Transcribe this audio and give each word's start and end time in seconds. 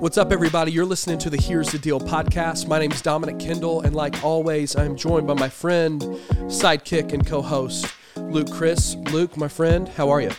What's 0.00 0.16
up, 0.16 0.32
everybody? 0.32 0.72
You're 0.72 0.86
listening 0.86 1.18
to 1.18 1.30
the 1.30 1.36
Here's 1.36 1.70
the 1.70 1.78
Deal 1.78 2.00
podcast. 2.00 2.66
My 2.66 2.78
name 2.78 2.90
is 2.90 3.02
Dominic 3.02 3.38
Kendall, 3.38 3.82
and 3.82 3.94
like 3.94 4.24
always, 4.24 4.74
I'm 4.74 4.96
joined 4.96 5.26
by 5.26 5.34
my 5.34 5.48
friend, 5.48 6.00
sidekick, 6.00 7.12
and 7.12 7.24
co 7.24 7.42
host, 7.42 7.86
Luke 8.16 8.50
Chris. 8.50 8.96
Luke, 9.12 9.36
my 9.36 9.46
friend, 9.46 9.86
how 9.88 10.08
are 10.08 10.20
you? 10.20 10.30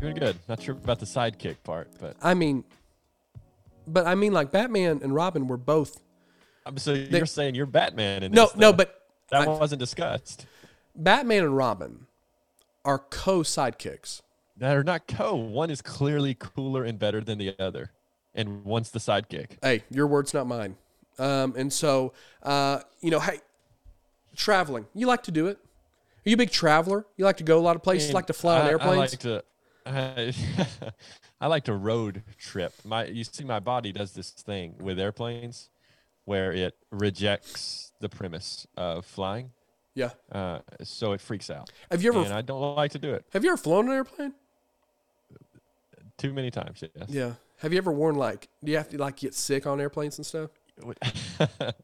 Doing 0.00 0.16
good. 0.16 0.38
Not 0.48 0.62
sure 0.62 0.74
about 0.74 0.98
the 0.98 1.06
sidekick 1.06 1.56
part, 1.62 1.90
but 2.00 2.16
I 2.22 2.34
mean, 2.34 2.64
but 3.86 4.06
I 4.06 4.14
mean, 4.14 4.32
like 4.32 4.50
Batman 4.50 5.00
and 5.02 5.14
Robin 5.14 5.46
were 5.46 5.58
both. 5.58 6.00
So 6.76 6.92
you're 6.92 7.26
saying 7.26 7.54
you're 7.54 7.66
Batman 7.66 8.22
in 8.22 8.32
No, 8.32 8.46
this, 8.46 8.56
no, 8.56 8.72
but 8.72 9.02
that 9.30 9.42
I- 9.42 9.46
wasn't 9.48 9.80
discussed. 9.80 10.46
Batman 10.94 11.44
and 11.44 11.56
Robin 11.56 12.06
are 12.84 12.98
co 12.98 13.40
sidekicks. 13.40 14.20
That 14.58 14.76
are 14.76 14.84
not 14.84 15.06
co. 15.08 15.34
One 15.34 15.70
is 15.70 15.80
clearly 15.82 16.34
cooler 16.38 16.84
and 16.84 16.98
better 16.98 17.20
than 17.20 17.38
the 17.38 17.54
other, 17.58 17.90
and 18.34 18.64
one's 18.64 18.90
the 18.90 18.98
sidekick. 18.98 19.56
Hey, 19.62 19.82
your 19.90 20.06
words, 20.06 20.34
not 20.34 20.46
mine. 20.46 20.76
Um, 21.18 21.54
and 21.56 21.72
so, 21.72 22.12
uh, 22.42 22.80
you 23.00 23.10
know, 23.10 23.20
hey, 23.20 23.40
traveling. 24.36 24.86
You 24.94 25.06
like 25.06 25.22
to 25.24 25.30
do 25.30 25.46
it? 25.46 25.58
Are 26.24 26.28
you 26.30 26.34
a 26.34 26.36
big 26.36 26.50
traveler? 26.50 27.04
You 27.16 27.24
like 27.24 27.38
to 27.38 27.44
go 27.44 27.58
a 27.58 27.60
lot 27.60 27.76
of 27.76 27.82
places? 27.82 28.12
Like 28.12 28.26
to 28.26 28.32
fly 28.32 28.60
on 28.60 28.66
I- 28.66 28.70
airplanes? 28.70 28.96
I 28.96 28.98
like 28.98 29.18
to. 29.20 29.44
I, 29.84 30.32
I 31.40 31.46
like 31.48 31.64
to 31.64 31.74
road 31.74 32.22
trip. 32.38 32.72
My, 32.84 33.06
you 33.06 33.24
see, 33.24 33.42
my 33.44 33.58
body 33.58 33.90
does 33.90 34.12
this 34.12 34.30
thing 34.30 34.74
with 34.78 35.00
airplanes, 35.00 35.70
where 36.24 36.52
it 36.52 36.74
rejects 36.90 37.92
the 38.00 38.08
premise 38.08 38.66
of 38.76 39.04
flying, 39.04 39.50
yeah. 39.94 40.10
uh, 40.30 40.60
so 40.82 41.12
it 41.12 41.20
freaks 41.20 41.50
out. 41.50 41.70
Have 41.90 42.02
you 42.02 42.10
ever 42.10 42.24
and 42.24 42.32
I 42.32 42.42
don't 42.42 42.76
like 42.76 42.92
to 42.92 42.98
do 42.98 43.12
it 43.12 43.24
have 43.32 43.44
you 43.44 43.50
ever 43.50 43.56
flown 43.56 43.88
an 43.88 43.94
airplane? 43.94 44.34
too 46.22 46.32
many 46.32 46.50
times. 46.50 46.82
Yes. 46.82 47.08
Yeah. 47.08 47.32
Have 47.58 47.72
you 47.72 47.78
ever 47.78 47.92
worn 47.92 48.14
like? 48.14 48.48
Do 48.62 48.70
you 48.70 48.78
have 48.78 48.88
to 48.90 48.98
like 48.98 49.16
get 49.16 49.34
sick 49.34 49.66
on 49.66 49.80
airplanes 49.80 50.18
and 50.18 50.26
stuff? 50.26 50.50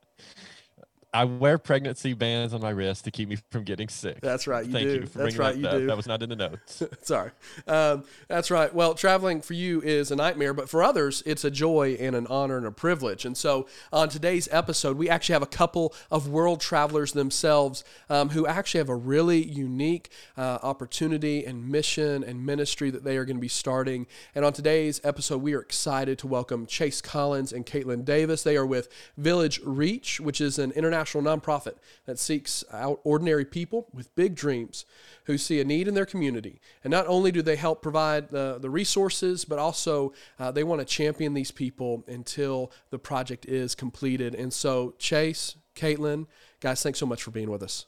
I 1.15 1.25
wear 1.25 1.57
pregnancy 1.57 2.13
bands 2.13 2.53
on 2.53 2.61
my 2.61 2.69
wrist 2.69 3.05
to 3.05 3.11
keep 3.11 3.31
me 3.31 3.39
from 3.51 3.65
getting 3.65 3.89
sick. 3.89 4.21
That's 4.21 4.47
right. 4.47 4.67
You 4.67 4.73
Thank 4.73 4.89
do. 4.89 4.95
you 4.95 5.07
for 5.07 5.19
That's 5.19 5.35
bringing 5.37 5.41
right. 5.41 5.55
that 5.55 5.61
You 5.61 5.67
up. 5.67 5.73
do. 5.79 5.87
That 5.87 5.97
was 5.97 6.07
not 6.07 6.23
in 6.23 6.29
the 6.29 6.37
notes. 6.37 6.83
Sorry. 7.03 7.31
Um, 7.67 8.05
that's 8.29 8.51
right. 8.51 8.73
Well, 8.75 8.93
traveling 8.93 9.41
for 9.41 9.55
you 9.55 9.81
is 9.81 10.11
a 10.11 10.17
nightmare, 10.17 10.53
but 10.53 10.69
for 10.69 10.83
others, 10.83 11.23
it's 11.25 11.45
a 11.45 11.51
joy 11.51 11.97
and 11.99 12.15
an 12.15 12.27
honor 12.27 12.59
and 12.59 12.67
a 12.67 12.71
privilege. 12.71 13.25
And 13.25 13.39
so, 13.39 13.67
on 13.91 14.11
today's 14.11 14.49
episode, 14.53 14.99
we 14.99 15.09
actually 15.09 15.33
have 15.33 15.43
a 15.43 15.47
couple 15.47 15.95
of 16.11 16.29
world 16.29 16.61
travelers 16.61 17.13
themselves 17.13 17.85
um, 18.11 18.29
who 18.31 18.47
actually 18.47 18.79
have 18.79 18.91
a 18.91 18.95
really 18.97 19.43
unique 19.43 20.11
uh, 20.37 20.59
opportunity 20.63 21.43
and 21.47 21.69
mission 21.69 22.23
and 22.23 22.45
ministry 22.45 22.91
that 22.91 23.03
they 23.05 23.17
are 23.17 23.25
going 23.25 23.39
to 23.39 23.41
be 23.41 23.49
starting. 23.49 24.07
And 24.35 24.45
on 24.45 24.53
today's 24.53 25.01
episode, 25.05 25.41
we 25.41 25.55
are 25.55 25.61
excited 25.61 26.19
to 26.19 26.27
welcome 26.27 26.67
Chase 26.67 27.01
Collins 27.01 27.51
and 27.51 27.65
Katlyn 27.65 28.05
Davis. 28.05 28.43
They 28.43 28.59
are 28.59 28.67
with 28.67 28.91
Village 29.17 29.59
Reach, 29.65 30.21
which 30.21 30.43
is 30.43 30.59
an 30.59 30.71
international 30.73 30.98
nonprofit 31.05 31.75
that 32.07 32.19
seeks 32.19 32.65
out 32.73 33.01
ordinary 33.05 33.45
people 33.45 33.87
with 33.93 34.15
big 34.15 34.35
dreams 34.35 34.85
who 35.25 35.39
see 35.39 35.61
a 35.61 35.65
need 35.65 35.89
in 35.89 35.95
their 35.95 36.07
community. 36.07 36.61
And 36.83 36.91
not 36.91 37.07
only 37.07 37.31
do 37.31 37.43
they 37.43 37.57
help 37.57 37.83
provide 37.83 38.31
the, 38.31 38.59
the 38.61 38.71
resources, 38.71 39.45
but 39.45 39.59
also 39.59 40.13
uh, 40.39 40.51
they 40.51 40.65
want 40.65 40.81
to 40.81 40.85
champion 40.85 41.35
these 41.35 41.51
people 41.51 42.05
until 42.09 42.71
the 42.91 42.99
project 42.99 43.47
is 43.47 43.75
completed. 43.75 44.35
And 44.35 44.53
so, 44.53 44.95
Chase, 44.99 45.57
Katlyn, 45.75 46.27
guys, 46.61 46.83
thanks 46.83 46.99
so 46.99 47.07
much 47.07 47.23
for 47.23 47.31
being 47.31 47.51
with 47.51 47.63
us. 47.63 47.87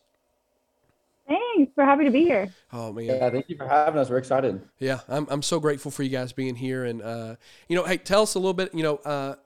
Thanks. 1.26 1.72
We're 1.76 1.84
happy 1.84 2.04
to 2.04 2.10
be 2.10 2.24
here. 2.24 2.52
Oh, 2.72 2.92
man. 2.92 3.04
Yeah, 3.04 3.30
thank 3.30 3.48
you 3.48 3.56
for 3.56 3.66
having 3.66 4.00
us. 4.00 4.10
We're 4.10 4.18
excited. 4.18 4.60
Yeah, 4.78 5.00
I'm, 5.08 5.26
I'm 5.30 5.42
so 5.42 5.60
grateful 5.60 5.90
for 5.90 6.02
you 6.02 6.08
guys 6.08 6.32
being 6.32 6.56
here. 6.56 6.84
And, 6.84 7.00
uh, 7.00 7.36
you 7.68 7.76
know, 7.76 7.84
hey, 7.84 7.98
tell 7.98 8.22
us 8.22 8.34
a 8.34 8.38
little 8.38 8.52
bit, 8.52 8.74
you 8.74 8.82
know, 8.82 8.96
uh, 8.96 9.36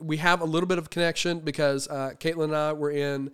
we 0.00 0.16
have 0.18 0.40
a 0.40 0.44
little 0.44 0.66
bit 0.66 0.78
of 0.78 0.90
connection 0.90 1.40
because 1.40 1.88
uh, 1.88 2.12
Katlyn 2.18 2.44
and 2.44 2.56
I 2.56 2.72
were 2.72 2.90
in 2.90 3.30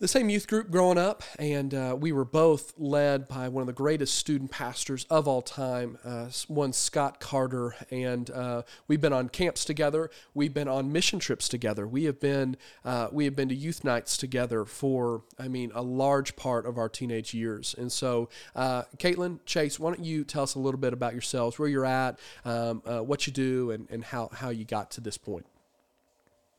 the 0.00 0.08
same 0.08 0.30
youth 0.30 0.48
group 0.48 0.70
growing 0.70 0.96
up, 0.96 1.22
and 1.38 1.74
uh, 1.74 1.94
we 1.98 2.10
were 2.10 2.24
both 2.24 2.72
led 2.78 3.28
by 3.28 3.48
one 3.48 3.60
of 3.60 3.66
the 3.66 3.74
greatest 3.74 4.14
student 4.14 4.50
pastors 4.50 5.04
of 5.10 5.28
all 5.28 5.42
time, 5.42 5.98
uh, 6.04 6.30
one 6.48 6.72
Scott 6.72 7.20
Carter. 7.20 7.74
And 7.90 8.30
uh, 8.30 8.62
we've 8.88 9.00
been 9.00 9.12
on 9.12 9.28
camps 9.28 9.62
together. 9.62 10.10
We've 10.32 10.54
been 10.54 10.68
on 10.68 10.90
mission 10.90 11.18
trips 11.18 11.50
together. 11.50 11.86
We 11.86 12.04
have 12.04 12.18
been 12.18 12.56
uh, 12.82 13.08
we 13.12 13.26
have 13.26 13.36
been 13.36 13.50
to 13.50 13.54
youth 13.54 13.84
nights 13.84 14.16
together 14.16 14.64
for, 14.64 15.22
I 15.38 15.48
mean, 15.48 15.70
a 15.74 15.82
large 15.82 16.34
part 16.34 16.64
of 16.64 16.78
our 16.78 16.88
teenage 16.88 17.34
years. 17.34 17.74
And 17.76 17.92
so, 17.92 18.30
uh, 18.56 18.84
Katlyn, 18.96 19.40
Chase, 19.44 19.78
why 19.78 19.90
don't 19.90 20.04
you 20.04 20.24
tell 20.24 20.44
us 20.44 20.54
a 20.54 20.60
little 20.60 20.80
bit 20.80 20.94
about 20.94 21.12
yourselves, 21.12 21.58
where 21.58 21.68
you're 21.68 21.84
at, 21.84 22.18
um, 22.46 22.82
uh, 22.86 23.00
what 23.00 23.26
you 23.26 23.34
do, 23.34 23.70
and, 23.70 23.86
and 23.90 24.02
how 24.02 24.30
how 24.32 24.48
you 24.48 24.64
got 24.64 24.90
to 24.92 25.02
this 25.02 25.18
point. 25.18 25.44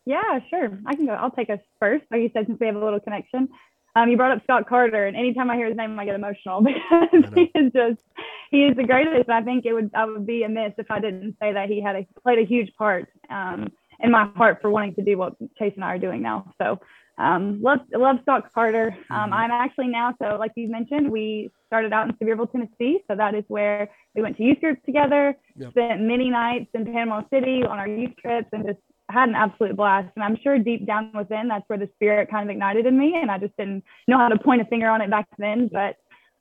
Yeah, 0.05 0.39
sure. 0.49 0.79
I 0.85 0.95
can 0.95 1.05
go. 1.05 1.13
I'll 1.13 1.31
take 1.31 1.49
us 1.49 1.59
first. 1.79 2.05
Like 2.11 2.21
you 2.21 2.31
said, 2.33 2.47
since 2.47 2.59
we 2.59 2.67
have 2.67 2.75
a 2.75 2.83
little 2.83 2.99
connection. 2.99 3.49
Um, 3.95 4.09
you 4.09 4.15
brought 4.15 4.31
up 4.31 4.43
Scott 4.43 4.69
Carter, 4.69 5.05
and 5.05 5.17
anytime 5.17 5.49
I 5.49 5.57
hear 5.57 5.67
his 5.67 5.75
name, 5.75 5.99
I 5.99 6.05
get 6.05 6.15
emotional 6.15 6.61
because 7.11 7.33
he 7.35 7.51
is 7.53 7.73
just 7.73 8.01
he 8.49 8.63
is 8.63 8.77
the 8.77 8.83
greatest. 8.83 9.27
And 9.27 9.33
I 9.33 9.41
think 9.41 9.65
it 9.65 9.73
would 9.73 9.91
I 9.93 10.05
would 10.05 10.25
be 10.25 10.43
amiss 10.43 10.73
if 10.77 10.89
I 10.89 10.99
didn't 10.99 11.35
say 11.41 11.53
that 11.53 11.69
he 11.69 11.81
had 11.81 11.95
a 11.95 12.07
played 12.23 12.39
a 12.39 12.45
huge 12.45 12.73
part 12.77 13.09
um, 13.29 13.71
in 13.99 14.11
my 14.11 14.29
heart 14.35 14.59
for 14.61 14.69
wanting 14.69 14.95
to 14.95 15.03
do 15.03 15.17
what 15.17 15.35
Chase 15.59 15.73
and 15.75 15.83
I 15.83 15.95
are 15.95 15.99
doing 15.99 16.21
now. 16.21 16.53
So 16.61 16.79
um, 17.17 17.61
love 17.61 17.79
love 17.93 18.17
Scott 18.21 18.51
Carter. 18.53 18.95
Um, 19.09 19.33
I'm 19.33 19.51
actually 19.51 19.87
now 19.87 20.15
so 20.21 20.37
like 20.37 20.51
you 20.55 20.69
mentioned, 20.69 21.11
we 21.11 21.51
started 21.67 21.91
out 21.91 22.07
in 22.07 22.15
Sevierville, 22.15 22.51
Tennessee. 22.51 22.99
So 23.09 23.15
that 23.17 23.35
is 23.35 23.43
where 23.49 23.89
we 24.15 24.21
went 24.21 24.37
to 24.37 24.43
youth 24.43 24.61
groups 24.61 24.81
together. 24.85 25.35
Yep. 25.57 25.71
Spent 25.71 26.01
many 26.01 26.29
nights 26.29 26.69
in 26.73 26.85
Panama 26.85 27.23
City 27.29 27.63
on 27.63 27.77
our 27.77 27.87
youth 27.87 28.15
trips, 28.21 28.47
and 28.53 28.65
just 28.65 28.79
had 29.11 29.29
an 29.29 29.35
absolute 29.35 29.75
blast. 29.75 30.09
And 30.15 30.23
I'm 30.23 30.37
sure 30.41 30.57
deep 30.57 30.85
down 30.85 31.11
within, 31.13 31.47
that's 31.47 31.67
where 31.67 31.79
the 31.79 31.89
spirit 31.95 32.29
kind 32.29 32.49
of 32.49 32.53
ignited 32.53 32.85
in 32.85 32.97
me. 32.97 33.15
And 33.21 33.29
I 33.29 33.37
just 33.37 33.55
didn't 33.57 33.83
know 34.07 34.17
how 34.17 34.29
to 34.29 34.39
point 34.39 34.61
a 34.61 34.65
finger 34.65 34.89
on 34.89 35.01
it 35.01 35.09
back 35.09 35.27
then. 35.37 35.69
But 35.71 35.95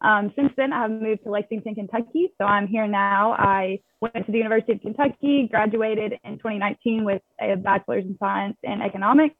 um, 0.06 0.32
since 0.36 0.52
then, 0.56 0.72
I 0.72 0.82
have 0.82 0.90
moved 0.90 1.24
to 1.24 1.30
Lexington, 1.30 1.74
Kentucky. 1.74 2.32
So 2.38 2.44
I'm 2.44 2.66
here 2.66 2.86
now. 2.86 3.32
I 3.32 3.80
went 4.00 4.26
to 4.26 4.32
the 4.32 4.38
University 4.38 4.72
of 4.72 4.80
Kentucky, 4.80 5.48
graduated 5.50 6.14
in 6.24 6.38
2019 6.38 7.04
with 7.04 7.22
a 7.40 7.56
bachelor's 7.56 8.04
in 8.04 8.16
science 8.18 8.56
and 8.64 8.82
economics. 8.82 9.36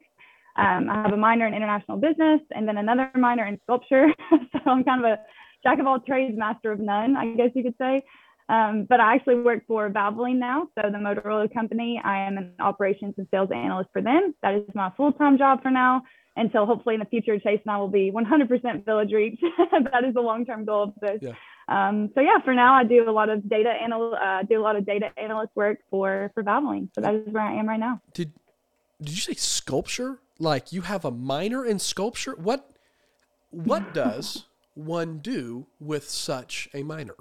Um, 0.57 0.91
I 0.91 1.03
have 1.03 1.13
a 1.13 1.17
minor 1.17 1.47
in 1.47 1.55
international 1.55 1.99
business 1.99 2.41
and 2.51 2.69
then 2.69 2.77
another 2.77 3.11
minor 3.15 3.47
in 3.47 3.59
sculpture. 3.63 4.09
so 4.31 4.59
I'm 4.67 4.85
kind 4.85 5.05
of 5.05 5.13
a 5.13 5.19
jack 5.63 5.79
of 5.79 5.87
all 5.87 6.01
trades, 6.01 6.37
master 6.37 6.73
of 6.73 6.81
none, 6.81 7.17
I 7.17 7.35
guess 7.35 7.51
you 7.55 7.63
could 7.63 7.77
say. 7.79 8.03
Um, 8.51 8.85
but 8.89 8.99
I 8.99 9.15
actually 9.15 9.37
work 9.37 9.63
for 9.69 9.89
Valvoline 9.91 10.39
now. 10.39 10.67
So 10.75 10.91
the 10.91 10.99
motor 10.99 11.31
oil 11.31 11.47
company, 11.49 12.01
I 12.05 12.27
am 12.27 12.37
an 12.37 12.53
operations 12.59 13.15
and 13.17 13.29
sales 13.31 13.51
analyst 13.55 13.91
for 13.93 14.03
them. 14.03 14.35
That 14.43 14.55
is 14.55 14.75
my 14.75 14.91
full-time 14.97 15.39
job 15.39 15.63
for 15.63 15.71
now 15.71 16.03
until 16.35 16.67
hopefully 16.67 16.97
in 16.97 16.99
the 16.99 17.07
future, 17.07 17.39
Chase 17.39 17.61
and 17.65 17.71
I 17.71 17.79
will 17.79 17.89
be 17.89 18.11
100% 18.11 18.85
Village 18.85 19.13
Reach. 19.13 19.39
that 19.93 20.05
is 20.05 20.15
the 20.15 20.21
long-term 20.21 20.65
goal 20.65 20.85
of 20.85 20.95
this. 21.01 21.21
Yeah. 21.23 21.35
Um, 21.69 22.11
so 22.17 22.21
yeah, 22.21 22.39
for 22.45 22.53
now 22.53 22.75
I 22.75 22.83
do 22.83 23.09
a 23.09 23.13
lot 23.13 23.29
of 23.29 23.49
data 23.49 23.73
anal- 23.81 24.17
uh, 24.21 24.43
do 24.43 24.61
a 24.61 24.63
lot 24.63 24.75
of 24.75 24.85
data 24.85 25.11
analyst 25.17 25.53
work 25.55 25.79
for 25.89 26.33
for 26.35 26.43
Valvoline. 26.43 26.89
So 26.97 27.01
that 27.01 27.15
is 27.15 27.33
where 27.33 27.45
I 27.45 27.55
am 27.55 27.69
right 27.69 27.79
now. 27.79 28.01
Did 28.13 28.33
did 29.01 29.11
you 29.11 29.21
say 29.21 29.35
sculpture? 29.35 30.19
Like 30.41 30.73
you 30.73 30.81
have 30.83 31.05
a 31.05 31.13
minor 31.13 31.65
in 31.65 31.79
sculpture? 31.79 32.35
What 32.35 32.69
what 33.51 33.95
does 34.03 34.47
one 34.75 35.19
do 35.19 35.69
with 35.79 36.11
such 36.11 36.69
a 36.75 36.83
minor? 36.83 37.15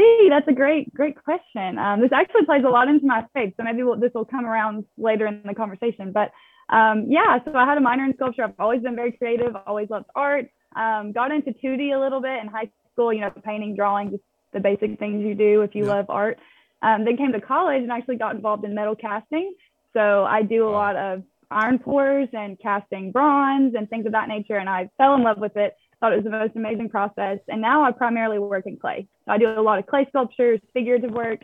See, 0.00 0.28
that's 0.30 0.48
a 0.48 0.52
great, 0.52 0.94
great 0.94 1.22
question. 1.22 1.76
Um, 1.78 2.00
this 2.00 2.10
actually 2.10 2.46
plays 2.46 2.62
a 2.66 2.70
lot 2.70 2.88
into 2.88 3.04
my 3.04 3.26
faith, 3.34 3.52
so 3.58 3.62
maybe 3.64 3.82
we'll, 3.82 3.96
this 4.00 4.12
will 4.14 4.24
come 4.24 4.46
around 4.46 4.86
later 4.96 5.26
in 5.26 5.42
the 5.44 5.54
conversation. 5.54 6.10
But 6.10 6.30
um, 6.74 7.04
yeah, 7.08 7.38
so 7.44 7.54
I 7.54 7.66
had 7.66 7.76
a 7.76 7.82
minor 7.82 8.06
in 8.06 8.14
sculpture. 8.14 8.44
I've 8.44 8.54
always 8.58 8.80
been 8.80 8.96
very 8.96 9.12
creative, 9.12 9.54
always 9.66 9.90
loved 9.90 10.06
art. 10.14 10.46
Um, 10.74 11.12
got 11.12 11.32
into 11.32 11.52
2D 11.52 11.94
a 11.94 12.00
little 12.00 12.22
bit 12.22 12.40
in 12.42 12.48
high 12.48 12.70
school, 12.92 13.12
you 13.12 13.20
know, 13.20 13.30
painting, 13.44 13.76
drawing, 13.76 14.10
just 14.12 14.22
the 14.54 14.60
basic 14.60 14.98
things 14.98 15.22
you 15.22 15.34
do 15.34 15.60
if 15.60 15.74
you 15.74 15.84
Yeah. 15.84 15.96
love 15.96 16.06
art. 16.08 16.38
Um, 16.80 17.04
then 17.04 17.18
came 17.18 17.32
to 17.32 17.40
college 17.40 17.82
and 17.82 17.92
actually 17.92 18.16
got 18.16 18.34
involved 18.34 18.64
in 18.64 18.74
metal 18.74 18.96
casting. 18.96 19.52
So 19.92 20.24
I 20.24 20.42
do 20.42 20.66
a 20.66 20.70
lot 20.70 20.96
of 20.96 21.24
iron 21.50 21.78
pours 21.78 22.28
and 22.32 22.58
casting 22.58 23.12
bronze 23.12 23.74
and 23.74 23.90
things 23.90 24.06
of 24.06 24.12
that 24.12 24.28
nature. 24.28 24.56
And 24.56 24.68
I 24.70 24.88
fell 24.96 25.14
in 25.14 25.22
love 25.22 25.36
with 25.36 25.56
it 25.58 25.74
thought 26.00 26.12
it 26.12 26.16
was 26.16 26.24
the 26.24 26.30
most 26.30 26.56
amazing 26.56 26.88
process. 26.88 27.38
And 27.48 27.60
now 27.60 27.84
I 27.84 27.92
primarily 27.92 28.38
work 28.38 28.66
in 28.66 28.76
clay. 28.76 29.06
So 29.26 29.32
I 29.32 29.38
do 29.38 29.48
a 29.48 29.60
lot 29.60 29.78
of 29.78 29.86
clay 29.86 30.06
sculptures, 30.08 30.60
figurative 30.72 31.10
work. 31.10 31.40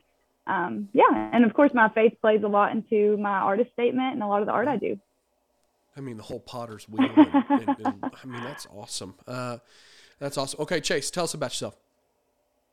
Um, 0.46 0.88
yeah, 0.92 1.30
and 1.32 1.44
of 1.44 1.52
course 1.54 1.72
my 1.74 1.88
faith 1.90 2.14
plays 2.20 2.42
a 2.44 2.48
lot 2.48 2.72
into 2.72 3.16
my 3.18 3.38
artist 3.38 3.72
statement 3.72 4.14
and 4.14 4.22
a 4.22 4.26
lot 4.26 4.40
of 4.40 4.46
the 4.46 4.52
art 4.52 4.68
I 4.68 4.76
do. 4.76 4.98
I 5.96 6.00
mean, 6.00 6.16
the 6.16 6.22
whole 6.22 6.40
potter's 6.40 6.88
wheel. 6.88 7.08
And, 7.16 7.44
and, 7.48 7.76
and, 7.84 8.04
I 8.04 8.26
mean, 8.26 8.42
that's 8.42 8.66
awesome. 8.66 9.14
Uh, 9.26 9.58
that's 10.18 10.36
awesome. 10.36 10.60
Okay, 10.60 10.80
Chase, 10.80 11.10
tell 11.10 11.24
us 11.24 11.34
about 11.34 11.50
yourself. 11.50 11.76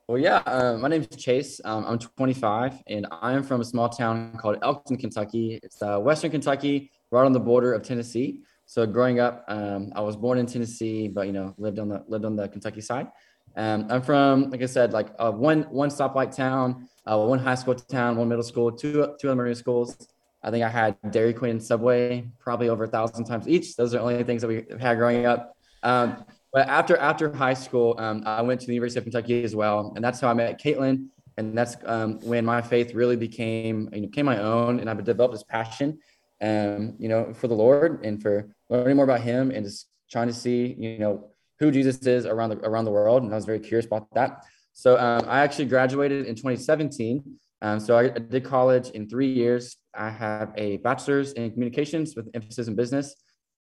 Well, 0.08 0.18
yeah, 0.18 0.38
uh, 0.46 0.78
my 0.78 0.90
name 0.90 1.08
is 1.10 1.16
Chase. 1.16 1.62
Um, 1.64 1.86
I'm 1.86 1.98
25, 1.98 2.84
and 2.88 3.08
I 3.22 3.32
am 3.32 3.42
from 3.42 3.62
a 3.62 3.66
small 3.66 3.88
town 3.88 4.38
called 4.38 4.58
Elkton, 4.62 4.98
Kentucky. 4.98 5.62
It's 5.64 5.82
uh, 5.82 5.98
Western 6.00 6.32
Kentucky, 6.32 6.92
right 7.10 7.26
on 7.26 7.32
the 7.32 7.40
border 7.40 7.74
of 7.74 7.84
Tennessee. 7.84 8.42
So 8.66 8.86
growing 8.86 9.20
up, 9.20 9.46
um, 9.48 9.92
I 9.96 10.02
was 10.02 10.16
born 10.16 10.38
in 10.38 10.46
Tennessee, 10.46 11.08
but 11.08 11.28
you 11.28 11.34
know, 11.34 11.54
lived 11.58 11.80
on 11.80 11.90
the 11.90 12.04
lived 12.08 12.26
on 12.26 12.36
the 12.36 12.48
Kentucky 12.48 12.82
side. 12.82 13.08
Um, 13.56 13.88
I'm 13.90 14.02
from, 14.02 14.50
like 14.50 14.64
I 14.64 14.66
said, 14.66 14.94
like 14.94 15.10
uh, 15.20 15.32
one 15.32 15.64
one 15.64 15.90
stoplight 15.90 16.36
town, 16.36 16.88
uh, 17.06 17.18
one 17.18 17.40
high 17.40 17.56
school 17.56 17.76
town, 17.76 18.18
one 18.18 18.30
middle 18.30 18.44
school, 18.44 18.72
two 18.72 19.16
two 19.20 19.28
elementary 19.28 19.56
schools. 19.56 20.08
I 20.42 20.52
think 20.52 20.64
I 20.64 20.70
had 20.70 20.98
Dairy 21.12 21.34
Queen 21.34 21.52
and 21.52 21.64
Subway 21.64 22.28
probably 22.40 22.70
over 22.70 22.84
a 22.84 22.88
thousand 22.88 23.26
times 23.26 23.48
each. 23.48 23.76
Those 23.76 23.94
are 23.94 24.00
the 24.00 24.04
only 24.04 24.24
things 24.24 24.42
that 24.42 24.48
we 24.48 24.66
had 24.80 24.98
growing 24.98 25.26
up. 25.26 25.56
Um, 25.84 26.26
but 26.52 26.68
after 26.68 26.98
after 26.98 27.34
high 27.34 27.54
school, 27.54 27.96
um, 27.98 28.24
I 28.26 28.42
went 28.42 28.60
to 28.62 28.68
the 28.68 28.74
University 28.74 29.00
of 29.00 29.06
Kentucky 29.06 29.44
as 29.44 29.56
well, 29.56 29.94
and 29.96 30.04
that's 30.04 30.20
how 30.20 30.30
I 30.30 30.34
met 30.34 30.62
Katlyn. 30.62 31.08
And 31.38 31.58
that's 31.58 31.78
um, 31.86 32.20
when 32.22 32.46
my 32.46 32.62
faith 32.62 32.94
really 32.94 33.16
became 33.16 33.90
you 33.92 34.02
know, 34.02 34.08
became 34.08 34.26
my 34.26 34.38
own, 34.38 34.80
and 34.80 34.90
I've 34.90 35.04
developed 35.04 35.34
this 35.34 35.44
passion, 35.44 35.98
um, 36.42 36.96
you 37.00 37.10
know, 37.10 37.34
for 37.34 37.48
the 37.48 37.56
Lord 37.56 38.04
and 38.06 38.22
for 38.22 38.50
learning 38.70 38.96
more 38.96 39.06
about 39.06 39.22
Him 39.22 39.52
and 39.52 39.66
just 39.66 39.88
trying 40.12 40.28
to 40.28 40.34
see, 40.34 40.76
you 40.78 40.98
know, 41.00 41.30
who 41.60 41.72
Jesus 41.72 41.98
is 42.06 42.26
around 42.26 42.50
the 42.50 42.58
around 42.60 42.86
the 42.86 42.92
world. 42.92 43.24
And 43.24 43.32
I 43.32 43.36
was 43.36 43.46
very 43.46 43.60
curious 43.60 43.86
about 43.86 44.14
that. 44.14 44.44
So 44.74 44.98
um, 44.98 45.26
I 45.28 45.42
actually 45.42 45.66
graduated 45.66 46.26
in 46.26 46.36
2017. 46.36 47.24
Um, 47.62 47.80
so 47.80 47.98
I 47.98 48.10
did 48.10 48.44
college 48.44 48.90
in 48.90 49.08
three 49.08 49.32
years. 49.32 49.78
I 49.94 50.10
have 50.10 50.52
a 50.58 50.78
bachelor's 50.78 51.34
in 51.34 51.52
communications 51.52 52.16
with 52.16 52.30
emphasis 52.34 52.68
in 52.68 52.76
business, 52.76 53.16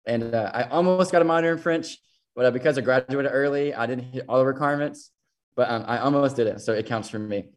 and 0.07 0.35
uh, 0.35 0.51
I 0.53 0.65
almost 0.65 1.13
got 1.13 1.23
a 1.23 1.25
minor 1.25 1.53
in 1.53 1.59
French 1.59 1.99
but 2.35 2.47
uh, 2.47 2.51
because 2.51 2.79
I 2.79 2.81
graduated 2.81 3.31
early, 3.33 3.75
I 3.75 3.87
didn't 3.87 4.05
hit 4.05 4.25
all 4.29 4.39
the 4.39 4.47
requirements, 4.47 5.11
but 5.55 5.71
um, 5.71 5.85
I 5.87 5.99
almost 5.99 6.37
did 6.37 6.47
it, 6.47 6.61
so 6.61 6.73
it 6.73 6.87
counts 6.87 7.09
for 7.09 7.19
me. 7.19 7.51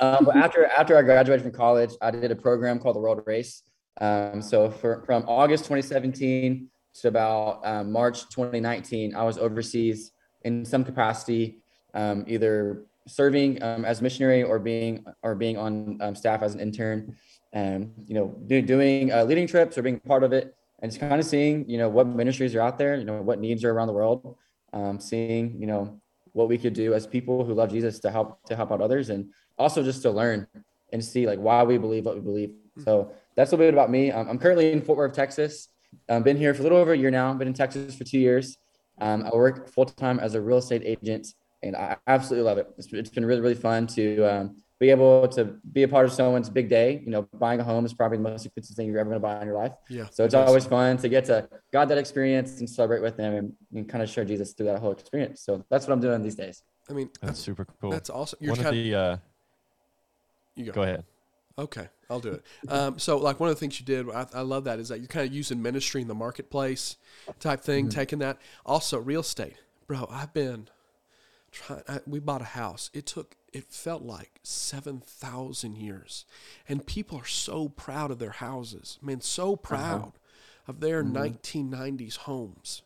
Um, 0.00 0.24
but 0.24 0.36
after 0.36 0.66
after 0.66 0.98
I 0.98 1.02
graduated 1.02 1.42
from 1.42 1.52
college, 1.52 1.92
I 2.02 2.10
did 2.10 2.30
a 2.30 2.36
program 2.36 2.78
called 2.78 2.96
the 2.96 3.00
World 3.00 3.22
Race. 3.26 3.62
Um, 4.00 4.40
so 4.42 4.70
for, 4.70 5.02
from 5.04 5.24
August 5.28 5.64
2017 5.64 6.68
to 6.94 7.08
about 7.08 7.60
um, 7.64 7.92
March 7.92 8.22
2019, 8.30 9.14
I 9.14 9.22
was 9.22 9.38
overseas 9.38 10.12
in 10.42 10.64
some 10.64 10.84
capacity, 10.84 11.58
um, 11.94 12.24
either 12.26 12.84
serving 13.06 13.62
um, 13.62 13.84
as 13.84 14.00
missionary 14.00 14.42
or 14.42 14.58
being 14.58 15.04
or 15.22 15.34
being 15.34 15.56
on 15.56 16.14
staff 16.14 16.42
as 16.42 16.54
an 16.54 16.60
intern, 16.60 17.16
and 17.52 17.92
you 18.06 18.14
know 18.14 18.34
do, 18.46 18.62
doing 18.62 19.12
uh, 19.12 19.24
leading 19.24 19.46
trips 19.46 19.76
or 19.76 19.82
being 19.82 20.00
part 20.00 20.24
of 20.24 20.32
it 20.32 20.54
and 20.82 20.90
just 20.90 21.00
kind 21.00 21.20
of 21.20 21.24
seeing, 21.24 21.68
you 21.70 21.78
know, 21.78 21.88
what 21.88 22.08
ministries 22.08 22.54
are 22.56 22.60
out 22.60 22.76
there, 22.76 22.96
you 22.96 23.04
know, 23.04 23.22
what 23.22 23.38
needs 23.38 23.64
are 23.64 23.70
around 23.70 23.86
the 23.86 23.92
world, 23.92 24.36
um, 24.72 24.98
seeing, 24.98 25.58
you 25.58 25.66
know, 25.66 26.00
what 26.32 26.48
we 26.48 26.58
could 26.58 26.72
do 26.72 26.92
as 26.92 27.06
people 27.06 27.44
who 27.44 27.54
love 27.54 27.70
Jesus 27.70 28.00
to 28.00 28.10
help 28.10 28.42
to 28.46 28.56
help 28.56 28.72
out 28.72 28.80
others, 28.80 29.10
and 29.10 29.30
also 29.58 29.82
just 29.82 30.02
to 30.02 30.10
learn 30.10 30.46
and 30.92 31.04
see 31.04 31.26
like 31.26 31.38
why 31.38 31.62
we 31.62 31.78
believe 31.78 32.04
what 32.04 32.16
we 32.16 32.20
believe. 32.20 32.54
So 32.84 33.12
that's 33.36 33.52
a 33.52 33.56
little 33.56 33.70
bit 33.70 33.74
about 33.74 33.90
me. 33.90 34.12
I'm 34.12 34.38
currently 34.38 34.72
in 34.72 34.82
Fort 34.82 34.98
Worth, 34.98 35.14
Texas. 35.14 35.68
I've 36.08 36.24
been 36.24 36.36
here 36.36 36.54
for 36.54 36.60
a 36.60 36.62
little 36.64 36.78
over 36.78 36.92
a 36.92 36.96
year 36.96 37.10
now. 37.10 37.30
I've 37.30 37.38
been 37.38 37.48
in 37.48 37.54
Texas 37.54 37.94
for 37.94 38.04
two 38.04 38.18
years. 38.18 38.56
Um, 39.00 39.24
I 39.24 39.34
work 39.34 39.68
full 39.68 39.86
time 39.86 40.20
as 40.20 40.34
a 40.34 40.40
real 40.40 40.58
estate 40.58 40.82
agent, 40.84 41.28
and 41.62 41.76
I 41.76 41.96
absolutely 42.06 42.44
love 42.48 42.58
it. 42.58 42.68
it's, 42.78 42.92
it's 42.92 43.10
been 43.10 43.24
really 43.24 43.40
really 43.40 43.54
fun 43.54 43.86
to 43.88 44.22
um, 44.24 44.56
be 44.82 44.90
able 44.90 45.28
to 45.28 45.44
be 45.72 45.84
a 45.84 45.88
part 45.88 46.04
of 46.04 46.12
someone's 46.12 46.50
big 46.50 46.68
day. 46.68 47.00
You 47.04 47.10
know, 47.10 47.22
buying 47.34 47.60
a 47.60 47.64
home 47.64 47.84
is 47.84 47.94
probably 47.94 48.18
the 48.18 48.24
most 48.24 48.44
expensive 48.44 48.76
thing 48.76 48.88
you're 48.88 48.98
ever 48.98 49.10
going 49.10 49.20
to 49.20 49.26
buy 49.26 49.40
in 49.40 49.46
your 49.46 49.56
life. 49.56 49.74
Yeah. 49.88 50.06
So 50.10 50.24
it's 50.24 50.34
always 50.34 50.66
fun 50.66 50.96
to 50.98 51.08
get 51.08 51.24
to 51.26 51.48
God 51.72 51.88
that 51.88 51.98
experience 51.98 52.58
and 52.58 52.68
celebrate 52.68 53.00
with 53.00 53.16
them 53.16 53.34
and, 53.34 53.52
and 53.74 53.88
kind 53.88 54.02
of 54.02 54.10
share 54.10 54.24
Jesus 54.24 54.52
through 54.52 54.66
that 54.66 54.80
whole 54.80 54.92
experience. 54.92 55.42
So 55.42 55.64
that's 55.70 55.86
what 55.86 55.92
I'm 55.92 56.00
doing 56.00 56.20
these 56.20 56.34
days. 56.34 56.62
I 56.90 56.94
mean, 56.94 57.10
that's 57.20 57.38
super 57.38 57.64
cool. 57.80 57.90
That's 57.90 58.10
awesome. 58.10 58.38
You're 58.42 58.56
one 58.56 58.66
of 58.66 58.74
the. 58.74 58.94
Uh, 58.94 59.16
you 60.56 60.66
go. 60.66 60.72
go 60.72 60.82
ahead. 60.82 61.04
Okay, 61.58 61.88
I'll 62.08 62.20
do 62.20 62.32
it. 62.32 62.44
Um, 62.68 62.98
so, 62.98 63.18
like 63.18 63.38
one 63.40 63.50
of 63.50 63.56
the 63.56 63.60
things 63.60 63.78
you 63.78 63.86
did, 63.86 64.08
I, 64.10 64.26
I, 64.32 64.40
love 64.40 64.64
that 64.64 64.78
is 64.78 64.88
that 64.88 65.00
you're 65.00 65.08
kind 65.08 65.26
of 65.26 65.34
using 65.34 65.60
ministry 65.60 66.00
in 66.00 66.08
the 66.08 66.14
marketplace 66.14 66.96
type 67.40 67.60
thing, 67.60 67.86
mm-hmm. 67.86 67.98
taking 67.98 68.18
that. 68.20 68.38
Also, 68.64 68.98
real 68.98 69.20
estate, 69.20 69.56
bro. 69.86 70.08
I've 70.10 70.32
been 70.32 70.68
trying. 71.50 71.82
We 72.06 72.20
bought 72.20 72.40
a 72.40 72.46
house. 72.46 72.90
It 72.94 73.06
took 73.06 73.36
it 73.52 73.70
felt 73.70 74.02
like 74.02 74.40
7,000 74.42 75.76
years. 75.76 76.24
And 76.68 76.86
people 76.86 77.18
are 77.18 77.26
so 77.26 77.68
proud 77.68 78.10
of 78.10 78.18
their 78.18 78.30
houses. 78.30 78.98
I 79.02 79.06
mean, 79.06 79.20
so 79.20 79.52
uh-huh. 79.52 79.56
proud 79.56 80.02
uh-huh. 80.02 80.10
of 80.68 80.80
their 80.80 81.04
mm-hmm. 81.04 81.16
1990s 81.16 82.16
homes. 82.18 82.82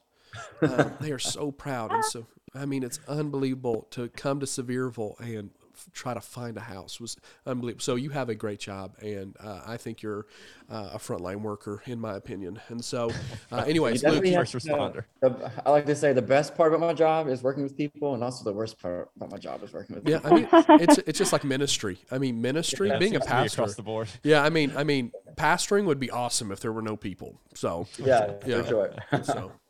Uh, 0.60 0.90
they 1.00 1.12
are 1.12 1.18
so 1.18 1.50
proud. 1.52 1.92
And 1.92 2.04
so, 2.04 2.26
I 2.54 2.66
mean, 2.66 2.82
it's 2.82 2.98
unbelievable 3.06 3.86
to 3.92 4.08
come 4.08 4.40
to 4.40 4.46
Sevierville 4.46 5.18
and 5.20 5.50
try 5.92 6.14
to 6.14 6.20
find 6.20 6.56
a 6.56 6.60
house 6.60 7.00
was 7.00 7.16
unbelievable. 7.46 7.82
So 7.82 7.94
you 7.96 8.10
have 8.10 8.28
a 8.28 8.34
great 8.34 8.60
job, 8.60 8.94
and 9.00 9.36
uh, 9.40 9.62
I 9.66 9.76
think 9.76 10.02
you're 10.02 10.26
uh, 10.70 10.90
a 10.94 10.98
frontline 10.98 11.42
worker, 11.42 11.82
in 11.86 12.00
my 12.00 12.16
opinion. 12.16 12.60
And 12.68 12.84
so, 12.84 13.10
uh, 13.52 13.64
anyways, 13.66 14.02
Luke, 14.04 14.24
first 14.24 14.54
responder. 14.54 15.04
The, 15.20 15.50
I 15.64 15.70
like 15.70 15.86
to 15.86 15.94
say 15.94 16.12
the 16.12 16.22
best 16.22 16.54
part 16.54 16.72
about 16.72 16.86
my 16.86 16.94
job 16.94 17.28
is 17.28 17.42
working 17.42 17.62
with 17.62 17.76
people, 17.76 18.14
and 18.14 18.22
also 18.22 18.44
the 18.44 18.52
worst 18.52 18.80
part 18.80 19.10
about 19.16 19.30
my 19.30 19.38
job 19.38 19.62
is 19.62 19.72
working 19.72 19.96
with. 19.96 20.08
Yeah, 20.08 20.18
people. 20.18 20.48
I 20.52 20.76
mean, 20.76 20.80
it's 20.80 20.98
it's 20.98 21.18
just 21.18 21.32
like 21.32 21.44
ministry. 21.44 21.98
I 22.10 22.18
mean, 22.18 22.40
ministry, 22.40 22.88
yeah, 22.88 22.98
being 22.98 23.16
a 23.16 23.20
pastor 23.20 23.62
across 23.62 23.74
the 23.74 23.82
board. 23.82 24.08
Yeah, 24.22 24.42
I 24.42 24.50
mean, 24.50 24.72
I 24.76 24.84
mean, 24.84 25.12
pastoring 25.36 25.84
would 25.86 26.00
be 26.00 26.10
awesome 26.10 26.52
if 26.52 26.60
there 26.60 26.72
were 26.72 26.82
no 26.82 26.96
people. 26.96 27.40
So 27.54 27.86
yeah, 27.98 28.32
yeah, 28.46 28.62
for 28.62 28.68
sure. 28.68 28.94
so. 29.24 29.52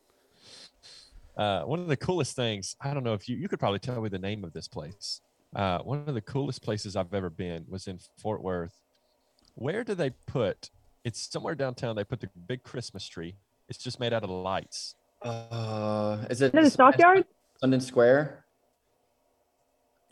Uh, 1.37 1.62
one 1.64 1.81
of 1.81 1.87
the 1.87 1.97
coolest 1.97 2.35
things, 2.35 2.76
I 2.81 2.94
don't 2.94 3.05
know 3.05 3.12
if 3.12 3.29
you, 3.29 3.37
you 3.37 3.49
could 3.49 3.59
probably 3.59 3.79
tell 3.79 4.00
me 4.00 4.09
the 4.09 4.19
name 4.19 4.43
of 4.43 4.55
this 4.55 4.69
place. 4.69 5.20
Uh, 5.55 5.79
one 5.79 6.05
of 6.07 6.15
the 6.15 6.21
coolest 6.21 6.63
places 6.63 6.97
I've 6.97 7.15
ever 7.15 7.31
been 7.31 7.65
was 7.69 7.87
in 7.87 7.99
Fort 8.19 8.43
Worth. 8.43 8.75
Where 9.55 9.85
do 9.85 9.95
they 9.95 10.11
put? 10.11 10.71
It's 11.05 11.31
somewhere 11.33 11.55
downtown. 11.55 11.97
They 11.97 12.05
put 12.05 12.21
the 12.21 12.29
big 12.47 12.63
Christmas 12.63 13.07
tree. 13.09 13.37
It's 13.69 13.79
just 13.79 13.99
made 14.01 14.13
out 14.13 14.23
of 14.23 14.31
lights. 14.31 14.95
Uh, 15.23 16.19
is 16.29 16.43
it 16.43 16.55
in 16.55 16.65
the 16.65 16.71
stockyard? 16.71 17.25
Sundance 17.63 17.83
Square. 17.83 18.45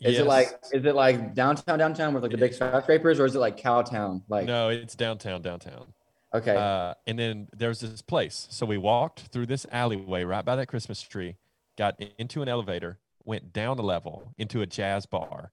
Is 0.01 0.15
yes. 0.15 0.23
it 0.23 0.27
like 0.27 0.49
is 0.73 0.85
it 0.85 0.95
like 0.95 1.35
downtown 1.35 1.79
downtown 1.79 2.15
with 2.15 2.23
like 2.23 2.33
the 2.33 2.39
big 2.39 2.53
skyscrapers, 2.53 3.21
or 3.21 3.27
is 3.27 3.37
it 3.37 3.39
like 3.39 3.61
Cowtown? 3.61 4.23
Like 4.29 4.47
no, 4.47 4.69
it's 4.69 4.95
downtown 4.95 5.41
downtown. 5.41 5.87
Okay. 6.35 6.57
Uh, 6.57 6.95
and 7.07 7.19
then 7.19 7.49
there's 7.57 7.81
this 7.81 8.03
place. 8.03 8.49
So 8.51 8.67
we 8.67 8.77
walked 8.77 9.21
through 9.21 9.47
this 9.47 9.67
alleyway 9.71 10.25
right 10.25 10.45
by 10.45 10.57
that 10.57 10.67
Christmas 10.67 11.01
tree, 11.01 11.37
got 11.79 12.01
into 12.19 12.43
an 12.43 12.49
elevator, 12.49 12.99
went 13.25 13.53
down 13.53 13.79
a 13.79 13.83
level 13.83 14.35
into 14.39 14.63
a 14.63 14.67
jazz 14.67 15.07
bar. 15.07 15.53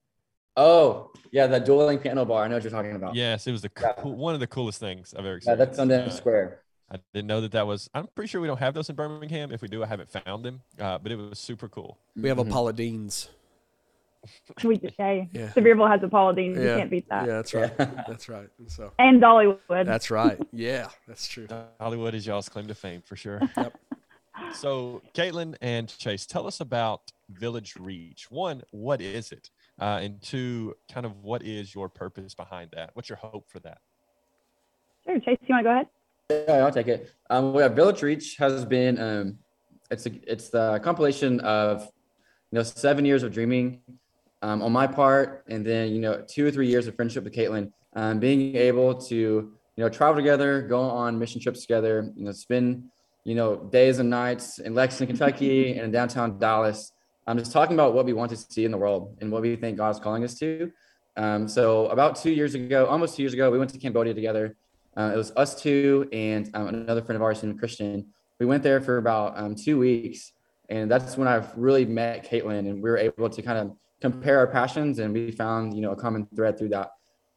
Oh, 0.57 1.11
yeah, 1.31 1.47
the 1.47 1.59
dueling 1.59 1.97
piano 1.97 2.25
bar. 2.25 2.43
I 2.43 2.47
know 2.47 2.55
what 2.55 2.63
you're 2.63 2.71
talking 2.71 2.95
about. 2.95 3.15
Yes, 3.15 3.47
it 3.47 3.51
was 3.51 3.61
the 3.61 3.71
yeah. 3.81 3.93
cool, 3.97 4.15
one 4.15 4.33
of 4.33 4.39
the 4.41 4.47
coolest 4.47 4.79
things 4.79 5.13
I've 5.17 5.25
ever 5.25 5.39
seen. 5.39 5.51
Yeah, 5.51 5.55
that's 5.55 5.79
on 5.79 5.91
uh, 5.91 6.09
Square. 6.09 6.59
I 6.91 6.97
didn't 7.13 7.27
know 7.27 7.39
that 7.41 7.53
that 7.53 7.65
was. 7.65 7.89
I'm 7.93 8.07
pretty 8.07 8.27
sure 8.27 8.41
we 8.41 8.47
don't 8.47 8.59
have 8.59 8.73
those 8.73 8.89
in 8.89 8.95
Birmingham. 8.97 9.53
If 9.53 9.61
we 9.61 9.69
do, 9.69 9.81
I 9.81 9.87
haven't 9.87 10.09
found 10.11 10.43
them. 10.43 10.61
Uh, 10.77 10.97
but 10.97 11.11
it 11.11 11.15
was 11.15 11.39
super 11.39 11.69
cool. 11.69 11.97
We 12.17 12.27
have 12.27 12.37
mm-hmm. 12.37 12.49
a 12.49 12.53
Paula 12.53 12.73
Deen's. 12.73 13.29
We 14.63 14.77
just 14.77 14.97
say 14.97 15.29
yeah. 15.31 15.47
Sevierville 15.47 15.89
has 15.89 16.03
a 16.03 16.09
Paula 16.09 16.35
Deen. 16.35 16.53
Yeah. 16.53 16.61
You 16.61 16.77
can't 16.77 16.91
beat 16.91 17.09
that. 17.09 17.25
Yeah, 17.25 17.33
that's 17.37 17.53
right. 17.53 17.77
that's 17.77 18.29
right. 18.29 18.49
And 18.59 18.69
so 18.69 18.91
and 18.99 19.21
Dollywood. 19.21 19.85
That's 19.85 20.11
right. 20.11 20.37
Yeah, 20.51 20.89
that's 21.07 21.27
true. 21.27 21.47
Dollywood 21.47 22.13
is 22.13 22.27
y'all's 22.27 22.49
claim 22.49 22.67
to 22.67 22.75
fame 22.75 23.01
for 23.01 23.15
sure. 23.15 23.41
yep. 23.55 23.79
So, 24.53 25.01
Katlyn 25.13 25.55
and 25.61 25.87
Chase, 25.97 26.25
tell 26.25 26.45
us 26.47 26.59
about 26.59 27.11
Village 27.39 27.75
Reach. 27.79 28.27
One, 28.29 28.61
what 28.71 29.01
is 29.01 29.31
it? 29.31 29.49
Uh, 29.79 29.99
and 30.01 30.21
two, 30.21 30.75
kind 30.91 31.05
of 31.05 31.17
what 31.17 31.43
is 31.43 31.73
your 31.73 31.89
purpose 31.89 32.33
behind 32.33 32.69
that? 32.73 32.91
What's 32.93 33.09
your 33.09 33.17
hope 33.17 33.49
for 33.49 33.59
that? 33.59 33.79
Sure, 35.05 35.19
Chase, 35.19 35.37
you 35.41 35.55
want 35.55 35.59
to 35.59 35.63
go 35.63 35.71
ahead? 35.71 35.87
Yeah, 36.47 36.65
I'll 36.65 36.71
take 36.71 36.87
it. 36.87 37.11
Um, 37.29 37.53
well, 37.53 37.69
Village 37.69 38.01
Reach 38.01 38.37
has 38.37 38.65
been 38.65 38.99
um, 38.99 39.37
it's 39.89 40.05
a, 40.05 40.11
it's 40.31 40.49
the 40.49 40.79
compilation 40.83 41.39
of 41.41 41.83
you 42.51 42.57
know 42.57 42.63
seven 42.63 43.03
years 43.05 43.23
of 43.23 43.33
dreaming 43.33 43.81
um, 44.41 44.61
on 44.61 44.71
my 44.71 44.87
part, 44.87 45.43
and 45.49 45.65
then 45.65 45.91
you 45.91 45.99
know 45.99 46.23
two 46.27 46.45
or 46.45 46.51
three 46.51 46.67
years 46.67 46.87
of 46.87 46.95
friendship 46.95 47.23
with 47.23 47.33
Katlyn. 47.33 47.71
Um, 47.93 48.19
being 48.19 48.55
able 48.55 48.95
to 48.95 49.15
you 49.15 49.51
know 49.77 49.89
travel 49.89 50.15
together, 50.15 50.61
go 50.61 50.79
on 50.79 51.19
mission 51.19 51.41
trips 51.41 51.61
together, 51.61 52.11
you 52.15 52.23
know 52.23 52.31
spend 52.31 52.89
you 53.23 53.35
know, 53.35 53.55
days 53.55 53.99
and 53.99 54.09
nights 54.09 54.59
in 54.59 54.73
Lexington, 54.73 55.15
Kentucky, 55.15 55.73
and 55.73 55.85
in 55.85 55.91
downtown 55.91 56.39
Dallas. 56.39 56.91
I'm 57.27 57.37
just 57.37 57.51
talking 57.51 57.75
about 57.75 57.93
what 57.93 58.05
we 58.05 58.13
want 58.13 58.31
to 58.31 58.37
see 58.37 58.65
in 58.65 58.71
the 58.71 58.77
world 58.77 59.17
and 59.21 59.31
what 59.31 59.41
we 59.41 59.55
think 59.55 59.77
God's 59.77 59.99
calling 59.99 60.23
us 60.23 60.37
to. 60.39 60.71
Um, 61.17 61.47
so 61.47 61.87
about 61.87 62.15
two 62.15 62.31
years 62.31 62.55
ago, 62.55 62.85
almost 62.85 63.15
two 63.15 63.23
years 63.23 63.33
ago, 63.33 63.51
we 63.51 63.59
went 63.59 63.71
to 63.71 63.77
Cambodia 63.77 64.13
together. 64.13 64.55
Uh, 64.97 65.11
it 65.13 65.17
was 65.17 65.31
us 65.35 65.61
two 65.61 66.09
and 66.11 66.49
um, 66.53 66.67
another 66.67 67.01
friend 67.01 67.15
of 67.15 67.21
ours, 67.21 67.43
named 67.43 67.59
Christian. 67.59 68.07
We 68.39 68.45
went 68.45 68.63
there 68.63 68.81
for 68.81 68.97
about 68.97 69.37
um, 69.37 69.55
two 69.55 69.77
weeks, 69.77 70.33
and 70.69 70.89
that's 70.89 71.15
when 71.15 71.27
I've 71.27 71.55
really 71.55 71.85
met 71.85 72.29
Katlyn, 72.29 72.59
and 72.59 72.81
we 72.81 72.89
were 72.89 72.97
able 72.97 73.29
to 73.29 73.41
kind 73.41 73.59
of 73.59 73.75
compare 74.01 74.39
our 74.39 74.47
passions, 74.47 74.99
and 74.99 75.13
we 75.13 75.31
found 75.31 75.75
you 75.75 75.81
know 75.81 75.91
a 75.91 75.95
common 75.95 76.27
thread 76.35 76.57
through 76.57 76.69
that. 76.69 76.91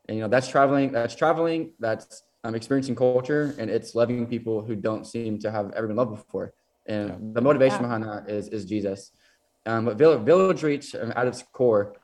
And 0.08 0.16
you 0.16 0.22
know 0.22 0.28
that's 0.28 0.48
traveling, 0.48 0.92
that's 0.92 1.14
traveling, 1.14 1.72
that's 1.78 2.24
um, 2.44 2.54
experiencing 2.54 2.94
culture 2.94 3.54
and 3.58 3.70
it's 3.70 3.94
loving 3.94 4.26
people 4.26 4.62
who 4.62 4.76
don't 4.76 5.06
seem 5.06 5.38
to 5.40 5.50
have 5.50 5.72
ever 5.72 5.86
been 5.86 5.96
loved 5.96 6.10
before. 6.10 6.52
And 6.86 7.34
the 7.34 7.40
motivation 7.40 7.78
yeah. 7.78 7.82
behind 7.82 8.04
that 8.04 8.28
is, 8.28 8.48
is 8.48 8.66
Jesus. 8.66 9.10
Um, 9.66 9.84
but 9.86 9.96
Village, 9.96 10.62
Reach, 10.62 10.94
um, 10.94 11.12
at 11.16 11.26
its 11.26 11.42
core, 11.52 11.96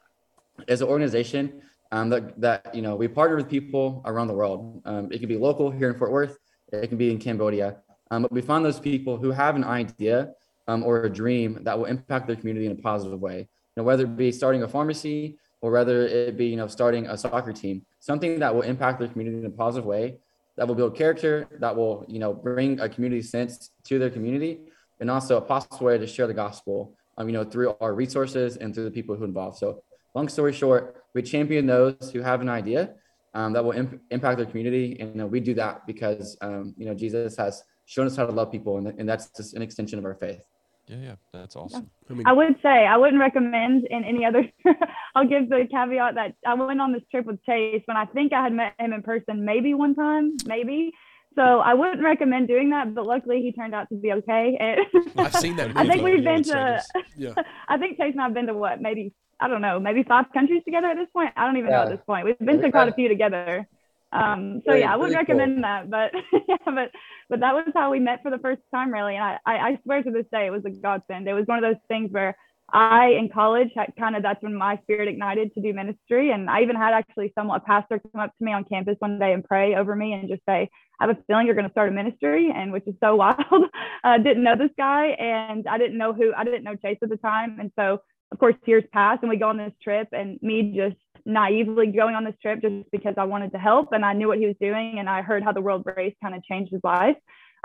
is 0.68 0.80
an 0.80 0.88
organization 0.88 1.62
um, 1.92 2.08
that, 2.10 2.40
that, 2.40 2.74
you 2.74 2.82
know, 2.82 2.96
we 2.96 3.08
partner 3.08 3.36
with 3.36 3.48
people 3.48 4.02
around 4.04 4.28
the 4.28 4.34
world. 4.34 4.82
Um, 4.84 5.10
it 5.10 5.18
can 5.18 5.28
be 5.28 5.36
local 5.36 5.70
here 5.70 5.90
in 5.90 5.98
Fort 5.98 6.12
Worth. 6.12 6.38
It 6.72 6.88
can 6.88 6.98
be 6.98 7.10
in 7.10 7.18
Cambodia. 7.18 7.76
Um, 8.10 8.22
but 8.22 8.32
we 8.32 8.40
find 8.40 8.64
those 8.64 8.80
people 8.80 9.16
who 9.16 9.30
have 9.30 9.56
an 9.56 9.64
idea 9.64 10.32
um, 10.68 10.82
or 10.82 11.04
a 11.04 11.10
dream 11.10 11.58
that 11.62 11.76
will 11.76 11.86
impact 11.86 12.26
their 12.26 12.36
community 12.36 12.66
in 12.66 12.72
a 12.72 12.76
positive 12.76 13.20
way. 13.20 13.38
You 13.38 13.46
know, 13.76 13.82
whether 13.82 14.04
it 14.04 14.16
be 14.16 14.32
starting 14.32 14.62
a 14.62 14.68
pharmacy 14.68 15.38
or 15.60 15.70
whether 15.70 16.06
it 16.06 16.36
be 16.36 16.46
you 16.46 16.56
know 16.56 16.66
starting 16.66 17.06
a 17.06 17.16
soccer 17.16 17.52
team, 17.52 17.84
something 17.98 18.38
that 18.38 18.54
will 18.54 18.62
impact 18.62 18.98
their 18.98 19.08
community 19.08 19.38
in 19.38 19.46
a 19.46 19.50
positive 19.50 19.84
way, 19.84 20.16
that 20.56 20.66
will 20.66 20.74
build 20.74 20.96
character, 20.96 21.46
that 21.58 21.74
will 21.74 22.04
you 22.08 22.18
know 22.18 22.32
bring 22.32 22.80
a 22.80 22.88
community 22.88 23.22
sense 23.22 23.70
to 23.84 23.98
their 23.98 24.10
community, 24.10 24.60
and 25.00 25.10
also 25.10 25.36
a 25.36 25.40
possible 25.40 25.86
way 25.86 25.98
to 25.98 26.06
share 26.06 26.26
the 26.26 26.34
gospel. 26.34 26.94
Um, 27.20 27.28
you 27.28 27.34
know, 27.34 27.44
through 27.44 27.76
our 27.82 27.92
resources 27.92 28.56
and 28.56 28.74
through 28.74 28.84
the 28.84 28.90
people 28.90 29.14
who 29.14 29.24
involve. 29.24 29.58
So, 29.58 29.82
long 30.14 30.26
story 30.30 30.54
short, 30.54 31.04
we 31.14 31.20
champion 31.20 31.66
those 31.66 32.10
who 32.10 32.22
have 32.22 32.40
an 32.40 32.48
idea 32.48 32.94
um, 33.34 33.52
that 33.52 33.62
will 33.62 33.72
imp- 33.72 34.00
impact 34.10 34.38
their 34.38 34.46
community, 34.46 34.96
and 34.98 35.10
you 35.10 35.18
know, 35.18 35.26
we 35.26 35.38
do 35.38 35.52
that 35.52 35.86
because 35.86 36.38
um, 36.40 36.74
you 36.78 36.86
know 36.86 36.94
Jesus 36.94 37.36
has 37.36 37.62
shown 37.84 38.06
us 38.06 38.16
how 38.16 38.24
to 38.24 38.32
love 38.32 38.50
people, 38.50 38.78
and, 38.78 38.86
and 38.98 39.06
that's 39.06 39.28
just 39.36 39.52
an 39.52 39.60
extension 39.60 39.98
of 39.98 40.06
our 40.06 40.14
faith. 40.14 40.40
Yeah, 40.86 40.96
yeah, 40.96 41.14
that's 41.30 41.56
awesome. 41.56 41.90
I, 42.08 42.14
mean, 42.14 42.22
I 42.26 42.32
would 42.32 42.56
say 42.62 42.86
I 42.86 42.96
wouldn't 42.96 43.20
recommend 43.20 43.86
in 43.90 44.02
any 44.02 44.24
other. 44.24 44.50
I'll 45.14 45.28
give 45.28 45.50
the 45.50 45.68
caveat 45.70 46.14
that 46.14 46.36
I 46.46 46.54
went 46.54 46.80
on 46.80 46.90
this 46.90 47.02
trip 47.10 47.26
with 47.26 47.44
Chase 47.44 47.82
when 47.84 47.98
I 47.98 48.06
think 48.06 48.32
I 48.32 48.42
had 48.42 48.54
met 48.54 48.72
him 48.78 48.94
in 48.94 49.02
person, 49.02 49.44
maybe 49.44 49.74
one 49.74 49.94
time, 49.94 50.38
maybe. 50.46 50.92
So 51.36 51.60
I 51.60 51.74
wouldn't 51.74 52.02
recommend 52.02 52.48
doing 52.48 52.70
that, 52.70 52.94
but 52.94 53.06
luckily 53.06 53.40
he 53.40 53.52
turned 53.52 53.74
out 53.74 53.88
to 53.90 53.94
be 53.94 54.12
okay. 54.12 54.56
And 54.58 54.80
I've 55.16 55.34
seen 55.34 55.56
that. 55.56 55.72
I 55.76 55.86
think 55.86 56.02
we've 56.02 56.24
been 56.24 56.42
to. 56.44 56.82
Yeah. 57.16 57.34
I 57.68 57.78
think 57.78 57.98
Chase 57.98 58.12
and 58.12 58.20
I've 58.20 58.34
been 58.34 58.46
to 58.46 58.54
what, 58.54 58.80
maybe 58.80 59.12
I 59.40 59.48
don't 59.48 59.62
know, 59.62 59.78
maybe 59.78 60.02
five 60.02 60.26
countries 60.34 60.62
together 60.64 60.88
at 60.88 60.96
this 60.96 61.08
point. 61.12 61.32
I 61.36 61.46
don't 61.46 61.56
even 61.56 61.70
yeah. 61.70 61.76
know 61.76 61.82
at 61.84 61.90
this 61.90 62.04
point. 62.04 62.26
We've 62.26 62.38
been 62.38 62.60
to 62.60 62.70
quite 62.70 62.88
a 62.88 62.92
few 62.92 63.08
together. 63.08 63.66
Um, 64.12 64.60
so 64.66 64.74
yeah, 64.74 64.92
I 64.92 64.96
wouldn't 64.96 65.16
recommend 65.16 65.56
cool. 65.56 65.62
that, 65.62 65.88
but 65.88 66.12
yeah, 66.48 66.56
but 66.64 66.90
but 67.28 67.40
that 67.40 67.54
was 67.54 67.70
how 67.74 67.92
we 67.92 68.00
met 68.00 68.22
for 68.22 68.30
the 68.30 68.38
first 68.38 68.60
time, 68.74 68.92
really. 68.92 69.14
And 69.14 69.24
I, 69.24 69.38
I, 69.46 69.58
I 69.58 69.78
swear 69.84 70.02
to 70.02 70.10
this 70.10 70.26
day, 70.32 70.46
it 70.46 70.50
was 70.50 70.64
a 70.64 70.70
godsend. 70.70 71.28
It 71.28 71.32
was 71.32 71.46
one 71.46 71.62
of 71.62 71.62
those 71.62 71.80
things 71.86 72.10
where 72.10 72.36
I, 72.72 73.08
in 73.18 73.28
college, 73.28 73.70
had 73.74 73.92
kind 73.98 74.16
of 74.16 74.22
that's 74.22 74.42
when 74.42 74.54
my 74.54 74.78
spirit 74.82 75.08
ignited 75.08 75.54
to 75.54 75.60
do 75.60 75.72
ministry. 75.72 76.30
And 76.30 76.48
I 76.48 76.62
even 76.62 76.76
had 76.76 76.92
actually 76.92 77.32
someone, 77.36 77.60
a 77.60 77.64
pastor, 77.64 77.98
come 77.98 78.20
up 78.20 78.36
to 78.36 78.44
me 78.44 78.52
on 78.52 78.64
campus 78.64 78.96
one 79.00 79.18
day 79.18 79.32
and 79.32 79.44
pray 79.44 79.74
over 79.74 79.96
me 79.96 80.12
and 80.12 80.28
just 80.28 80.42
say, 80.48 80.68
I 81.00 81.06
have 81.06 81.16
a 81.16 81.22
feeling 81.26 81.46
you're 81.46 81.54
going 81.54 81.66
to 81.66 81.72
start 81.72 81.88
a 81.88 81.92
ministry, 81.92 82.52
and 82.54 82.72
which 82.72 82.86
is 82.86 82.94
so 83.02 83.16
wild. 83.24 83.64
I 84.04 84.16
uh, 84.16 84.18
didn't 84.18 84.44
know 84.44 84.56
this 84.56 84.70
guy, 84.76 85.08
and 85.08 85.66
I 85.66 85.78
didn't 85.78 85.98
know 85.98 86.12
who, 86.12 86.32
I 86.36 86.44
didn't 86.44 86.64
know 86.64 86.76
Chase 86.76 86.98
at 87.02 87.08
the 87.08 87.16
time. 87.16 87.58
And 87.58 87.72
so, 87.78 88.02
of 88.32 88.38
course, 88.38 88.54
years 88.66 88.84
passed, 88.92 89.22
and 89.22 89.30
we 89.30 89.36
go 89.36 89.48
on 89.48 89.56
this 89.56 89.72
trip, 89.82 90.08
and 90.12 90.38
me 90.42 90.74
just 90.76 90.96
naively 91.26 91.88
going 91.88 92.14
on 92.14 92.24
this 92.24 92.34
trip 92.40 92.62
just 92.62 92.90
because 92.90 93.14
I 93.16 93.24
wanted 93.24 93.52
to 93.52 93.58
help 93.58 93.92
and 93.92 94.04
I 94.04 94.14
knew 94.14 94.28
what 94.28 94.38
he 94.38 94.46
was 94.46 94.56
doing 94.60 94.98
and 94.98 95.08
I 95.08 95.20
heard 95.20 95.42
how 95.42 95.52
the 95.52 95.60
world 95.60 95.84
race 95.84 96.14
kind 96.22 96.34
of 96.34 96.42
changed 96.44 96.72
his 96.72 96.80
life. 96.82 97.16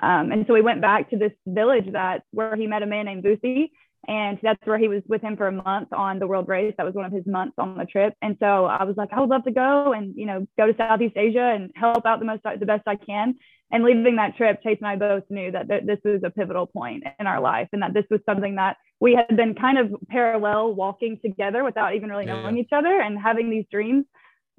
Um, 0.01 0.31
and 0.31 0.45
so 0.45 0.53
we 0.53 0.61
went 0.61 0.81
back 0.81 1.09
to 1.11 1.17
this 1.17 1.31
village 1.45 1.91
that 1.93 2.23
where 2.31 2.55
he 2.55 2.67
met 2.67 2.83
a 2.83 2.85
man 2.85 3.05
named 3.05 3.23
Vuthi 3.23 3.69
and 4.07 4.37
that's 4.41 4.59
where 4.65 4.77
he 4.77 4.87
was 4.87 5.01
with 5.07 5.21
him 5.21 5.35
for 5.35 5.47
a 5.47 5.51
month 5.51 5.91
on 5.91 6.19
the 6.19 6.27
world 6.27 6.47
race. 6.47 6.73
That 6.77 6.85
was 6.85 6.93
one 6.93 7.05
of 7.05 7.11
his 7.11 7.25
months 7.25 7.55
on 7.57 7.77
the 7.77 7.85
trip. 7.85 8.13
And 8.21 8.37
so 8.39 8.65
I 8.65 8.83
was 8.83 8.95
like, 8.97 9.09
I 9.11 9.19
would 9.19 9.29
love 9.29 9.43
to 9.45 9.51
go 9.51 9.93
and, 9.93 10.13
you 10.15 10.25
know, 10.25 10.47
go 10.57 10.67
to 10.67 10.77
Southeast 10.77 11.17
Asia 11.17 11.53
and 11.55 11.71
help 11.75 12.05
out 12.05 12.19
the 12.19 12.25
most, 12.25 12.43
the 12.43 12.65
best 12.65 12.83
I 12.87 12.95
can. 12.95 13.35
And 13.71 13.83
leaving 13.83 14.17
that 14.17 14.37
trip, 14.37 14.61
Chase 14.61 14.77
and 14.79 14.87
I 14.87 14.95
both 14.95 15.23
knew 15.29 15.51
that 15.51 15.67
th- 15.67 15.85
this 15.85 15.97
was 16.05 16.21
a 16.23 16.29
pivotal 16.29 16.67
point 16.67 17.03
in 17.19 17.25
our 17.25 17.41
life 17.41 17.67
and 17.73 17.81
that 17.81 17.93
this 17.93 18.05
was 18.11 18.19
something 18.25 18.55
that 18.55 18.77
we 18.99 19.15
had 19.15 19.35
been 19.35 19.55
kind 19.55 19.79
of 19.79 19.95
parallel 20.07 20.75
walking 20.75 21.19
together 21.21 21.63
without 21.63 21.95
even 21.95 22.09
really 22.09 22.25
knowing 22.25 22.57
each 22.57 22.69
other 22.71 23.01
and 23.01 23.17
having 23.19 23.49
these 23.49 23.65
dreams. 23.71 24.05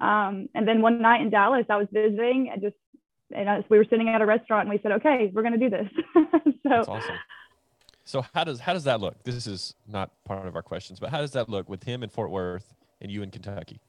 Um, 0.01 0.49
and 0.53 0.67
then 0.67 0.81
one 0.81 1.01
night 1.01 1.21
in 1.21 1.29
Dallas, 1.29 1.65
I 1.69 1.77
was 1.77 1.87
visiting 1.91 2.49
and 2.51 2.61
just, 2.61 2.75
and 3.33 3.63
we 3.69 3.77
were 3.77 3.85
sitting 3.89 4.09
at 4.09 4.21
a 4.21 4.25
restaurant 4.25 4.67
and 4.67 4.77
we 4.77 4.79
said, 4.83 4.93
okay, 4.93 5.31
we're 5.33 5.41
going 5.41 5.57
to 5.57 5.69
do 5.69 5.69
this. 5.69 5.87
so 6.67 6.91
awesome. 6.91 7.15
So 8.07 8.25
how 8.33 8.45
does, 8.45 8.61
how 8.61 8.71
does 8.71 8.85
that 8.85 9.01
look? 9.01 9.21
This 9.23 9.45
is 9.47 9.75
not 9.85 10.11
part 10.23 10.47
of 10.47 10.55
our 10.55 10.61
questions, 10.61 10.97
but 10.97 11.09
how 11.09 11.19
does 11.19 11.31
that 11.31 11.49
look 11.49 11.67
with 11.67 11.83
him 11.83 12.03
in 12.03 12.09
Fort 12.09 12.31
Worth 12.31 12.73
and 13.01 13.11
you 13.11 13.21
in 13.21 13.31
Kentucky? 13.31 13.81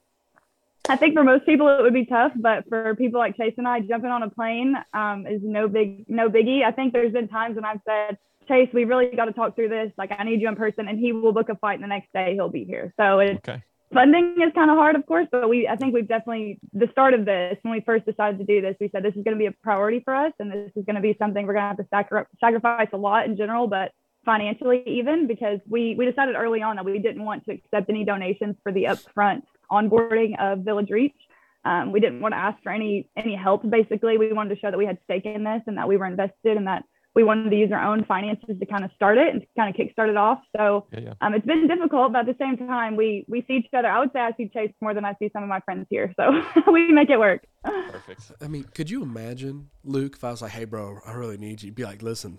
I 0.88 0.96
think 0.96 1.14
for 1.14 1.22
most 1.22 1.46
people 1.46 1.68
it 1.68 1.82
would 1.82 1.94
be 1.94 2.04
tough, 2.04 2.32
but 2.34 2.68
for 2.68 2.96
people 2.96 3.20
like 3.20 3.36
Chase 3.36 3.54
and 3.58 3.68
I, 3.68 3.78
jumping 3.80 4.10
on 4.10 4.24
a 4.24 4.30
plane 4.30 4.74
um, 4.92 5.24
is 5.26 5.40
no 5.44 5.68
big 5.68 6.08
no 6.08 6.28
biggie. 6.28 6.64
I 6.64 6.72
think 6.72 6.92
there's 6.92 7.12
been 7.12 7.28
times 7.28 7.54
when 7.56 7.64
I've 7.64 7.80
said, 7.86 8.18
Chase, 8.48 8.70
we 8.72 8.86
really 8.86 9.14
got 9.14 9.26
to 9.26 9.32
talk 9.32 9.54
through 9.54 9.68
this. 9.68 9.92
Like, 9.96 10.10
I 10.18 10.24
need 10.24 10.40
you 10.40 10.48
in 10.48 10.56
person, 10.56 10.88
and 10.88 10.98
he 10.98 11.12
will 11.12 11.32
book 11.32 11.48
a 11.50 11.56
flight, 11.56 11.74
and 11.74 11.84
the 11.84 11.88
next 11.88 12.12
day 12.12 12.34
he'll 12.34 12.48
be 12.48 12.64
here. 12.64 12.94
So 12.98 13.20
it's 13.20 13.36
okay. 13.48 13.62
funding 13.92 14.36
is 14.42 14.52
kind 14.54 14.70
of 14.70 14.78
hard, 14.78 14.96
of 14.96 15.04
course, 15.06 15.26
but 15.30 15.48
we 15.48 15.68
I 15.68 15.76
think 15.76 15.94
we've 15.94 16.08
definitely 16.08 16.58
the 16.72 16.88
start 16.90 17.14
of 17.14 17.24
this 17.24 17.58
when 17.62 17.72
we 17.72 17.82
first 17.82 18.06
decided 18.06 18.38
to 18.38 18.44
do 18.44 18.62
this. 18.62 18.74
We 18.80 18.88
said 18.88 19.04
this 19.04 19.14
is 19.14 19.22
going 19.22 19.36
to 19.36 19.38
be 19.38 19.46
a 19.46 19.52
priority 19.62 20.00
for 20.00 20.14
us, 20.14 20.32
and 20.38 20.50
this 20.50 20.72
is 20.74 20.84
going 20.86 20.96
to 20.96 21.02
be 21.02 21.14
something 21.18 21.46
we're 21.46 21.52
going 21.52 21.64
to 21.64 21.68
have 21.68 21.76
to 21.76 21.86
sacri- 21.90 22.24
sacrifice 22.40 22.88
a 22.92 22.96
lot 22.96 23.26
in 23.26 23.36
general, 23.36 23.68
but 23.68 23.92
financially 24.24 24.82
even 24.86 25.26
because 25.26 25.58
we 25.68 25.94
we 25.96 26.06
decided 26.06 26.34
early 26.36 26.62
on 26.62 26.76
that 26.76 26.84
we 26.84 26.98
didn't 26.98 27.24
want 27.24 27.44
to 27.46 27.52
accept 27.52 27.88
any 27.88 28.04
donations 28.04 28.56
for 28.62 28.72
the 28.72 28.84
upfront 28.84 29.42
onboarding 29.70 30.38
of 30.40 30.60
Village 30.60 30.90
Reach. 30.90 31.16
Um, 31.64 31.92
we 31.92 32.00
didn't 32.00 32.20
want 32.20 32.32
to 32.32 32.38
ask 32.38 32.62
for 32.62 32.72
any 32.72 33.08
any 33.16 33.34
help. 33.34 33.68
Basically, 33.68 34.18
we 34.18 34.32
wanted 34.32 34.54
to 34.54 34.60
show 34.60 34.70
that 34.70 34.78
we 34.78 34.86
had 34.86 34.98
stake 35.04 35.26
in 35.26 35.44
this 35.44 35.62
and 35.66 35.76
that 35.76 35.88
we 35.88 35.96
were 35.96 36.06
invested 36.06 36.56
and 36.56 36.66
that 36.66 36.84
we 37.14 37.24
wanted 37.24 37.50
to 37.50 37.56
use 37.56 37.72
our 37.72 37.82
own 37.82 38.04
finances 38.04 38.56
to 38.60 38.66
kind 38.66 38.84
of 38.84 38.90
start 38.94 39.18
it 39.18 39.34
and 39.34 39.44
kind 39.56 39.68
of 39.68 39.74
kickstart 39.74 40.08
it 40.08 40.16
off. 40.16 40.40
So 40.56 40.86
yeah, 40.92 41.00
yeah. 41.00 41.12
Um, 41.20 41.34
it's 41.34 41.44
been 41.44 41.66
difficult, 41.66 42.12
but 42.12 42.20
at 42.20 42.26
the 42.26 42.36
same 42.38 42.56
time, 42.56 42.96
we 42.96 43.24
we 43.28 43.44
see 43.48 43.54
each 43.54 43.66
other. 43.76 43.88
I 43.88 43.98
would 43.98 44.12
say 44.12 44.20
I 44.20 44.32
see 44.36 44.48
Chase 44.48 44.72
more 44.80 44.94
than 44.94 45.04
I 45.04 45.14
see 45.18 45.28
some 45.32 45.42
of 45.42 45.48
my 45.48 45.60
friends 45.60 45.86
here. 45.90 46.14
So 46.16 46.30
we 46.72 46.92
make 46.92 47.10
it 47.10 47.18
work. 47.18 47.44
Perfect. 47.64 48.32
I 48.40 48.46
mean, 48.46 48.64
could 48.74 48.88
you 48.88 49.02
imagine, 49.02 49.70
Luke, 49.84 50.14
if 50.16 50.24
I 50.24 50.30
was 50.30 50.42
like, 50.42 50.52
"Hey, 50.52 50.64
bro, 50.64 51.00
I 51.04 51.12
really 51.14 51.38
need 51.38 51.62
you," 51.62 51.72
be 51.72 51.84
like, 51.84 52.02
"Listen." 52.02 52.38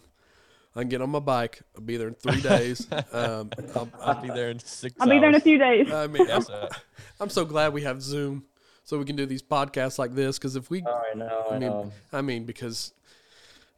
I 0.76 0.82
can 0.82 0.90
get 0.90 1.02
on 1.02 1.10
my 1.10 1.20
bike. 1.20 1.62
I'll 1.76 1.82
be 1.82 1.98
there 1.98 2.08
in 2.08 2.16
three 2.16 2.42
days. 2.42 2.88
Um, 3.12 3.50
I'll, 3.76 3.90
I'll, 4.02 4.22
be 4.22 4.28
there 4.28 4.50
in 4.50 4.60
six. 4.60 4.96
I'll 5.00 5.08
hours. 5.08 5.16
be 5.16 5.20
there 5.20 5.30
in 5.30 5.36
a 5.36 5.40
few 5.40 5.58
days. 5.58 5.92
I 5.92 6.08
mean, 6.08 6.30
I'm, 6.30 6.44
I'm, 7.20 7.30
so 7.30 7.44
glad 7.44 7.74
we 7.74 7.82
have 7.84 8.02
Zoom, 8.02 8.46
so 8.84 9.00
we 9.00 9.06
can 9.06 9.16
do 9.16 9.26
these 9.26 9.42
podcasts 9.42 9.98
like 9.98 10.14
this. 10.14 10.38
Because 10.38 10.56
if 10.56 10.70
we, 10.70 10.84
oh, 10.86 11.02
I 11.12 11.18
know, 11.18 11.46
I, 11.50 11.56
I 11.56 11.60
mean, 11.60 11.70
know. 11.70 11.92
I 12.14 12.22
mean, 12.22 12.46
because 12.46 12.94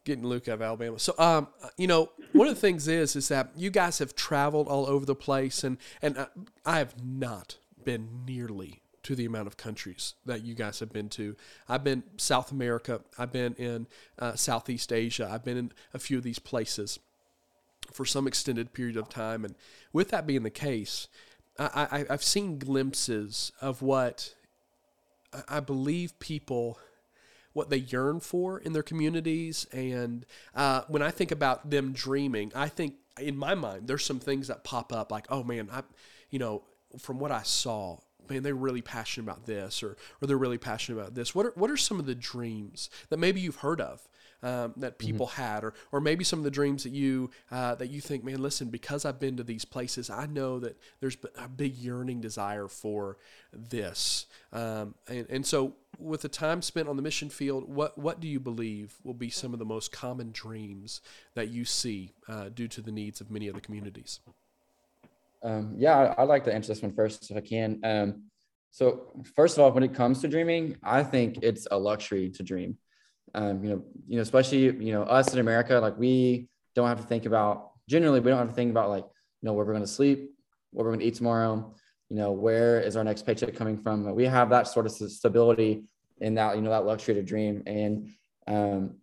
getting 0.04 0.26
Luke 0.26 0.48
out 0.48 0.56
of 0.56 0.62
Alabama. 0.62 1.00
So, 1.00 1.14
um, 1.18 1.48
you 1.78 1.88
know, 1.88 2.12
one 2.34 2.48
of 2.48 2.56
the 2.56 2.60
things 2.62 2.88
is, 2.88 3.16
is 3.16 3.28
that 3.30 3.52
you 3.56 3.70
guys 3.70 4.00
have 4.00 4.16
traveled 4.16 4.68
all 4.68 4.86
over 4.88 5.06
the 5.06 5.16
place, 5.16 5.64
and 5.64 5.78
and 6.02 6.18
uh, 6.18 6.28
I 6.66 6.80
have 6.80 6.96
not 7.04 7.58
been 7.84 8.26
nearly 8.26 8.82
to 9.04 9.16
the 9.16 9.26
amount 9.26 9.48
of 9.48 9.58
countries 9.58 10.14
that 10.26 10.44
you 10.44 10.54
guys 10.54 10.80
have 10.80 10.94
been 10.94 11.10
to. 11.10 11.36
I've 11.68 11.84
been 11.84 12.04
South 12.18 12.52
America. 12.52 13.02
I've 13.18 13.32
been 13.32 13.54
in 13.56 13.88
uh, 14.20 14.36
Southeast 14.36 14.94
Asia. 14.94 15.30
I've 15.32 15.44
been 15.44 15.58
in 15.58 15.72
a 15.94 16.00
few 16.00 16.18
of 16.18 16.24
these 16.24 16.40
places 16.40 17.00
for 17.92 18.06
some 18.06 18.28
extended 18.28 18.74
period 18.74 18.98
of 18.98 19.10
time. 19.10 19.44
And 19.44 19.56
with 19.92 20.10
that 20.10 20.28
being 20.28 20.44
the 20.44 20.50
case, 20.50 21.08
I, 21.60 22.06
have 22.10 22.24
seen 22.24 22.58
glimpses 22.58 23.52
of 23.62 23.82
what 23.82 24.34
I 25.48 25.60
believe 25.60 26.18
people 26.20 26.80
what 27.54 27.70
they 27.70 27.78
yearn 27.78 28.20
for 28.20 28.60
in 28.60 28.74
their 28.74 28.84
communities. 28.84 29.68
And 29.74 30.26
uh, 30.56 30.84
when 30.88 31.02
I 31.02 31.12
think 31.12 31.32
about 31.32 31.70
them 31.70 31.92
dreaming, 31.92 32.52
I 32.56 32.70
think 32.70 32.96
in 33.20 33.38
my 33.38 33.56
mind 33.56 33.88
there's 33.88 34.06
some 34.06 34.20
things 34.20 34.48
that 34.48 34.64
pop 34.64 34.94
up 34.94 35.12
like, 35.12 35.26
oh 35.30 35.44
man, 35.44 35.70
I, 35.72 35.84
you 36.30 36.40
know, 36.40 36.64
from 36.98 37.20
what 37.20 37.32
I 37.32 37.44
saw, 37.44 37.98
man, 38.32 38.44
they're 38.44 38.56
really 38.56 38.82
passionate 38.82 39.30
about 39.30 39.46
this, 39.46 39.84
or 39.84 39.98
or 40.22 40.28
they're 40.28 40.38
really 40.38 40.58
passionate 40.58 41.00
about 41.00 41.16
this. 41.16 41.36
What 41.36 41.46
are 41.46 41.54
what 41.56 41.70
are 41.70 41.78
some 41.78 42.00
of 42.00 42.06
the 42.06 42.16
dreams 42.16 42.90
that 43.10 43.18
maybe 43.18 43.42
you've 43.42 43.58
heard 43.58 43.82
of? 43.82 44.08
Um, 44.44 44.74
that 44.78 44.98
mm-hmm. 44.98 45.08
people 45.08 45.28
mm-hmm. 45.28 45.42
had, 45.42 45.64
or 45.64 45.76
or 45.92 46.02
maybe 46.02 46.24
some 46.24 46.40
of 46.40 46.44
the 46.44 46.50
dreams 46.50 46.82
that 46.84 46.94
you 46.94 47.30
uh, 47.52 47.76
that 47.76 47.92
you 47.92 48.02
think, 48.02 48.24
man, 48.24 48.42
listen, 48.42 48.70
because 48.70 49.06
I've 49.06 49.20
been 49.20 49.38
to 49.38 49.44
these 49.44 49.66
places, 49.66 50.10
I 50.10 50.26
know 50.26 50.60
that 50.60 50.80
there's 51.00 51.16
a 51.38 51.48
big 51.48 51.76
yearning 51.76 52.22
desire 52.22 52.68
for 52.68 53.18
this, 53.54 54.26
um, 54.52 54.96
and 55.08 55.28
and 55.30 55.46
so 55.46 55.76
with 56.00 56.22
the 56.22 56.30
time 56.30 56.64
spent 56.64 56.90
on 56.90 56.96
the 56.96 57.04
mission 57.04 57.30
field, 57.30 57.70
what 57.70 58.00
what 58.00 58.20
do 58.20 58.28
you 58.28 58.40
believe 58.40 58.96
will 59.04 59.14
be 59.14 59.30
some 59.30 59.54
of 59.54 59.60
the 59.60 59.66
most 59.66 59.92
common 59.92 60.32
dreams 60.32 61.02
that 61.36 61.50
you 61.50 61.64
see 61.64 62.14
uh, 62.28 62.50
due 62.50 62.68
to 62.70 62.82
the 62.82 62.92
needs 62.92 63.22
of 63.22 63.30
many 63.30 63.48
of 63.48 63.54
the 63.54 63.62
communities? 63.62 64.22
Um, 65.44 65.76
yeah, 65.78 66.14
I'd 66.18 66.28
like 66.28 66.44
to 66.46 66.54
answer 66.54 66.70
this 66.70 66.82
one 66.82 66.94
first 66.94 67.32
if 67.32 67.38
I 67.38 67.42
can. 67.42 67.80
Um, 67.84 68.24
so 68.72 69.24
first 69.36 69.58
of 69.58 69.64
all, 69.64 69.72
when 69.72 69.84
it 69.84 69.94
comes 69.94 70.22
to 70.22 70.28
dreaming, 70.28 70.78
I 70.84 71.04
think 71.04 71.40
it's 71.42 71.68
a 71.72 71.78
luxury 71.78 72.30
to 72.32 72.44
dream. 72.44 72.78
Um, 73.34 73.64
you 73.64 73.70
know, 73.70 73.84
you 74.08 74.16
know, 74.18 74.22
especially 74.22 74.64
you 74.64 74.94
know 74.94 75.04
us 75.04 75.34
in 75.34 75.40
America, 75.40 75.76
like 75.80 75.98
we 75.98 76.48
don't 76.76 76.88
have 76.88 77.02
to 77.02 77.08
think 77.08 77.26
about. 77.26 77.72
Generally, 77.90 78.22
we 78.22 78.30
don't 78.30 78.40
have 78.40 78.50
to 78.50 78.56
think 78.56 78.72
about 78.72 78.90
like 78.90 79.04
you 79.04 79.46
know 79.46 79.54
where 79.54 79.66
we're 79.66 79.74
going 79.74 79.84
to 79.84 79.92
sleep, 79.92 80.32
what 80.72 80.84
we're 80.84 80.92
going 80.92 81.00
to 81.00 81.06
eat 81.06 81.16
tomorrow. 81.16 81.74
You 82.10 82.18
know, 82.18 82.32
where 82.32 82.80
is 82.80 82.96
our 82.96 83.04
next 83.04 83.26
paycheck 83.26 83.56
coming 83.56 83.78
from? 83.78 84.14
We 84.16 84.26
have 84.26 84.50
that 84.50 84.68
sort 84.68 84.86
of 84.86 84.92
stability 84.92 85.84
in 86.20 86.36
that 86.36 86.56
you 86.56 86.62
know 86.62 86.70
that 86.70 86.86
luxury 86.86 87.16
to 87.16 87.24
dream, 87.24 87.64
and 87.66 88.10
um, 88.48 88.96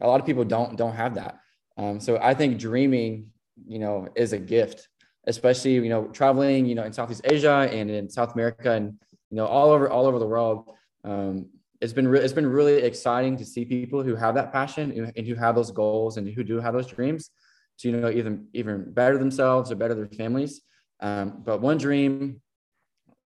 a 0.00 0.06
lot 0.06 0.20
of 0.20 0.26
people 0.26 0.44
don't 0.44 0.76
don't 0.76 0.94
have 0.94 1.14
that. 1.16 1.38
Um, 1.76 2.00
so 2.00 2.18
I 2.20 2.34
think 2.34 2.58
dreaming, 2.58 3.30
you 3.66 3.78
know, 3.78 4.08
is 4.14 4.32
a 4.32 4.38
gift 4.38 4.88
especially 5.26 5.74
you 5.74 5.88
know 5.88 6.06
traveling 6.08 6.66
you 6.66 6.74
know 6.74 6.84
in 6.84 6.92
Southeast 6.92 7.22
Asia 7.24 7.68
and 7.70 7.90
in 7.90 8.08
South 8.08 8.34
America 8.34 8.72
and 8.72 8.94
you 9.30 9.36
know 9.36 9.46
all 9.46 9.70
over 9.70 9.88
all 9.88 10.06
over 10.06 10.18
the 10.18 10.26
world. 10.26 10.70
Um, 11.04 11.46
it's 11.80 11.92
been 11.92 12.08
re- 12.08 12.20
it's 12.20 12.32
been 12.32 12.46
really 12.46 12.82
exciting 12.82 13.36
to 13.36 13.44
see 13.44 13.64
people 13.64 14.02
who 14.02 14.14
have 14.16 14.34
that 14.36 14.52
passion 14.52 15.12
and 15.16 15.26
who 15.26 15.34
have 15.34 15.54
those 15.54 15.70
goals 15.70 16.16
and 16.16 16.28
who 16.28 16.42
do 16.42 16.60
have 16.60 16.72
those 16.72 16.86
dreams 16.86 17.30
to 17.78 17.90
you 17.90 17.96
know 17.96 18.10
even 18.10 18.46
even 18.52 18.92
better 18.92 19.18
themselves 19.18 19.70
or 19.70 19.76
better 19.76 19.94
their 19.94 20.06
families. 20.08 20.62
Um, 21.00 21.42
but 21.44 21.60
one 21.60 21.78
dream, 21.78 22.40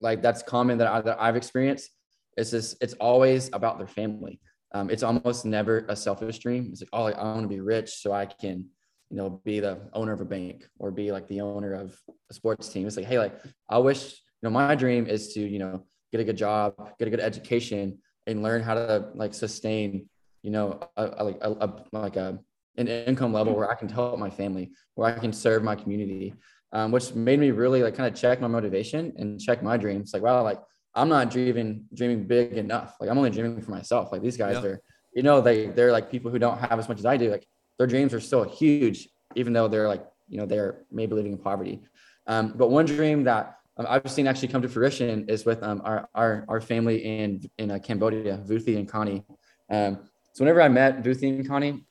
like 0.01 0.23
that's 0.23 0.43
common 0.43 0.79
that, 0.79 0.89
I, 0.89 1.01
that 1.03 1.21
I've 1.21 1.37
experienced, 1.37 1.91
is 2.37 2.51
this: 2.51 2.77
it's 2.81 2.95
always 2.95 3.51
about 3.53 3.79
their 3.79 3.87
family. 3.87 4.41
Um, 4.73 4.91
it's 4.91 5.03
almost 5.03 5.45
never 5.45 5.87
a 5.89 5.97
selfish 5.97 6.39
dream. 6.39 6.69
It's 6.73 6.83
like, 6.83 6.91
oh, 6.93 7.07
I 7.07 7.23
want 7.23 7.43
to 7.43 7.49
be 7.49 7.61
rich 7.61 7.91
so 7.91 8.13
I 8.13 8.27
can, 8.27 8.67
you 9.11 9.17
know, 9.17 9.41
be 9.45 9.61
the 9.61 9.79
owner 9.95 10.13
of 10.13 10.21
a 10.21 10.25
bank 10.25 10.67
or 10.79 10.91
be 10.91 11.13
like 11.13 11.27
the 11.29 11.41
owner 11.41 11.73
of 11.75 11.99
a 12.31 12.35
sports 12.35 12.69
team. 12.69 12.87
It's 12.87 12.97
like, 12.97 13.07
hey, 13.07 13.19
like 13.19 13.35
I 13.69 13.79
wish, 13.79 14.13
you 14.13 14.49
know, 14.49 14.51
my 14.51 14.75
dream 14.75 15.07
is 15.07 15.33
to, 15.35 15.41
you 15.41 15.59
know, 15.59 15.85
get 16.13 16.21
a 16.21 16.25
good 16.25 16.37
job, 16.37 16.75
get 16.99 17.09
a 17.09 17.11
good 17.11 17.21
education, 17.21 17.99
and 18.27 18.43
learn 18.43 18.63
how 18.63 18.75
to 18.75 19.09
like 19.15 19.33
sustain, 19.33 20.09
you 20.43 20.51
know, 20.51 20.81
a, 20.97 21.11
a, 21.19 21.25
like 21.25 21.39
a, 21.41 21.51
a 21.51 21.85
like 21.93 22.17
a 22.17 22.39
an 22.77 22.87
income 22.87 23.33
level 23.33 23.55
where 23.55 23.71
I 23.71 23.75
can 23.75 23.89
help 23.89 24.19
my 24.19 24.31
family, 24.31 24.71
where 24.95 25.09
I 25.09 25.19
can 25.19 25.33
serve 25.33 25.65
my 25.65 25.75
community, 25.75 26.35
um, 26.73 26.93
which 26.93 27.15
made 27.15 27.41
me 27.41 27.51
really 27.51 27.83
like 27.83 27.97
kind 27.97 28.13
of 28.13 28.19
check 28.19 28.41
my 28.41 28.47
motivation 28.47 29.13
and 29.17 29.41
check 29.41 29.63
my 29.63 29.77
dreams. 29.77 30.13
Like, 30.13 30.23
wow, 30.23 30.43
like 30.43 30.61
I'm 30.95 31.09
not 31.09 31.31
dreaming 31.31 31.87
dreaming 31.95 32.27
big 32.27 32.53
enough. 32.53 32.97
Like 33.01 33.09
I'm 33.11 33.19
only 33.19 33.31
dreaming 33.31 33.61
for 33.63 33.71
myself. 33.71 34.13
Like 34.13 34.23
these 34.23 34.37
guys 34.37 34.57
yeah. 34.63 34.71
are, 34.71 34.83
you 35.15 35.23
know, 35.23 35.41
they 35.41 35.67
they're 35.67 35.93
like 35.93 36.11
people 36.11 36.31
who 36.31 36.39
don't 36.39 36.59
have 36.59 36.79
as 36.79 36.89
much 36.89 36.99
as 36.99 37.07
I 37.07 37.17
do. 37.17 37.31
Like 37.31 37.47
their 37.79 37.87
dreams 37.87 38.13
are 38.13 38.21
still 38.21 38.45
huge, 38.45 39.09
even 39.35 39.53
though 39.53 39.69
they're 39.69 39.89
like, 39.89 40.05
you 40.29 40.39
know, 40.39 40.47
they're 40.47 40.83
maybe 40.91 41.15
living 41.15 41.33
in 41.33 41.39
poverty. 41.39 41.81
Um, 42.27 42.53
but 42.57 42.71
one 42.71 42.85
dream 42.85 43.25
that 43.25 43.59
um, 43.79 43.87
I've 43.89 44.11
seen 44.11 44.27
actually 44.27 44.49
come 44.49 44.61
to 44.63 44.69
fruition 44.69 45.29
is 45.29 45.47
with 45.47 45.63
um, 45.63 45.81
our, 45.85 46.09
our, 46.15 46.45
our 46.49 46.61
family 46.61 46.99
in, 46.99 47.49
in 47.59 47.71
uh, 47.71 47.79
Cambodia, 47.79 48.43
Vuthi 48.47 48.77
and 48.77 48.89
Connie. 48.89 49.25
Um, 49.71 50.01
so 50.33 50.45
whenever 50.45 50.61
I 50.61 50.69
met 50.69 51.03
Vuthi 51.03 51.29
and 51.29 51.47
Connie, 51.49 51.85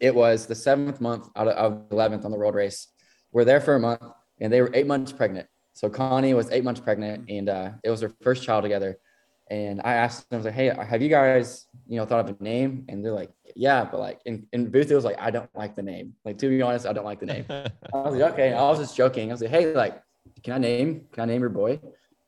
it 0.00 0.14
was 0.14 0.46
the 0.46 0.54
seventh 0.54 1.00
month 1.00 1.28
out 1.36 1.48
of, 1.48 1.88
11th 1.88 2.24
on 2.24 2.30
the 2.30 2.36
world 2.36 2.54
race. 2.54 2.88
We're 3.32 3.44
there 3.44 3.60
for 3.60 3.74
a 3.74 3.80
month 3.80 4.02
and 4.40 4.52
they 4.52 4.60
were 4.60 4.70
eight 4.74 4.86
months 4.86 5.12
pregnant. 5.12 5.48
So 5.72 5.88
Connie 5.88 6.34
was 6.34 6.50
eight 6.50 6.64
months 6.64 6.80
pregnant 6.80 7.28
and 7.28 7.48
uh, 7.48 7.70
it 7.82 7.90
was 7.90 8.00
their 8.00 8.12
first 8.22 8.44
child 8.44 8.62
together. 8.62 8.98
And 9.48 9.80
I 9.84 9.94
asked 9.94 10.28
them, 10.28 10.36
I 10.36 10.38
was 10.38 10.44
like, 10.46 10.54
hey, 10.54 10.72
have 10.88 11.00
you 11.00 11.08
guys, 11.08 11.66
you 11.86 11.96
know, 11.96 12.04
thought 12.04 12.28
of 12.28 12.36
a 12.40 12.42
name? 12.42 12.84
And 12.88 13.04
they're 13.04 13.12
like, 13.12 13.30
yeah, 13.54 13.84
but 13.84 14.00
like 14.00 14.20
in, 14.24 14.46
in 14.52 14.70
Booth, 14.70 14.90
it 14.90 14.94
was 14.94 15.04
like, 15.04 15.20
I 15.20 15.30
don't 15.30 15.48
like 15.54 15.76
the 15.76 15.82
name. 15.82 16.14
Like, 16.24 16.38
to 16.38 16.48
be 16.48 16.60
honest, 16.62 16.84
I 16.84 16.92
don't 16.92 17.04
like 17.04 17.20
the 17.20 17.26
name. 17.26 17.44
I 17.50 17.70
was 17.94 18.16
like, 18.16 18.32
okay. 18.32 18.52
I 18.52 18.62
was 18.62 18.78
just 18.78 18.96
joking. 18.96 19.30
I 19.30 19.34
was 19.34 19.40
like, 19.40 19.50
hey, 19.50 19.72
like, 19.72 20.02
can 20.42 20.54
I 20.54 20.58
name, 20.58 21.06
can 21.12 21.22
I 21.22 21.26
name 21.26 21.40
your 21.40 21.50
boy? 21.50 21.80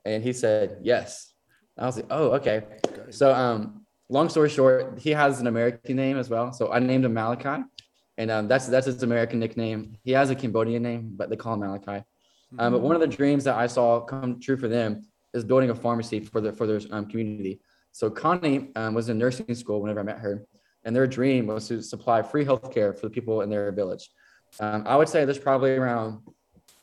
And 0.04 0.22
he 0.22 0.32
said, 0.32 0.78
yes. 0.82 1.32
I 1.76 1.86
was 1.86 1.96
like, 1.96 2.06
oh, 2.10 2.30
okay. 2.32 2.62
So, 3.10 3.34
um, 3.34 3.84
long 4.08 4.28
story 4.28 4.48
short, 4.48 4.98
he 4.98 5.10
has 5.10 5.40
an 5.40 5.48
American 5.48 5.96
name 5.96 6.18
as 6.18 6.30
well. 6.30 6.52
So 6.52 6.72
I 6.72 6.78
named 6.78 7.04
him 7.04 7.14
Malachi. 7.14 7.64
And 8.16 8.30
um, 8.32 8.48
that's 8.48 8.66
that's 8.66 8.86
his 8.86 9.04
American 9.04 9.38
nickname. 9.38 9.96
He 10.02 10.10
has 10.10 10.30
a 10.30 10.34
Cambodian 10.34 10.82
name, 10.82 11.12
but 11.16 11.30
they 11.30 11.36
call 11.36 11.54
him 11.54 11.60
Malachi. 11.60 12.04
Um, 12.58 12.72
but 12.72 12.80
one 12.80 12.96
of 12.96 13.00
the 13.00 13.06
dreams 13.06 13.44
that 13.44 13.56
I 13.56 13.68
saw 13.68 14.00
come 14.00 14.40
true 14.40 14.56
for 14.56 14.66
them 14.66 15.06
is 15.34 15.44
building 15.44 15.70
a 15.70 15.74
pharmacy 15.74 16.20
for 16.20 16.40
the 16.40 16.52
for 16.52 16.66
their 16.66 16.80
um, 16.90 17.06
community. 17.06 17.60
So 17.92 18.10
Connie 18.10 18.70
um, 18.76 18.94
was 18.94 19.08
in 19.08 19.18
nursing 19.18 19.54
school 19.54 19.80
whenever 19.80 20.00
I 20.00 20.02
met 20.02 20.18
her, 20.18 20.46
and 20.84 20.94
their 20.94 21.06
dream 21.06 21.46
was 21.46 21.68
to 21.68 21.82
supply 21.82 22.22
free 22.22 22.44
healthcare 22.44 22.98
for 22.98 23.06
the 23.06 23.10
people 23.10 23.42
in 23.42 23.50
their 23.50 23.72
village. 23.72 24.10
Um, 24.60 24.84
I 24.86 24.96
would 24.96 25.08
say 25.08 25.24
there's 25.24 25.38
probably 25.38 25.72
around 25.72 26.20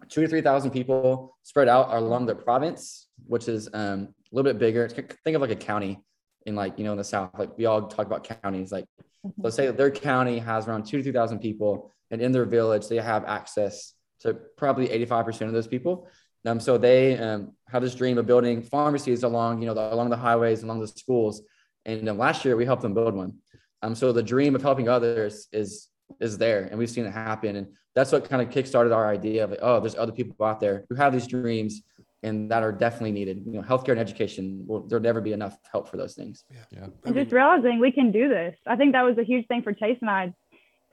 two 0.09 0.21
to 0.21 0.27
3,000 0.27 0.71
people 0.71 1.35
spread 1.43 1.67
out 1.67 1.91
along 1.91 2.27
the 2.27 2.35
province, 2.35 3.07
which 3.25 3.47
is 3.47 3.69
um, 3.73 4.13
a 4.31 4.35
little 4.35 4.51
bit 4.51 4.59
bigger. 4.59 4.87
Think 4.87 5.35
of 5.35 5.41
like 5.41 5.51
a 5.51 5.55
county 5.55 5.99
in 6.45 6.55
like, 6.55 6.77
you 6.77 6.85
know, 6.85 6.91
in 6.91 6.97
the 6.97 7.03
South, 7.03 7.31
like 7.39 7.57
we 7.57 7.65
all 7.65 7.87
talk 7.87 8.05
about 8.05 8.23
counties. 8.23 8.71
Like, 8.71 8.85
mm-hmm. 9.25 9.41
let's 9.41 9.55
say 9.55 9.69
their 9.71 9.89
county 9.89 10.37
has 10.37 10.67
around 10.67 10.85
two 10.85 10.97
to 10.97 11.03
3,000 11.03 11.39
people 11.39 11.91
and 12.11 12.21
in 12.21 12.31
their 12.31 12.45
village, 12.45 12.87
they 12.87 12.97
have 12.97 13.25
access 13.25 13.93
to 14.21 14.33
probably 14.57 14.87
85% 14.87 15.47
of 15.47 15.53
those 15.53 15.67
people. 15.67 16.07
Um, 16.45 16.59
so 16.59 16.77
they 16.77 17.17
um, 17.17 17.53
have 17.69 17.81
this 17.81 17.95
dream 17.95 18.17
of 18.17 18.25
building 18.25 18.61
pharmacies 18.61 19.23
along, 19.23 19.61
you 19.61 19.67
know, 19.67 19.73
the, 19.73 19.93
along 19.93 20.09
the 20.09 20.17
highways, 20.17 20.63
along 20.63 20.79
the 20.79 20.87
schools. 20.87 21.41
And 21.85 22.07
um, 22.07 22.17
last 22.17 22.45
year 22.45 22.55
we 22.55 22.65
helped 22.65 22.81
them 22.81 22.93
build 22.93 23.15
one. 23.15 23.33
Um, 23.81 23.95
so 23.95 24.11
the 24.11 24.23
dream 24.23 24.55
of 24.55 24.61
helping 24.61 24.89
others 24.89 25.47
is 25.51 25.89
is 26.19 26.37
there, 26.37 26.65
and 26.65 26.77
we've 26.77 26.89
seen 26.89 27.05
it 27.05 27.11
happen. 27.11 27.55
And 27.55 27.67
that's 27.95 28.11
what 28.11 28.29
kind 28.29 28.41
of 28.41 28.49
kickstarted 28.49 28.95
our 28.95 29.07
idea 29.07 29.43
of 29.43 29.49
like, 29.51 29.59
oh, 29.61 29.79
there's 29.79 29.95
other 29.95 30.11
people 30.11 30.45
out 30.45 30.59
there 30.59 30.85
who 30.89 30.95
have 30.95 31.13
these 31.13 31.27
dreams 31.27 31.81
and 32.23 32.49
that 32.49 32.63
are 32.63 32.71
definitely 32.71 33.11
needed. 33.11 33.43
You 33.45 33.53
know, 33.53 33.61
healthcare 33.61 33.89
and 33.89 33.99
education 33.99 34.63
will 34.67 34.87
there'll 34.87 35.03
never 35.03 35.21
be 35.21 35.33
enough 35.33 35.57
help 35.71 35.89
for 35.89 35.97
those 35.97 36.15
things. 36.15 36.43
Yeah. 36.51 36.57
yeah. 36.71 36.87
I 37.05 37.11
mean, 37.11 37.23
just 37.23 37.33
realizing 37.33 37.79
we 37.79 37.91
can 37.91 38.11
do 38.11 38.27
this. 38.27 38.55
I 38.65 38.75
think 38.75 38.93
that 38.93 39.03
was 39.03 39.17
a 39.17 39.23
huge 39.23 39.47
thing 39.47 39.61
for 39.61 39.73
Chase 39.73 39.97
and 40.01 40.09
I. 40.09 40.33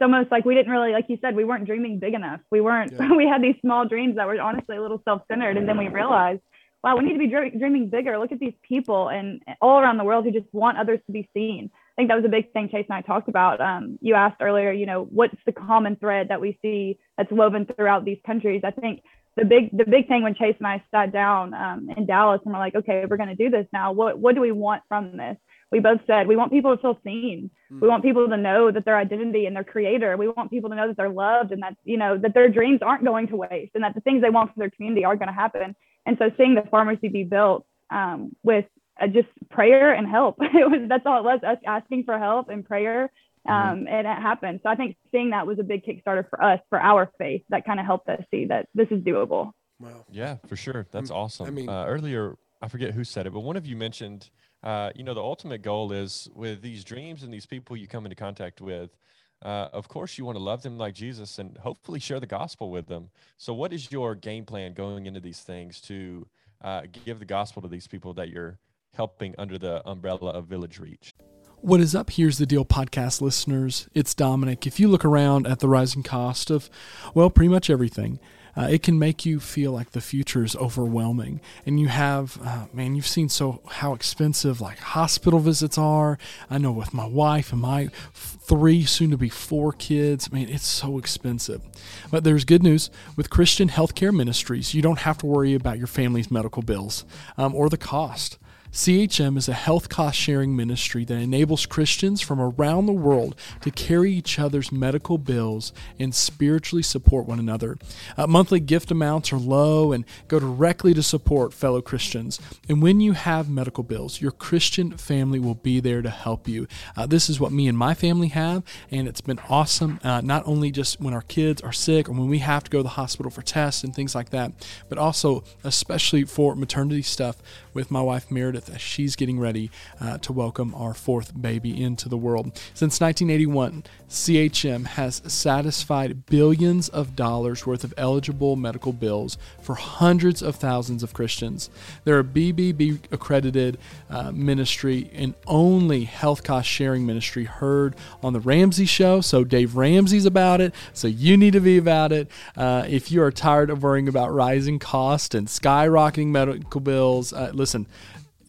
Almost 0.02 0.30
like 0.30 0.44
we 0.44 0.54
didn't 0.54 0.72
really, 0.72 0.92
like 0.92 1.06
you 1.08 1.18
said, 1.20 1.36
we 1.36 1.44
weren't 1.44 1.66
dreaming 1.66 1.98
big 1.98 2.14
enough. 2.14 2.40
We 2.50 2.60
weren't, 2.60 2.92
yeah. 2.92 3.12
we 3.16 3.26
had 3.26 3.42
these 3.42 3.56
small 3.60 3.86
dreams 3.86 4.16
that 4.16 4.26
were 4.26 4.40
honestly 4.40 4.76
a 4.76 4.82
little 4.82 5.00
self-centered. 5.04 5.56
And 5.56 5.68
then 5.68 5.78
we 5.78 5.88
realized, 5.88 6.40
wow, 6.82 6.96
we 6.96 7.04
need 7.04 7.12
to 7.12 7.18
be 7.18 7.28
dreaming 7.58 7.88
bigger. 7.88 8.18
Look 8.18 8.32
at 8.32 8.40
these 8.40 8.54
people 8.62 9.08
and 9.08 9.40
all 9.60 9.78
around 9.78 9.98
the 9.98 10.04
world 10.04 10.24
who 10.24 10.32
just 10.32 10.52
want 10.52 10.78
others 10.78 10.98
to 11.06 11.12
be 11.12 11.28
seen. 11.32 11.70
I 11.74 11.94
think 11.96 12.08
that 12.08 12.16
was 12.16 12.24
a 12.24 12.28
big 12.28 12.52
thing 12.52 12.68
Chase 12.70 12.86
and 12.88 12.96
I 12.96 13.02
talked 13.02 13.28
about. 13.28 13.60
Um, 13.60 13.98
you 14.00 14.14
asked 14.14 14.40
earlier, 14.40 14.72
you 14.72 14.86
know, 14.86 15.04
what's 15.04 15.36
the 15.46 15.52
common 15.52 15.96
thread 15.96 16.28
that 16.28 16.40
we 16.40 16.58
see 16.62 16.98
that's 17.16 17.30
woven 17.30 17.66
throughout 17.66 18.04
these 18.04 18.18
countries? 18.26 18.62
I 18.64 18.70
think 18.70 19.02
the 19.36 19.44
big 19.44 19.76
the 19.76 19.84
big 19.84 20.08
thing 20.08 20.22
when 20.22 20.34
Chase 20.34 20.56
and 20.58 20.66
I 20.66 20.82
sat 20.90 21.12
down 21.12 21.54
um, 21.54 21.88
in 21.96 22.06
Dallas 22.06 22.40
and 22.44 22.52
we're 22.52 22.60
like, 22.60 22.74
okay, 22.74 23.04
we're 23.08 23.16
going 23.16 23.28
to 23.28 23.34
do 23.34 23.50
this 23.50 23.66
now. 23.72 23.92
What 23.92 24.18
what 24.18 24.34
do 24.34 24.40
we 24.40 24.52
want 24.52 24.82
from 24.88 25.16
this? 25.16 25.36
We 25.72 25.80
both 25.80 26.00
said 26.06 26.28
we 26.28 26.36
want 26.36 26.52
people 26.52 26.76
to 26.76 26.80
feel 26.80 26.98
seen. 27.02 27.50
Mm-hmm. 27.72 27.80
We 27.80 27.88
want 27.88 28.04
people 28.04 28.28
to 28.28 28.36
know 28.36 28.70
that 28.70 28.84
their 28.84 28.96
identity 28.96 29.46
and 29.46 29.56
their 29.56 29.64
creator. 29.64 30.16
We 30.18 30.28
want 30.28 30.50
people 30.50 30.70
to 30.70 30.76
know 30.76 30.86
that 30.86 30.96
they're 30.98 31.08
loved 31.08 31.50
and 31.50 31.62
that 31.62 31.76
you 31.82 31.96
know 31.96 32.18
that 32.18 32.34
their 32.34 32.48
dreams 32.48 32.80
aren't 32.82 33.04
going 33.04 33.28
to 33.28 33.36
waste 33.36 33.72
and 33.74 33.82
that 33.82 33.94
the 33.94 34.02
things 34.02 34.22
they 34.22 34.30
want 34.30 34.52
for 34.52 34.60
their 34.60 34.70
community 34.70 35.04
are 35.04 35.16
going 35.16 35.28
to 35.28 35.34
happen. 35.34 35.74
And 36.04 36.18
so 36.18 36.30
seeing 36.36 36.54
the 36.54 36.62
pharmacy 36.70 37.08
be 37.08 37.24
built 37.24 37.64
um, 37.90 38.36
with 38.42 38.66
uh, 39.00 39.06
just 39.06 39.28
prayer 39.50 39.94
and 39.94 40.06
help. 40.06 40.36
It 40.42 40.70
was 40.70 40.88
that's 40.88 41.06
all 41.06 41.18
it 41.18 41.24
was. 41.24 41.40
Us 41.42 41.58
asking 41.66 42.04
for 42.04 42.18
help 42.18 42.50
and 42.50 42.64
prayer, 42.64 43.10
mm-hmm. 43.48 43.52
um, 43.52 43.78
mm-hmm. 43.78 43.88
and 43.88 44.06
it 44.06 44.22
happened. 44.22 44.60
So 44.62 44.68
I 44.68 44.74
think 44.74 44.96
seeing 45.10 45.30
that 45.30 45.46
was 45.46 45.58
a 45.58 45.62
big 45.62 45.84
Kickstarter 45.84 46.28
for 46.28 46.42
us 46.42 46.60
for 46.68 46.78
our 46.78 47.10
faith. 47.16 47.42
That 47.48 47.64
kind 47.64 47.80
of 47.80 47.86
helped 47.86 48.10
us 48.10 48.22
see 48.30 48.44
that 48.46 48.68
this 48.74 48.88
is 48.90 49.02
doable. 49.02 49.52
Wow. 49.80 50.04
Yeah, 50.10 50.36
for 50.46 50.56
sure. 50.56 50.86
That's 50.92 51.10
mm, 51.10 51.16
awesome. 51.16 51.46
I 51.46 51.50
mean, 51.50 51.68
uh, 51.68 51.86
earlier 51.86 52.36
I 52.62 52.68
forget 52.68 52.94
who 52.94 53.02
said 53.02 53.26
it, 53.26 53.32
but 53.32 53.40
one 53.40 53.56
of 53.56 53.66
you 53.66 53.76
mentioned, 53.76 54.30
uh, 54.62 54.90
you 54.94 55.04
know, 55.04 55.14
the 55.14 55.22
ultimate 55.22 55.62
goal 55.62 55.92
is 55.92 56.28
with 56.34 56.62
these 56.62 56.84
dreams 56.84 57.22
and 57.22 57.32
these 57.32 57.46
people 57.46 57.76
you 57.76 57.86
come 57.86 58.04
into 58.06 58.16
contact 58.16 58.60
with. 58.60 58.96
Uh, 59.42 59.68
of 59.72 59.88
course, 59.88 60.18
you 60.18 60.24
want 60.24 60.36
to 60.36 60.42
love 60.42 60.62
them 60.62 60.78
like 60.78 60.94
Jesus 60.94 61.38
and 61.38 61.56
hopefully 61.58 61.98
share 61.98 62.20
the 62.20 62.26
gospel 62.26 62.70
with 62.70 62.86
them. 62.86 63.10
So, 63.38 63.52
what 63.52 63.72
is 63.72 63.90
your 63.90 64.14
game 64.14 64.44
plan 64.44 64.72
going 64.72 65.06
into 65.06 65.18
these 65.18 65.40
things 65.40 65.80
to 65.82 66.28
uh, 66.62 66.82
give 67.04 67.18
the 67.18 67.24
gospel 67.24 67.60
to 67.62 67.68
these 67.68 67.86
people 67.86 68.14
that 68.14 68.28
you're 68.28 68.58
helping 68.94 69.34
under 69.38 69.58
the 69.58 69.86
umbrella 69.88 70.30
of 70.30 70.46
Village 70.46 70.78
Reach. 70.78 71.14
What 71.60 71.80
is 71.80 71.94
up? 71.94 72.10
Here's 72.10 72.38
the 72.38 72.46
deal, 72.46 72.64
podcast 72.64 73.20
listeners. 73.20 73.88
It's 73.94 74.14
Dominic. 74.14 74.66
If 74.66 74.80
you 74.80 74.88
look 74.88 75.04
around 75.04 75.46
at 75.46 75.60
the 75.60 75.68
rising 75.68 76.02
cost 76.02 76.50
of, 76.50 76.68
well, 77.14 77.30
pretty 77.30 77.48
much 77.48 77.70
everything, 77.70 78.18
uh, 78.56 78.68
it 78.70 78.82
can 78.82 78.98
make 78.98 79.24
you 79.24 79.40
feel 79.40 79.72
like 79.72 79.90
the 79.90 80.00
future 80.00 80.44
is 80.44 80.54
overwhelming. 80.56 81.40
And 81.64 81.80
you 81.80 81.88
have, 81.88 82.38
uh, 82.44 82.66
man, 82.72 82.94
you've 82.94 83.06
seen 83.06 83.28
so 83.28 83.60
how 83.68 83.94
expensive 83.94 84.60
like 84.60 84.78
hospital 84.78 85.40
visits 85.40 85.78
are. 85.78 86.18
I 86.50 86.58
know 86.58 86.72
with 86.72 86.92
my 86.92 87.06
wife 87.06 87.52
and 87.52 87.62
my 87.62 87.88
three, 88.12 88.84
soon 88.84 89.10
to 89.10 89.16
be 89.16 89.28
four 89.28 89.72
kids, 89.72 90.32
man, 90.32 90.48
it's 90.48 90.66
so 90.66 90.98
expensive. 90.98 91.62
But 92.10 92.24
there's 92.24 92.44
good 92.44 92.62
news 92.62 92.90
with 93.16 93.30
Christian 93.30 93.68
Healthcare 93.68 94.14
Ministries. 94.14 94.74
You 94.74 94.82
don't 94.82 95.00
have 95.00 95.18
to 95.18 95.26
worry 95.26 95.54
about 95.54 95.78
your 95.78 95.86
family's 95.86 96.30
medical 96.30 96.62
bills 96.62 97.04
um, 97.38 97.54
or 97.54 97.68
the 97.68 97.76
cost. 97.76 98.38
CHM 98.72 99.36
is 99.36 99.50
a 99.50 99.52
health 99.52 99.90
cost 99.90 100.18
sharing 100.18 100.56
ministry 100.56 101.04
that 101.04 101.18
enables 101.18 101.66
Christians 101.66 102.22
from 102.22 102.40
around 102.40 102.86
the 102.86 102.92
world 102.92 103.34
to 103.60 103.70
carry 103.70 104.10
each 104.10 104.38
other's 104.38 104.72
medical 104.72 105.18
bills 105.18 105.74
and 105.98 106.14
spiritually 106.14 106.82
support 106.82 107.26
one 107.26 107.38
another. 107.38 107.76
Uh, 108.16 108.26
monthly 108.26 108.60
gift 108.60 108.90
amounts 108.90 109.30
are 109.30 109.36
low 109.36 109.92
and 109.92 110.06
go 110.26 110.40
directly 110.40 110.94
to 110.94 111.02
support 111.02 111.52
fellow 111.52 111.82
Christians. 111.82 112.40
And 112.66 112.80
when 112.80 112.98
you 113.00 113.12
have 113.12 113.46
medical 113.46 113.84
bills, 113.84 114.22
your 114.22 114.30
Christian 114.30 114.96
family 114.96 115.38
will 115.38 115.56
be 115.56 115.78
there 115.78 116.00
to 116.00 116.08
help 116.08 116.48
you. 116.48 116.66
Uh, 116.96 117.04
this 117.04 117.28
is 117.28 117.38
what 117.38 117.52
me 117.52 117.68
and 117.68 117.76
my 117.76 117.92
family 117.92 118.28
have, 118.28 118.62
and 118.90 119.06
it's 119.06 119.20
been 119.20 119.40
awesome. 119.50 120.00
Uh, 120.02 120.22
not 120.22 120.44
only 120.46 120.70
just 120.70 120.98
when 120.98 121.12
our 121.12 121.20
kids 121.20 121.60
are 121.60 121.74
sick 121.74 122.08
or 122.08 122.12
when 122.12 122.28
we 122.28 122.38
have 122.38 122.64
to 122.64 122.70
go 122.70 122.78
to 122.78 122.84
the 122.84 122.88
hospital 122.88 123.30
for 123.30 123.42
tests 123.42 123.84
and 123.84 123.94
things 123.94 124.14
like 124.14 124.30
that, 124.30 124.50
but 124.88 124.96
also 124.96 125.44
especially 125.62 126.24
for 126.24 126.56
maternity 126.56 127.02
stuff 127.02 127.36
with 127.74 127.90
my 127.90 128.00
wife 128.00 128.30
Meredith 128.30 128.61
She's 128.78 129.16
getting 129.16 129.38
ready 129.38 129.70
uh, 130.00 130.18
to 130.18 130.32
welcome 130.32 130.74
our 130.74 130.94
fourth 130.94 131.40
baby 131.40 131.82
into 131.82 132.08
the 132.08 132.16
world. 132.16 132.56
Since 132.74 133.00
1981, 133.00 133.84
CHM 134.08 134.86
has 134.86 135.22
satisfied 135.26 136.26
billions 136.26 136.88
of 136.88 137.16
dollars 137.16 137.66
worth 137.66 137.84
of 137.84 137.94
eligible 137.96 138.56
medical 138.56 138.92
bills 138.92 139.38
for 139.60 139.74
hundreds 139.74 140.42
of 140.42 140.56
thousands 140.56 141.02
of 141.02 141.14
Christians. 141.14 141.70
They're 142.04 142.18
a 142.18 142.24
BBB 142.24 143.00
accredited 143.10 143.78
uh, 144.10 144.32
ministry 144.32 145.10
and 145.14 145.34
only 145.46 146.04
health 146.04 146.42
cost 146.42 146.68
sharing 146.68 147.06
ministry 147.06 147.44
heard 147.44 147.96
on 148.22 148.32
the 148.32 148.40
Ramsey 148.40 148.86
show. 148.86 149.20
So 149.20 149.44
Dave 149.44 149.76
Ramsey's 149.76 150.26
about 150.26 150.60
it. 150.60 150.74
So 150.92 151.08
you 151.08 151.36
need 151.36 151.52
to 151.54 151.60
be 151.60 151.78
about 151.78 152.12
it. 152.12 152.30
Uh, 152.56 152.84
if 152.88 153.10
you 153.10 153.22
are 153.22 153.32
tired 153.32 153.70
of 153.70 153.82
worrying 153.82 154.08
about 154.08 154.32
rising 154.32 154.78
cost 154.78 155.34
and 155.34 155.48
skyrocketing 155.48 156.28
medical 156.28 156.80
bills, 156.80 157.32
uh, 157.32 157.50
listen 157.54 157.86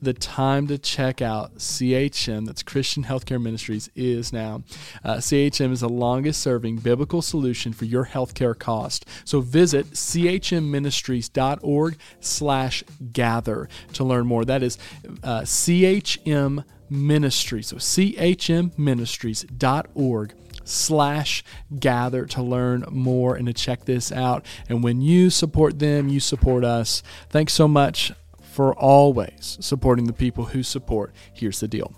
the 0.03 0.13
time 0.13 0.67
to 0.67 0.77
check 0.77 1.21
out 1.21 1.57
CHM, 1.57 2.45
that's 2.45 2.61
Christian 2.63 3.03
Healthcare 3.05 3.41
Ministries, 3.41 3.89
is 3.95 4.33
now. 4.33 4.63
Uh, 5.03 5.15
CHM 5.15 5.71
is 5.71 5.79
the 5.81 5.89
longest 5.89 6.41
serving 6.41 6.77
biblical 6.77 7.21
solution 7.21 7.73
for 7.73 7.83
your 7.85 8.05
healthcare 8.05 8.57
cost. 8.57 9.05
So 9.25 9.41
visit 9.41 9.91
chmministries.org 9.91 11.97
slash 12.19 12.83
gather 13.11 13.69
to 13.93 14.03
learn 14.03 14.25
more. 14.27 14.45
That 14.45 14.61
is 14.63 14.77
uh, 15.23 15.41
CHM 15.41 16.63
Ministries. 16.89 17.67
So 17.67 17.75
chmministries.org 17.77 20.33
slash 20.65 21.43
gather 21.77 22.25
to 22.25 22.41
learn 22.41 22.85
more 22.89 23.35
and 23.35 23.47
to 23.47 23.53
check 23.53 23.83
this 23.85 24.11
out. 24.11 24.45
And 24.69 24.83
when 24.83 25.01
you 25.01 25.29
support 25.29 25.79
them, 25.79 26.09
you 26.09 26.19
support 26.19 26.63
us. 26.63 27.03
Thanks 27.29 27.53
so 27.53 27.67
much 27.67 28.11
for 28.53 28.73
always 28.75 29.57
supporting 29.59 30.05
the 30.05 30.13
people 30.13 30.45
who 30.45 30.61
support. 30.61 31.13
Here's 31.33 31.59
the 31.59 31.67
deal. 31.67 31.93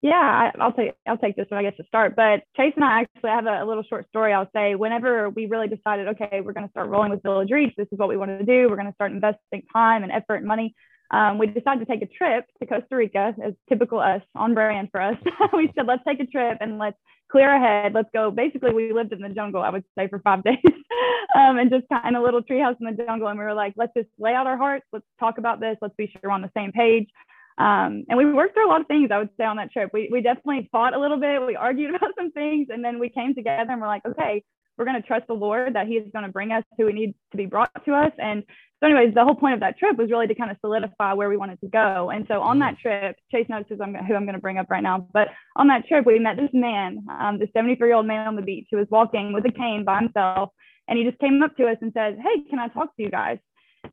Yeah, 0.00 0.12
I, 0.14 0.64
will 0.64 0.72
take 0.72 0.92
I'll 1.08 1.18
take 1.18 1.34
this 1.34 1.46
one 1.48 1.58
I 1.58 1.68
guess 1.68 1.76
to 1.78 1.84
start. 1.88 2.14
But 2.14 2.42
Chase 2.56 2.72
and 2.76 2.84
I 2.84 3.00
actually 3.00 3.30
have 3.30 3.46
a, 3.46 3.64
a, 3.64 3.66
little 3.66 3.82
short 3.82 4.08
story. 4.08 4.32
I'll 4.32 4.48
say 4.54 4.76
whenever 4.76 5.28
we 5.28 5.46
really 5.46 5.66
decided, 5.66 6.08
okay, 6.08 6.40
we're 6.40 6.52
going 6.52 6.66
to 6.66 6.70
start 6.70 6.88
rolling 6.88 7.10
with 7.10 7.22
Village 7.22 7.50
Reach. 7.50 7.74
This 7.76 7.88
is 7.90 7.98
what 7.98 8.08
we 8.08 8.16
want 8.16 8.38
to 8.38 8.44
do. 8.44 8.68
We're 8.68 8.76
going 8.76 8.86
to 8.86 8.94
start 8.94 9.10
investing 9.10 9.62
time 9.72 10.04
and 10.04 10.12
effort 10.12 10.36
and 10.36 10.46
money. 10.46 10.74
Um, 11.10 11.38
we 11.38 11.46
decided 11.46 11.80
to 11.80 11.86
take 11.86 12.02
a 12.02 12.06
trip 12.06 12.44
to 12.60 12.66
Costa 12.66 12.94
Rica, 12.94 13.34
as 13.42 13.54
typical 13.68 13.98
us, 13.98 14.22
on 14.34 14.54
brand 14.54 14.88
for 14.92 15.00
us. 15.00 15.16
we 15.52 15.72
said, 15.74 15.86
let's 15.86 16.02
take 16.06 16.20
a 16.20 16.26
trip 16.26 16.58
and 16.60 16.78
let's 16.78 16.98
clear 17.30 17.54
ahead. 17.54 17.94
Let's 17.94 18.10
go. 18.12 18.30
Basically, 18.30 18.72
we 18.72 18.92
lived 18.92 19.12
in 19.12 19.20
the 19.20 19.28
jungle, 19.30 19.62
I 19.62 19.70
would 19.70 19.84
say, 19.96 20.08
for 20.08 20.18
five 20.18 20.44
days, 20.44 20.56
um, 21.34 21.58
and 21.58 21.70
just 21.70 21.86
kind 21.88 22.14
of 22.14 22.22
a 22.22 22.24
little 22.24 22.42
treehouse 22.42 22.76
in 22.80 22.86
the 22.86 23.04
jungle. 23.04 23.28
And 23.28 23.38
we 23.38 23.44
were 23.44 23.54
like, 23.54 23.74
let's 23.76 23.92
just 23.96 24.08
lay 24.18 24.34
out 24.34 24.46
our 24.46 24.58
hearts. 24.58 24.84
Let's 24.92 25.06
talk 25.18 25.38
about 25.38 25.60
this. 25.60 25.76
Let's 25.80 25.94
be 25.96 26.06
sure 26.06 26.20
we're 26.24 26.30
on 26.30 26.42
the 26.42 26.50
same 26.56 26.72
page. 26.72 27.08
Um, 27.58 28.04
and 28.08 28.16
we 28.16 28.32
worked 28.32 28.54
through 28.54 28.68
a 28.68 28.70
lot 28.70 28.80
of 28.80 28.86
things, 28.86 29.10
I 29.12 29.18
would 29.18 29.30
say, 29.36 29.44
on 29.44 29.56
that 29.56 29.72
trip. 29.72 29.90
We, 29.92 30.08
we 30.12 30.20
definitely 30.20 30.68
fought 30.70 30.94
a 30.94 31.00
little 31.00 31.18
bit. 31.18 31.44
We 31.44 31.56
argued 31.56 31.94
about 31.94 32.10
some 32.16 32.30
things, 32.32 32.68
and 32.70 32.84
then 32.84 32.98
we 32.98 33.08
came 33.08 33.34
together 33.34 33.72
and 33.72 33.80
we're 33.80 33.88
like, 33.88 34.06
okay, 34.06 34.44
we're 34.76 34.84
going 34.84 35.00
to 35.00 35.06
trust 35.06 35.26
the 35.26 35.34
Lord 35.34 35.74
that 35.74 35.88
He 35.88 35.94
is 35.94 36.08
going 36.12 36.24
to 36.24 36.30
bring 36.30 36.52
us 36.52 36.62
who 36.76 36.86
we 36.86 36.92
need 36.92 37.14
to 37.32 37.36
be 37.36 37.46
brought 37.46 37.84
to 37.84 37.94
us. 37.94 38.12
And 38.18 38.44
so, 38.80 38.86
anyways, 38.86 39.12
the 39.14 39.24
whole 39.24 39.34
point 39.34 39.54
of 39.54 39.60
that 39.60 39.76
trip 39.76 39.96
was 39.96 40.10
really 40.10 40.28
to 40.28 40.34
kind 40.36 40.52
of 40.52 40.56
solidify 40.60 41.12
where 41.12 41.28
we 41.28 41.36
wanted 41.36 41.60
to 41.60 41.68
go. 41.68 42.10
And 42.10 42.26
so, 42.28 42.40
on 42.40 42.60
that 42.60 42.74
mm-hmm. 42.74 43.06
trip, 43.06 43.16
Chase 43.32 43.46
notices 43.48 43.80
I'm, 43.82 43.94
who 43.94 44.14
I'm 44.14 44.24
going 44.24 44.36
to 44.36 44.40
bring 44.40 44.58
up 44.58 44.70
right 44.70 44.82
now. 44.82 45.08
But 45.12 45.28
on 45.56 45.66
that 45.68 45.86
trip, 45.88 46.06
we 46.06 46.20
met 46.20 46.36
this 46.36 46.50
man, 46.52 47.04
um, 47.10 47.38
this 47.40 47.48
73 47.54 47.88
year 47.88 47.96
old 47.96 48.06
man 48.06 48.28
on 48.28 48.36
the 48.36 48.42
beach 48.42 48.68
who 48.70 48.76
was 48.76 48.86
walking 48.90 49.32
with 49.32 49.44
a 49.46 49.52
cane 49.52 49.84
by 49.84 49.98
himself. 49.98 50.50
And 50.86 50.96
he 50.96 51.04
just 51.04 51.18
came 51.18 51.42
up 51.42 51.56
to 51.56 51.66
us 51.66 51.76
and 51.80 51.92
said, 51.92 52.18
Hey, 52.22 52.48
can 52.48 52.60
I 52.60 52.68
talk 52.68 52.94
to 52.96 53.02
you 53.02 53.10
guys? 53.10 53.38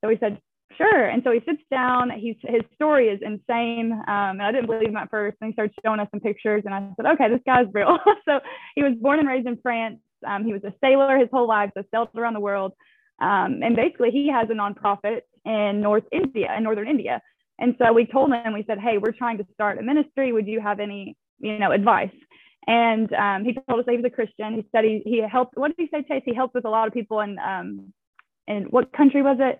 So 0.01 0.07
we 0.07 0.17
said, 0.19 0.39
Sure. 0.77 1.07
And 1.07 1.23
so 1.23 1.31
he 1.31 1.39
sits 1.45 1.63
down. 1.71 2.11
He's 2.11 2.35
his 2.43 2.61
story 2.75 3.07
is 3.07 3.21
insane. 3.23 3.91
Um, 3.91 4.37
and 4.37 4.43
I 4.43 4.51
didn't 4.51 4.67
believe 4.67 4.89
him 4.89 4.97
at 4.97 5.09
first. 5.09 5.37
And 5.41 5.47
he 5.47 5.53
started 5.53 5.73
showing 5.83 5.99
us 5.99 6.09
some 6.11 6.19
pictures. 6.19 6.61
And 6.65 6.75
I 6.75 6.87
said, 6.95 7.07
Okay, 7.13 7.29
this 7.29 7.41
guy's 7.43 7.65
real. 7.73 7.97
so 8.29 8.39
he 8.75 8.83
was 8.83 8.93
born 9.01 9.17
and 9.17 9.27
raised 9.27 9.47
in 9.47 9.57
France. 9.63 9.97
Um, 10.27 10.45
he 10.45 10.53
was 10.53 10.63
a 10.63 10.73
sailor 10.79 11.17
his 11.17 11.29
whole 11.31 11.47
life, 11.47 11.71
so 11.75 11.83
sailed 11.91 12.09
around 12.15 12.33
the 12.33 12.39
world. 12.39 12.73
Um, 13.19 13.61
and 13.63 13.75
basically, 13.75 14.11
he 14.11 14.29
has 14.29 14.49
a 14.49 14.53
nonprofit 14.53 15.21
in 15.45 15.81
North 15.81 16.03
India, 16.11 16.53
in 16.57 16.63
Northern 16.63 16.87
India. 16.87 17.21
And 17.59 17.75
so 17.79 17.93
we 17.93 18.05
told 18.05 18.33
him, 18.33 18.53
we 18.53 18.65
said, 18.67 18.79
hey, 18.79 18.97
we're 18.97 19.11
trying 19.11 19.37
to 19.37 19.47
start 19.53 19.79
a 19.79 19.81
ministry. 19.81 20.33
Would 20.33 20.47
you 20.47 20.59
have 20.59 20.79
any, 20.79 21.15
you 21.39 21.57
know, 21.57 21.71
advice? 21.71 22.09
And 22.67 23.13
um, 23.13 23.45
he 23.45 23.53
told 23.53 23.79
us 23.79 23.85
that 23.85 23.91
he 23.91 23.97
was 23.97 24.05
a 24.05 24.09
Christian. 24.09 24.55
He 24.55 24.65
said 24.71 24.83
he, 24.83 25.01
he 25.05 25.21
helped, 25.21 25.55
what 25.55 25.69
did 25.69 25.77
he 25.77 25.87
say, 25.89 26.03
Chase? 26.03 26.23
He 26.25 26.33
helped 26.33 26.55
with 26.55 26.65
a 26.65 26.69
lot 26.69 26.87
of 26.87 26.93
people 26.93 27.21
in, 27.21 27.37
um, 27.39 27.93
in 28.47 28.63
what 28.63 28.91
country 28.91 29.21
was 29.21 29.37
it? 29.39 29.59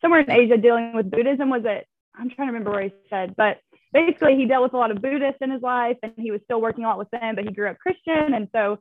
Somewhere 0.00 0.20
in 0.20 0.30
Asia 0.30 0.56
dealing 0.56 0.94
with 0.94 1.10
Buddhism. 1.10 1.50
Was 1.50 1.62
it? 1.64 1.86
I'm 2.18 2.30
trying 2.30 2.48
to 2.48 2.52
remember 2.52 2.70
where 2.70 2.84
he 2.84 2.92
said, 3.10 3.36
but 3.36 3.60
basically 3.92 4.36
he 4.36 4.46
dealt 4.46 4.62
with 4.62 4.74
a 4.74 4.78
lot 4.78 4.90
of 4.90 5.02
Buddhists 5.02 5.42
in 5.42 5.50
his 5.50 5.62
life 5.62 5.98
and 6.02 6.12
he 6.16 6.30
was 6.30 6.40
still 6.44 6.60
working 6.60 6.84
a 6.84 6.88
lot 6.88 6.98
with 6.98 7.10
them, 7.10 7.34
but 7.34 7.44
he 7.44 7.52
grew 7.52 7.68
up 7.68 7.78
Christian. 7.78 8.34
And 8.34 8.48
so 8.52 8.78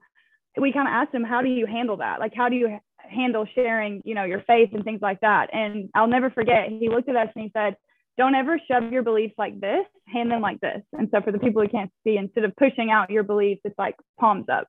we 0.58 0.72
kind 0.72 0.88
of 0.88 0.94
asked 0.94 1.14
him, 1.14 1.24
how 1.24 1.42
do 1.42 1.50
you 1.50 1.66
handle 1.66 1.98
that? 1.98 2.20
Like, 2.20 2.34
how 2.34 2.48
do 2.48 2.56
you 2.56 2.80
handle 3.10 3.46
sharing, 3.56 4.02
you 4.06 4.16
know, 4.16 4.24
your 4.24 4.42
faith 4.42 4.70
and 4.74 4.84
things 4.84 5.02
like 5.02 5.22
that. 5.22 5.50
And 5.54 5.90
I'll 5.94 6.08
never 6.08 6.30
forget, 6.30 6.70
he 6.70 6.90
looked 6.90 7.10
at 7.10 7.16
us 7.16 7.30
and 7.36 7.44
he 7.44 7.52
said, 7.54 7.78
don't 8.18 8.36
ever 8.36 8.60
shove 8.70 8.92
your 8.92 9.04
beliefs 9.04 9.34
like 9.38 9.60
this, 9.60 9.86
hand 10.08 10.32
them 10.32 10.42
like 10.42 10.62
this. 10.62 10.82
And 10.94 11.10
so 11.12 11.22
for 11.22 11.32
the 11.32 11.40
people 11.40 11.62
who 11.62 11.68
can't 11.68 11.92
see, 12.04 12.18
instead 12.18 12.46
of 12.46 12.56
pushing 12.56 12.90
out 12.90 13.10
your 13.10 13.24
beliefs, 13.24 13.62
it's 13.66 13.78
like 13.78 13.96
palms 14.20 14.46
up. 14.50 14.68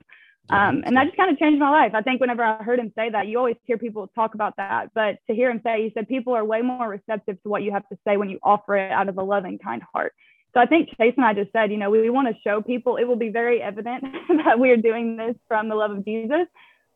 Um, 0.48 0.84
and 0.86 0.96
that 0.96 1.06
just 1.06 1.16
kind 1.16 1.30
of 1.30 1.38
changed 1.38 1.58
my 1.58 1.70
life. 1.70 1.92
I 1.94 2.02
think 2.02 2.20
whenever 2.20 2.44
I 2.44 2.62
heard 2.62 2.78
him 2.78 2.92
say 2.96 3.10
that, 3.10 3.26
you 3.26 3.38
always 3.38 3.56
hear 3.64 3.78
people 3.78 4.08
talk 4.14 4.34
about 4.34 4.56
that, 4.58 4.90
but 4.94 5.16
to 5.28 5.34
hear 5.34 5.50
him 5.50 5.60
say, 5.64 5.82
he 5.82 5.92
said, 5.92 6.06
people 6.06 6.34
are 6.34 6.44
way 6.44 6.62
more 6.62 6.88
receptive 6.88 7.42
to 7.42 7.48
what 7.48 7.62
you 7.62 7.72
have 7.72 7.88
to 7.88 7.98
say 8.06 8.16
when 8.16 8.30
you 8.30 8.38
offer 8.44 8.76
it 8.76 8.92
out 8.92 9.08
of 9.08 9.18
a 9.18 9.22
loving, 9.22 9.58
kind 9.58 9.82
heart. 9.92 10.12
So 10.54 10.60
I 10.60 10.66
think 10.66 10.88
Chase 10.96 11.14
and 11.16 11.26
I 11.26 11.34
just 11.34 11.52
said, 11.52 11.70
you 11.72 11.76
know, 11.76 11.90
we, 11.90 12.00
we 12.00 12.10
want 12.10 12.28
to 12.28 12.34
show 12.42 12.62
people, 12.62 12.96
it 12.96 13.04
will 13.04 13.16
be 13.16 13.28
very 13.28 13.60
evident 13.60 14.04
that 14.44 14.58
we 14.58 14.70
are 14.70 14.76
doing 14.76 15.16
this 15.16 15.34
from 15.48 15.68
the 15.68 15.74
love 15.74 15.90
of 15.90 16.04
Jesus. 16.04 16.46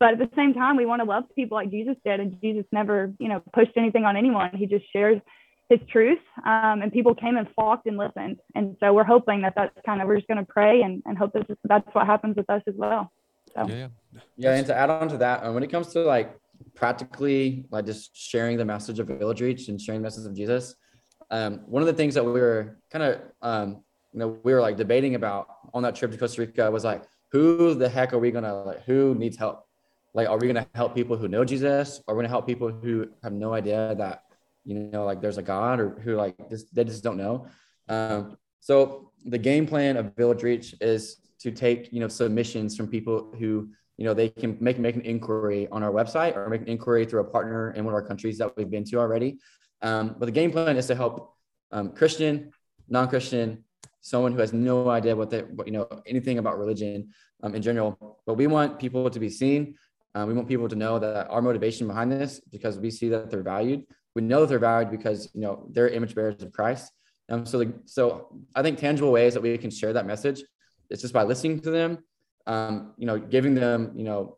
But 0.01 0.13
at 0.13 0.17
the 0.17 0.35
same 0.35 0.55
time, 0.55 0.77
we 0.77 0.87
want 0.87 0.99
to 1.03 1.07
love 1.07 1.25
people 1.35 1.55
like 1.55 1.69
Jesus 1.69 1.95
did. 2.03 2.19
And 2.19 2.35
Jesus 2.41 2.65
never, 2.71 3.13
you 3.19 3.29
know, 3.29 3.39
pushed 3.53 3.73
anything 3.77 4.03
on 4.03 4.17
anyone. 4.17 4.49
He 4.55 4.65
just 4.65 4.85
shared 4.91 5.21
his 5.69 5.79
truth. 5.91 6.17
Um, 6.43 6.81
and 6.81 6.91
people 6.91 7.13
came 7.13 7.37
and 7.37 7.47
flocked 7.53 7.85
and 7.85 7.97
listened. 7.97 8.37
And 8.55 8.75
so 8.79 8.93
we're 8.93 9.03
hoping 9.03 9.43
that 9.43 9.53
that's 9.55 9.77
kind 9.85 10.01
of, 10.01 10.07
we're 10.07 10.15
just 10.15 10.27
going 10.27 10.43
to 10.43 10.51
pray 10.51 10.81
and, 10.81 11.03
and 11.05 11.15
hope 11.19 11.33
that 11.33 11.45
that's 11.65 11.87
what 11.93 12.07
happens 12.07 12.35
with 12.35 12.49
us 12.49 12.63
as 12.67 12.73
well. 12.75 13.11
So. 13.53 13.67
Yeah, 13.67 13.75
yeah. 13.75 13.87
Yeah. 14.37 14.55
And 14.55 14.65
to 14.65 14.75
add 14.75 14.89
on 14.89 15.07
to 15.09 15.17
that, 15.17 15.43
uh, 15.43 15.51
when 15.51 15.61
it 15.61 15.69
comes 15.69 15.89
to 15.89 15.99
like 15.99 16.35
practically 16.73 17.67
like 17.69 17.85
just 17.85 18.09
sharing 18.17 18.57
the 18.57 18.65
message 18.65 18.97
of 18.97 19.05
Village 19.05 19.41
Reach 19.41 19.67
and 19.67 19.79
sharing 19.79 20.01
the 20.01 20.05
message 20.05 20.25
of 20.25 20.35
Jesus, 20.35 20.73
um, 21.29 21.59
one 21.67 21.83
of 21.83 21.87
the 21.87 21.93
things 21.93 22.15
that 22.15 22.25
we 22.25 22.31
were 22.31 22.79
kind 22.91 23.03
of, 23.03 23.21
um, 23.43 23.83
you 24.13 24.19
know, 24.19 24.39
we 24.43 24.51
were 24.51 24.61
like 24.61 24.77
debating 24.77 25.13
about 25.13 25.45
on 25.75 25.83
that 25.83 25.95
trip 25.95 26.11
to 26.11 26.17
Costa 26.17 26.41
Rica 26.41 26.71
was 26.71 26.83
like, 26.83 27.03
who 27.31 27.75
the 27.75 27.87
heck 27.87 28.13
are 28.13 28.19
we 28.19 28.31
going 28.31 28.45
to 28.45 28.53
like, 28.63 28.83
who 28.85 29.13
needs 29.13 29.37
help? 29.37 29.67
Like 30.13 30.27
are 30.27 30.37
we 30.37 30.47
going 30.47 30.63
to 30.63 30.67
help 30.75 30.95
people 30.95 31.17
who 31.17 31.27
know 31.27 31.45
jesus? 31.45 32.01
Are 32.07 32.15
we 32.15 32.19
going 32.19 32.25
to 32.25 32.29
help 32.29 32.47
people 32.47 32.69
who 32.69 33.07
have 33.23 33.33
no 33.33 33.53
idea 33.53 33.95
that 33.97 34.23
you 34.63 34.75
know 34.75 35.05
like 35.05 35.21
there's 35.21 35.37
a 35.37 35.43
god 35.43 35.79
or 35.79 35.89
who 36.01 36.15
like 36.15 36.35
this 36.49 36.65
they 36.65 36.83
just 36.83 37.03
don't 37.03 37.17
know? 37.17 37.47
Um, 37.87 38.37
so 38.59 39.11
the 39.25 39.37
game 39.37 39.65
plan 39.65 39.97
of 39.97 40.15
village 40.15 40.43
reach 40.43 40.75
is 40.81 41.17
to 41.39 41.51
take 41.51 41.91
you 41.91 41.99
know 41.99 42.07
submissions 42.07 42.75
from 42.75 42.87
people 42.87 43.33
who 43.39 43.69
you 43.97 44.05
know 44.05 44.13
they 44.13 44.29
can 44.29 44.57
make 44.59 44.79
make 44.79 44.95
an 44.95 45.01
inquiry 45.01 45.67
on 45.71 45.83
our 45.83 45.91
website 45.91 46.35
or 46.35 46.49
make 46.49 46.61
an 46.61 46.67
inquiry 46.67 47.05
through 47.05 47.21
a 47.21 47.29
partner 47.29 47.71
in 47.71 47.85
one 47.85 47.93
of 47.93 47.95
our 47.95 48.07
countries 48.07 48.37
that 48.37 48.55
we've 48.57 48.69
been 48.69 48.83
to 48.85 48.97
already. 48.97 49.37
Um, 49.81 50.15
but 50.19 50.25
the 50.25 50.31
game 50.31 50.51
plan 50.51 50.77
is 50.77 50.87
to 50.87 50.95
help 50.95 51.35
um, 51.71 51.91
christian 51.93 52.51
non-christian 52.89 53.63
someone 54.01 54.33
who 54.33 54.39
has 54.39 54.51
no 54.51 54.89
idea 54.89 55.15
what 55.15 55.29
they 55.29 55.41
what, 55.41 55.67
you 55.67 55.73
know 55.73 55.87
anything 56.05 56.37
about 56.39 56.59
religion 56.59 57.09
um, 57.43 57.55
in 57.55 57.61
general. 57.61 58.19
But 58.25 58.35
we 58.35 58.47
want 58.47 58.79
people 58.79 59.09
to 59.09 59.19
be 59.19 59.29
seen 59.29 59.75
um, 60.13 60.27
we 60.27 60.33
want 60.33 60.47
people 60.47 60.67
to 60.67 60.75
know 60.75 60.99
that 60.99 61.29
our 61.29 61.41
motivation 61.41 61.87
behind 61.87 62.11
this 62.11 62.41
because 62.51 62.77
we 62.77 62.91
see 62.91 63.09
that 63.09 63.29
they're 63.29 63.43
valued. 63.43 63.85
We 64.13 64.21
know 64.21 64.41
that 64.41 64.47
they're 64.47 64.59
valued 64.59 64.91
because 64.91 65.29
you 65.33 65.41
know 65.41 65.67
they're 65.71 65.87
image 65.87 66.15
bearers 66.15 66.41
of 66.43 66.51
Christ. 66.51 66.91
Um, 67.29 67.45
so, 67.45 67.59
the, 67.59 67.73
so 67.85 68.27
I 68.53 68.61
think 68.61 68.77
tangible 68.77 69.11
ways 69.11 69.33
that 69.35 69.41
we 69.41 69.57
can 69.57 69.69
share 69.69 69.93
that 69.93 70.05
message 70.05 70.43
is 70.89 71.01
just 71.01 71.13
by 71.13 71.23
listening 71.23 71.61
to 71.61 71.71
them, 71.71 71.99
um, 72.45 72.93
you 72.97 73.05
know, 73.05 73.17
giving 73.17 73.55
them, 73.55 73.93
you 73.95 74.03
know, 74.03 74.37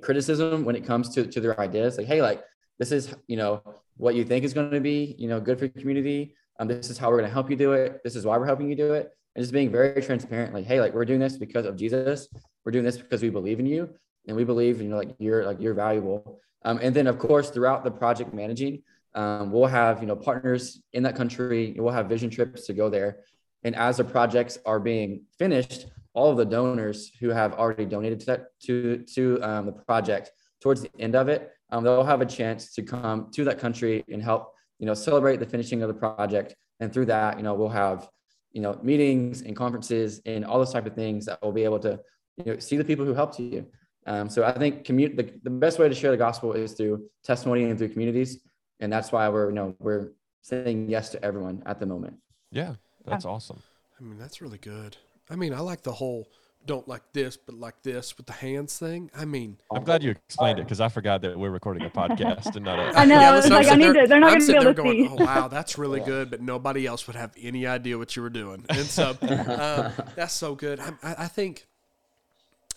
criticism 0.00 0.64
when 0.64 0.76
it 0.76 0.86
comes 0.86 1.10
to, 1.10 1.26
to 1.26 1.40
their 1.40 1.60
ideas. 1.60 1.98
Like, 1.98 2.06
hey, 2.06 2.22
like 2.22 2.42
this 2.78 2.90
is, 2.90 3.14
you 3.26 3.36
know, 3.36 3.62
what 3.98 4.14
you 4.14 4.24
think 4.24 4.44
is 4.44 4.54
going 4.54 4.70
to 4.70 4.80
be, 4.80 5.14
you 5.18 5.28
know, 5.28 5.40
good 5.40 5.58
for 5.58 5.66
your 5.66 5.72
community. 5.72 6.34
Um, 6.58 6.68
this 6.68 6.88
is 6.88 6.96
how 6.96 7.10
we're 7.10 7.18
going 7.18 7.28
to 7.28 7.32
help 7.32 7.50
you 7.50 7.56
do 7.56 7.72
it. 7.72 8.00
This 8.02 8.16
is 8.16 8.24
why 8.24 8.38
we're 8.38 8.46
helping 8.46 8.70
you 8.70 8.76
do 8.76 8.94
it. 8.94 9.10
And 9.34 9.42
just 9.42 9.52
being 9.52 9.70
very 9.70 10.00
transparent, 10.00 10.54
like, 10.54 10.64
hey, 10.64 10.80
like 10.80 10.94
we're 10.94 11.04
doing 11.04 11.20
this 11.20 11.36
because 11.36 11.66
of 11.66 11.76
Jesus. 11.76 12.28
We're 12.64 12.72
doing 12.72 12.84
this 12.84 12.96
because 12.96 13.20
we 13.22 13.28
believe 13.28 13.60
in 13.60 13.66
you 13.66 13.90
and 14.26 14.36
we 14.36 14.44
believe 14.44 14.80
you 14.80 14.88
know 14.88 14.96
like 14.96 15.14
you're 15.18 15.44
like 15.44 15.60
you're 15.60 15.74
valuable 15.74 16.40
um, 16.64 16.78
and 16.82 16.94
then 16.94 17.06
of 17.06 17.18
course 17.18 17.50
throughout 17.50 17.84
the 17.84 17.90
project 17.90 18.32
managing 18.34 18.82
um, 19.14 19.50
we'll 19.50 19.66
have 19.66 20.00
you 20.00 20.06
know 20.06 20.16
partners 20.16 20.80
in 20.92 21.02
that 21.02 21.16
country 21.16 21.74
we'll 21.78 21.92
have 21.92 22.06
vision 22.08 22.30
trips 22.30 22.66
to 22.66 22.72
go 22.72 22.88
there 22.88 23.18
and 23.64 23.74
as 23.76 23.96
the 23.96 24.04
projects 24.04 24.58
are 24.66 24.80
being 24.80 25.22
finished 25.38 25.86
all 26.12 26.30
of 26.30 26.36
the 26.36 26.44
donors 26.44 27.12
who 27.20 27.28
have 27.28 27.52
already 27.54 27.84
donated 27.84 28.18
to 28.20 28.26
that, 28.26 28.46
to 28.60 29.04
to 29.14 29.40
um, 29.42 29.66
the 29.66 29.72
project 29.72 30.30
towards 30.60 30.80
the 30.80 30.90
end 30.98 31.14
of 31.14 31.28
it 31.28 31.50
um, 31.70 31.84
they'll 31.84 32.04
have 32.04 32.20
a 32.20 32.26
chance 32.26 32.72
to 32.74 32.82
come 32.82 33.30
to 33.32 33.44
that 33.44 33.58
country 33.58 34.04
and 34.08 34.22
help 34.22 34.54
you 34.80 34.86
know, 34.86 34.94
celebrate 34.94 35.38
the 35.38 35.46
finishing 35.46 35.82
of 35.82 35.88
the 35.88 35.94
project. 35.94 36.56
And 36.80 36.92
through 36.92 37.06
that, 37.06 37.36
you 37.36 37.44
know, 37.44 37.54
we'll 37.54 37.68
have, 37.68 38.08
you 38.52 38.62
know, 38.62 38.80
meetings 38.82 39.42
and 39.42 39.54
conferences 39.54 40.20
and 40.24 40.44
all 40.44 40.58
those 40.58 40.72
type 40.72 40.86
of 40.86 40.94
things 40.94 41.26
that 41.26 41.40
will 41.42 41.52
be 41.52 41.64
able 41.64 41.78
to, 41.80 42.00
you 42.38 42.44
know, 42.46 42.58
see 42.58 42.78
the 42.78 42.84
people 42.84 43.04
who 43.04 43.14
helped 43.14 43.38
you. 43.38 43.66
Um, 44.10 44.28
so 44.28 44.42
I 44.42 44.50
think 44.50 44.84
commu- 44.84 45.16
the, 45.16 45.30
the 45.44 45.50
best 45.50 45.78
way 45.78 45.88
to 45.88 45.94
share 45.94 46.10
the 46.10 46.16
gospel 46.16 46.52
is 46.52 46.72
through 46.72 47.08
testimony 47.22 47.64
and 47.64 47.78
through 47.78 47.90
communities. 47.90 48.40
And 48.80 48.92
that's 48.92 49.12
why 49.12 49.28
we're, 49.28 49.50
you 49.50 49.54
know, 49.54 49.76
we're 49.78 50.10
saying 50.42 50.90
yes 50.90 51.10
to 51.10 51.24
everyone 51.24 51.62
at 51.64 51.78
the 51.78 51.86
moment. 51.86 52.16
Yeah, 52.50 52.74
that's 53.06 53.24
awesome. 53.24 53.62
I 54.00 54.02
mean, 54.02 54.18
that's 54.18 54.42
really 54.42 54.58
good. 54.58 54.96
I 55.30 55.36
mean, 55.36 55.54
I 55.54 55.60
like 55.60 55.82
the 55.82 55.92
whole 55.92 56.26
don't 56.66 56.88
like 56.88 57.02
this, 57.12 57.36
but 57.36 57.54
like 57.54 57.82
this 57.82 58.16
with 58.16 58.26
the 58.26 58.32
hands 58.32 58.76
thing. 58.76 59.10
I 59.16 59.24
mean, 59.24 59.58
I'm 59.72 59.84
glad 59.84 60.02
you 60.02 60.10
explained 60.10 60.58
it 60.58 60.64
because 60.64 60.80
I 60.80 60.88
forgot 60.88 61.22
that 61.22 61.38
we're 61.38 61.50
recording 61.50 61.84
a 61.84 61.90
podcast 61.90 62.56
and 62.56 62.64
not 62.64 62.78
a. 62.78 62.82
I 62.98 63.04
know. 63.04 63.16
I 63.16 63.30
was 63.30 63.48
listen, 63.48 63.52
like, 63.52 63.68
I 63.68 63.76
need 63.76 63.94
to. 63.94 64.06
They're 64.06 64.20
not 64.20 64.32
I'm 64.32 64.38
going 64.38 64.40
to 64.40 64.46
be 64.46 64.52
able 64.54 64.64
there 64.64 64.74
to 64.74 64.82
see. 64.82 65.06
going, 65.06 65.20
"Oh 65.20 65.24
wow, 65.24 65.48
that's 65.48 65.78
really 65.78 66.00
good," 66.00 66.30
but 66.30 66.42
nobody 66.42 66.84
else 66.84 67.06
would 67.06 67.16
have 67.16 67.32
any 67.40 67.66
idea 67.66 67.96
what 67.96 68.14
you 68.14 68.22
were 68.22 68.30
doing, 68.30 68.64
and 68.68 68.86
so 68.86 69.16
uh, 69.22 69.92
that's 70.16 70.34
so 70.34 70.54
good. 70.54 70.80
I, 70.80 70.92
I, 71.02 71.14
I 71.18 71.28
think 71.28 71.66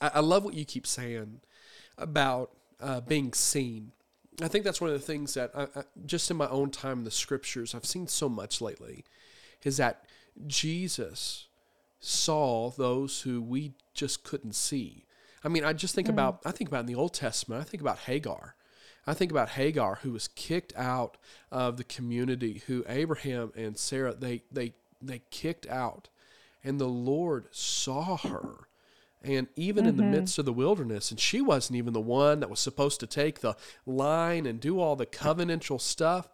I, 0.04 0.12
I 0.16 0.20
love 0.20 0.44
what 0.44 0.54
you 0.54 0.66
keep 0.66 0.86
saying 0.86 1.40
about 1.98 2.52
uh, 2.82 3.02
being 3.02 3.34
seen. 3.34 3.94
I 4.42 4.48
think 4.48 4.66
that's 4.66 4.82
one 4.82 4.90
of 4.90 5.00
the 5.00 5.06
things 5.06 5.34
that 5.36 5.52
I, 5.56 5.64
I, 5.64 5.84
just 6.06 6.30
in 6.30 6.38
my 6.38 6.50
own 6.50 6.70
time 6.72 7.00
in 7.00 7.04
the 7.06 7.12
scriptures 7.12 7.74
I've 7.74 7.86
seen 7.86 8.08
so 8.08 8.28
much 8.28 8.62
lately 8.62 9.06
is 9.64 9.78
that 9.78 10.06
Jesus 10.48 11.48
saw 12.00 12.72
those 12.72 13.22
who 13.22 13.42
we 13.42 13.74
just 13.94 14.24
couldn't 14.24 14.56
see. 14.56 15.06
I 15.44 15.50
mean, 15.50 15.64
I 15.64 15.74
just 15.74 15.96
think 15.96 16.10
about 16.10 16.42
I 16.46 16.52
think 16.52 16.70
about 16.70 16.82
in 16.82 16.86
the 16.88 16.96
Old 16.96 17.14
Testament, 17.14 17.62
I 17.62 17.64
think 17.64 17.82
about 17.82 18.00
Hagar. 18.00 18.56
I 19.06 19.14
think 19.14 19.32
about 19.32 19.50
Hagar 19.50 20.00
who 20.02 20.12
was 20.12 20.30
kicked 20.30 20.74
out 20.76 21.18
of 21.52 21.78
the 21.78 21.84
community, 21.84 22.64
who 22.68 22.84
Abraham 22.88 23.52
and 23.56 23.78
Sarah 23.78 24.14
they 24.14 24.44
they 24.52 24.74
they 25.02 25.22
kicked 25.30 25.68
out. 25.68 26.10
And 26.64 26.80
the 26.80 26.88
Lord 26.88 27.48
saw 27.52 28.18
her. 28.18 28.68
And 29.24 29.48
even 29.56 29.86
in 29.86 29.96
the 29.96 30.04
midst 30.04 30.38
of 30.38 30.46
the 30.46 30.52
wilderness, 30.52 31.10
and 31.10 31.20
she 31.20 31.40
wasn't 31.40 31.78
even 31.78 31.94
the 31.94 32.02
one 32.02 32.42
that 32.42 32.50
was 32.50 32.60
supposed 32.60 33.00
to 33.00 33.08
take 33.08 33.40
the 33.40 33.56
line 33.86 34.46
and 34.46 34.60
do 34.60 34.80
all 34.80 34.96
the 34.96 35.06
covenantal 35.06 35.80
stuff 35.80 36.30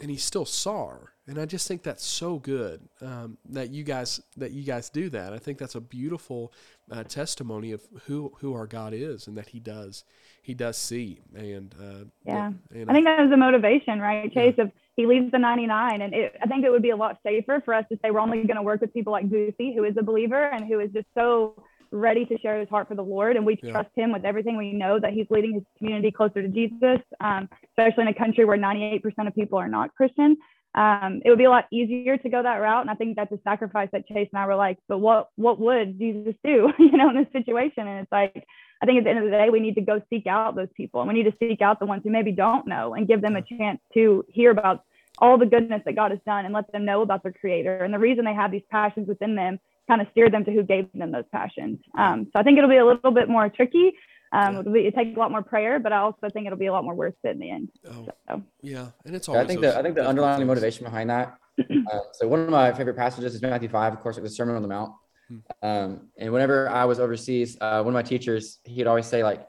and 0.00 0.10
he 0.10 0.16
still 0.16 0.44
saw 0.44 0.90
her 0.90 1.12
and 1.26 1.40
i 1.40 1.44
just 1.44 1.66
think 1.66 1.82
that's 1.82 2.04
so 2.04 2.38
good 2.38 2.88
um, 3.00 3.36
that 3.48 3.70
you 3.70 3.82
guys 3.82 4.20
that 4.36 4.52
you 4.52 4.62
guys 4.62 4.88
do 4.88 5.10
that. 5.10 5.32
I 5.32 5.38
think 5.38 5.58
that's 5.58 5.74
a 5.74 5.80
beautiful 5.80 6.52
uh, 6.90 7.02
testimony 7.04 7.72
of 7.72 7.82
who 8.06 8.32
who 8.38 8.54
our 8.54 8.66
god 8.66 8.94
is 8.94 9.26
and 9.26 9.36
that 9.36 9.48
he 9.48 9.60
does 9.60 10.04
he 10.48 10.54
does 10.54 10.78
see. 10.78 11.20
And 11.34 11.74
uh, 11.78 12.04
Yeah. 12.24 12.52
and 12.70 12.90
I 12.90 12.94
think 12.94 13.04
that 13.04 13.20
was 13.20 13.28
the 13.30 13.36
motivation, 13.36 14.00
right, 14.00 14.32
Chase? 14.32 14.54
If 14.56 14.70
he 14.96 15.04
leaves 15.04 15.30
the 15.30 15.38
99, 15.38 16.00
and 16.00 16.14
it, 16.14 16.36
I 16.42 16.46
think 16.46 16.64
it 16.64 16.70
would 16.70 16.80
be 16.80 16.88
a 16.88 16.96
lot 16.96 17.18
safer 17.22 17.60
for 17.62 17.74
us 17.74 17.84
to 17.92 17.98
say 18.02 18.10
we're 18.10 18.20
only 18.20 18.44
going 18.44 18.56
to 18.56 18.62
work 18.62 18.80
with 18.80 18.94
people 18.94 19.12
like 19.12 19.28
Boosie, 19.28 19.74
who 19.74 19.84
is 19.84 19.98
a 19.98 20.02
believer 20.02 20.42
and 20.42 20.66
who 20.66 20.80
is 20.80 20.90
just 20.92 21.06
so 21.14 21.62
ready 21.90 22.24
to 22.26 22.38
share 22.38 22.58
his 22.58 22.68
heart 22.68 22.88
for 22.88 22.94
the 22.94 23.04
Lord, 23.04 23.36
and 23.36 23.44
we 23.46 23.58
Yeah. 23.62 23.72
trust 23.72 23.90
him 23.96 24.12
with 24.12 24.24
everything. 24.24 24.56
We 24.56 24.72
know 24.72 24.98
that 24.98 25.12
he's 25.12 25.30
leading 25.30 25.52
his 25.54 25.64
community 25.78 26.10
closer 26.10 26.42
to 26.42 26.48
Jesus, 26.48 27.00
um, 27.20 27.48
especially 27.64 28.02
in 28.02 28.08
a 28.08 28.14
country 28.14 28.44
where 28.44 28.56
98% 28.56 29.28
of 29.28 29.34
people 29.34 29.58
are 29.58 29.68
not 29.68 29.94
Christian. 29.94 30.36
Um, 30.74 31.22
it 31.24 31.30
would 31.30 31.38
be 31.38 31.44
a 31.44 31.50
lot 31.50 31.66
easier 31.72 32.18
to 32.18 32.28
go 32.28 32.42
that 32.42 32.56
route, 32.56 32.82
and 32.82 32.90
I 32.90 32.94
think 32.94 33.16
that's 33.16 33.32
a 33.32 33.38
sacrifice 33.42 33.88
that 33.92 34.06
Chase 34.06 34.28
and 34.32 34.40
I 34.40 34.46
were 34.46 34.54
like, 34.54 34.78
but 34.86 34.98
what 34.98 35.28
what 35.36 35.58
would 35.58 35.98
Jesus 35.98 36.34
do, 36.44 36.72
you 36.78 36.92
know, 36.92 37.08
in 37.10 37.16
this 37.16 37.32
situation? 37.32 37.88
And 37.88 38.00
it's 38.00 38.12
like 38.12 38.44
I 38.82 38.86
think 38.86 38.98
at 38.98 39.04
the 39.04 39.10
end 39.10 39.18
of 39.18 39.24
the 39.24 39.30
day, 39.30 39.50
we 39.50 39.60
need 39.60 39.74
to 39.74 39.80
go 39.80 40.00
seek 40.10 40.26
out 40.26 40.54
those 40.54 40.68
people 40.76 41.00
and 41.00 41.08
we 41.08 41.14
need 41.14 41.30
to 41.30 41.36
seek 41.40 41.62
out 41.62 41.80
the 41.80 41.86
ones 41.86 42.02
who 42.04 42.10
maybe 42.10 42.32
don't 42.32 42.66
know 42.66 42.94
and 42.94 43.08
give 43.08 43.20
them 43.20 43.34
a 43.34 43.42
chance 43.42 43.80
to 43.94 44.24
hear 44.28 44.50
about 44.52 44.84
all 45.20 45.36
the 45.36 45.46
goodness 45.46 45.82
that 45.84 45.96
God 45.96 46.12
has 46.12 46.20
done 46.24 46.44
and 46.44 46.54
let 46.54 46.70
them 46.70 46.84
know 46.84 47.02
about 47.02 47.24
their 47.24 47.32
creator. 47.32 47.82
And 47.82 47.92
the 47.92 47.98
reason 47.98 48.24
they 48.24 48.34
have 48.34 48.52
these 48.52 48.62
passions 48.70 49.08
within 49.08 49.34
them 49.34 49.58
kind 49.88 50.00
of 50.02 50.06
steer 50.12 50.28
them 50.30 50.44
to 50.44 50.52
who 50.52 50.62
gave 50.62 50.86
them 50.94 51.10
those 51.10 51.24
passions. 51.32 51.78
Um, 51.96 52.26
so 52.32 52.38
I 52.38 52.42
think 52.42 52.58
it'll 52.58 52.70
be 52.70 52.76
a 52.76 52.84
little 52.86 53.10
bit 53.10 53.28
more 53.28 53.48
tricky. 53.48 53.92
Um, 54.30 54.54
Yeah. 54.54 54.60
it'll 54.60 54.72
be, 54.72 54.80
it 54.80 54.94
takes 54.94 55.16
a 55.16 55.18
lot 55.18 55.30
more 55.30 55.42
prayer, 55.42 55.78
but 55.80 55.92
I 55.92 55.98
also 55.98 56.28
think 56.32 56.46
it'll 56.46 56.58
be 56.58 56.66
a 56.66 56.72
lot 56.72 56.84
more 56.84 56.94
worth 56.94 57.14
it 57.24 57.30
in 57.30 57.38
the 57.38 57.50
end. 57.50 57.70
oh 57.90 58.06
So 58.28 58.42
yeah 58.62 58.88
and 59.04 59.16
it's 59.16 59.26
Yeah, 59.28 59.34
always 59.34 59.44
I 59.44 59.48
think 59.48 59.60
those 59.62 59.72
the 59.74 59.78
I 59.78 59.82
think 59.82 59.94
the 59.94 60.06
underlying 60.06 60.38
things. 60.38 60.48
motivation 60.48 60.84
behind 60.84 61.08
that. 61.10 61.38
uh, 61.92 61.98
so 62.12 62.28
one 62.28 62.40
of 62.40 62.50
my 62.50 62.72
favorite 62.72 62.96
passages 62.96 63.34
is 63.34 63.42
Matthew 63.42 63.68
five, 63.68 63.92
of 63.94 64.00
course, 64.00 64.16
like 64.16 64.24
the 64.24 64.30
Sermon 64.30 64.54
on 64.54 64.62
the 64.62 64.68
Mount. 64.68 64.92
Hmm. 65.28 65.38
Um, 65.62 66.08
and 66.18 66.32
whenever 66.32 66.68
I 66.68 66.84
was 66.84 67.00
overseas, 67.00 67.56
uh, 67.60 67.82
one 67.82 67.88
of 67.88 67.94
my 67.94 68.02
teachers 68.02 68.58
he'd 68.64 68.86
always 68.86 69.06
say 69.06 69.24
like, 69.24 69.40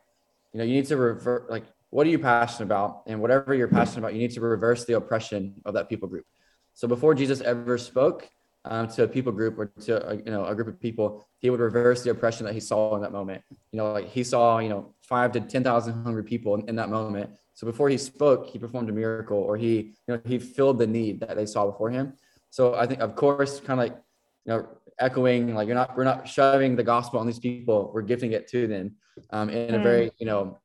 you 0.53 0.57
know, 0.59 0.63
you 0.63 0.73
need 0.73 0.85
to 0.87 0.97
revert 0.97 1.49
like, 1.51 1.65
what 1.89 2.07
are 2.07 2.09
you 2.09 2.19
passionate 2.19 2.65
about? 2.65 3.03
And 3.07 3.19
whatever 3.21 3.53
you're 3.53 3.67
passionate 3.67 3.99
about, 3.99 4.13
you 4.13 4.19
need 4.19 4.31
to 4.31 4.41
reverse 4.41 4.85
the 4.85 4.93
oppression 4.93 5.55
of 5.65 5.73
that 5.75 5.89
people 5.89 6.07
group. 6.07 6.25
So 6.73 6.87
before 6.87 7.13
Jesus 7.15 7.41
ever 7.41 7.77
spoke 7.77 8.29
um, 8.69 8.87
to 8.87 9.03
a 9.03 9.07
people 9.07 9.31
group 9.31 9.57
or 9.57 9.65
to 9.81 10.07
a, 10.09 10.15
you 10.15 10.31
know 10.31 10.45
a 10.45 10.55
group 10.55 10.67
of 10.67 10.79
people, 10.79 11.25
he 11.39 11.49
would 11.49 11.59
reverse 11.59 12.03
the 12.03 12.11
oppression 12.11 12.45
that 12.45 12.53
he 12.53 12.59
saw 12.59 12.95
in 12.95 13.01
that 13.01 13.11
moment. 13.11 13.41
You 13.71 13.77
know, 13.77 13.91
like 13.93 14.07
he 14.07 14.23
saw 14.23 14.59
you 14.59 14.69
know 14.69 14.93
five 15.01 15.31
to 15.33 15.41
ten 15.41 15.63
thousand 15.63 16.03
hungry 16.03 16.23
people 16.23 16.55
in, 16.55 16.69
in 16.69 16.75
that 16.77 16.89
moment. 16.89 17.31
So 17.55 17.65
before 17.67 17.89
he 17.89 17.97
spoke, 17.97 18.47
he 18.47 18.57
performed 18.59 18.89
a 18.89 18.93
miracle, 18.93 19.37
or 19.37 19.57
he 19.57 19.73
you 20.07 20.09
know 20.09 20.21
he 20.25 20.37
filled 20.39 20.77
the 20.79 20.87
need 20.87 21.19
that 21.21 21.35
they 21.35 21.45
saw 21.45 21.65
before 21.65 21.89
him. 21.89 22.13
So 22.51 22.75
I 22.75 22.85
think, 22.87 23.01
of 23.01 23.15
course, 23.15 23.59
kind 23.59 23.79
of 23.79 23.85
like 23.85 23.95
you 24.45 24.53
know 24.53 24.67
echoing 24.99 25.55
like 25.55 25.65
you're 25.67 25.75
not 25.75 25.97
we're 25.97 26.03
not 26.03 26.27
shoving 26.27 26.75
the 26.75 26.83
gospel 26.83 27.19
on 27.19 27.25
these 27.25 27.39
people, 27.39 27.91
we're 27.93 28.01
gifting 28.03 28.33
it 28.33 28.47
to 28.49 28.67
them 28.67 28.95
um, 29.31 29.49
in 29.49 29.75
a 29.75 29.79
Mm. 29.79 29.83
very 29.83 30.11
you 30.19 30.27
know 30.27 30.59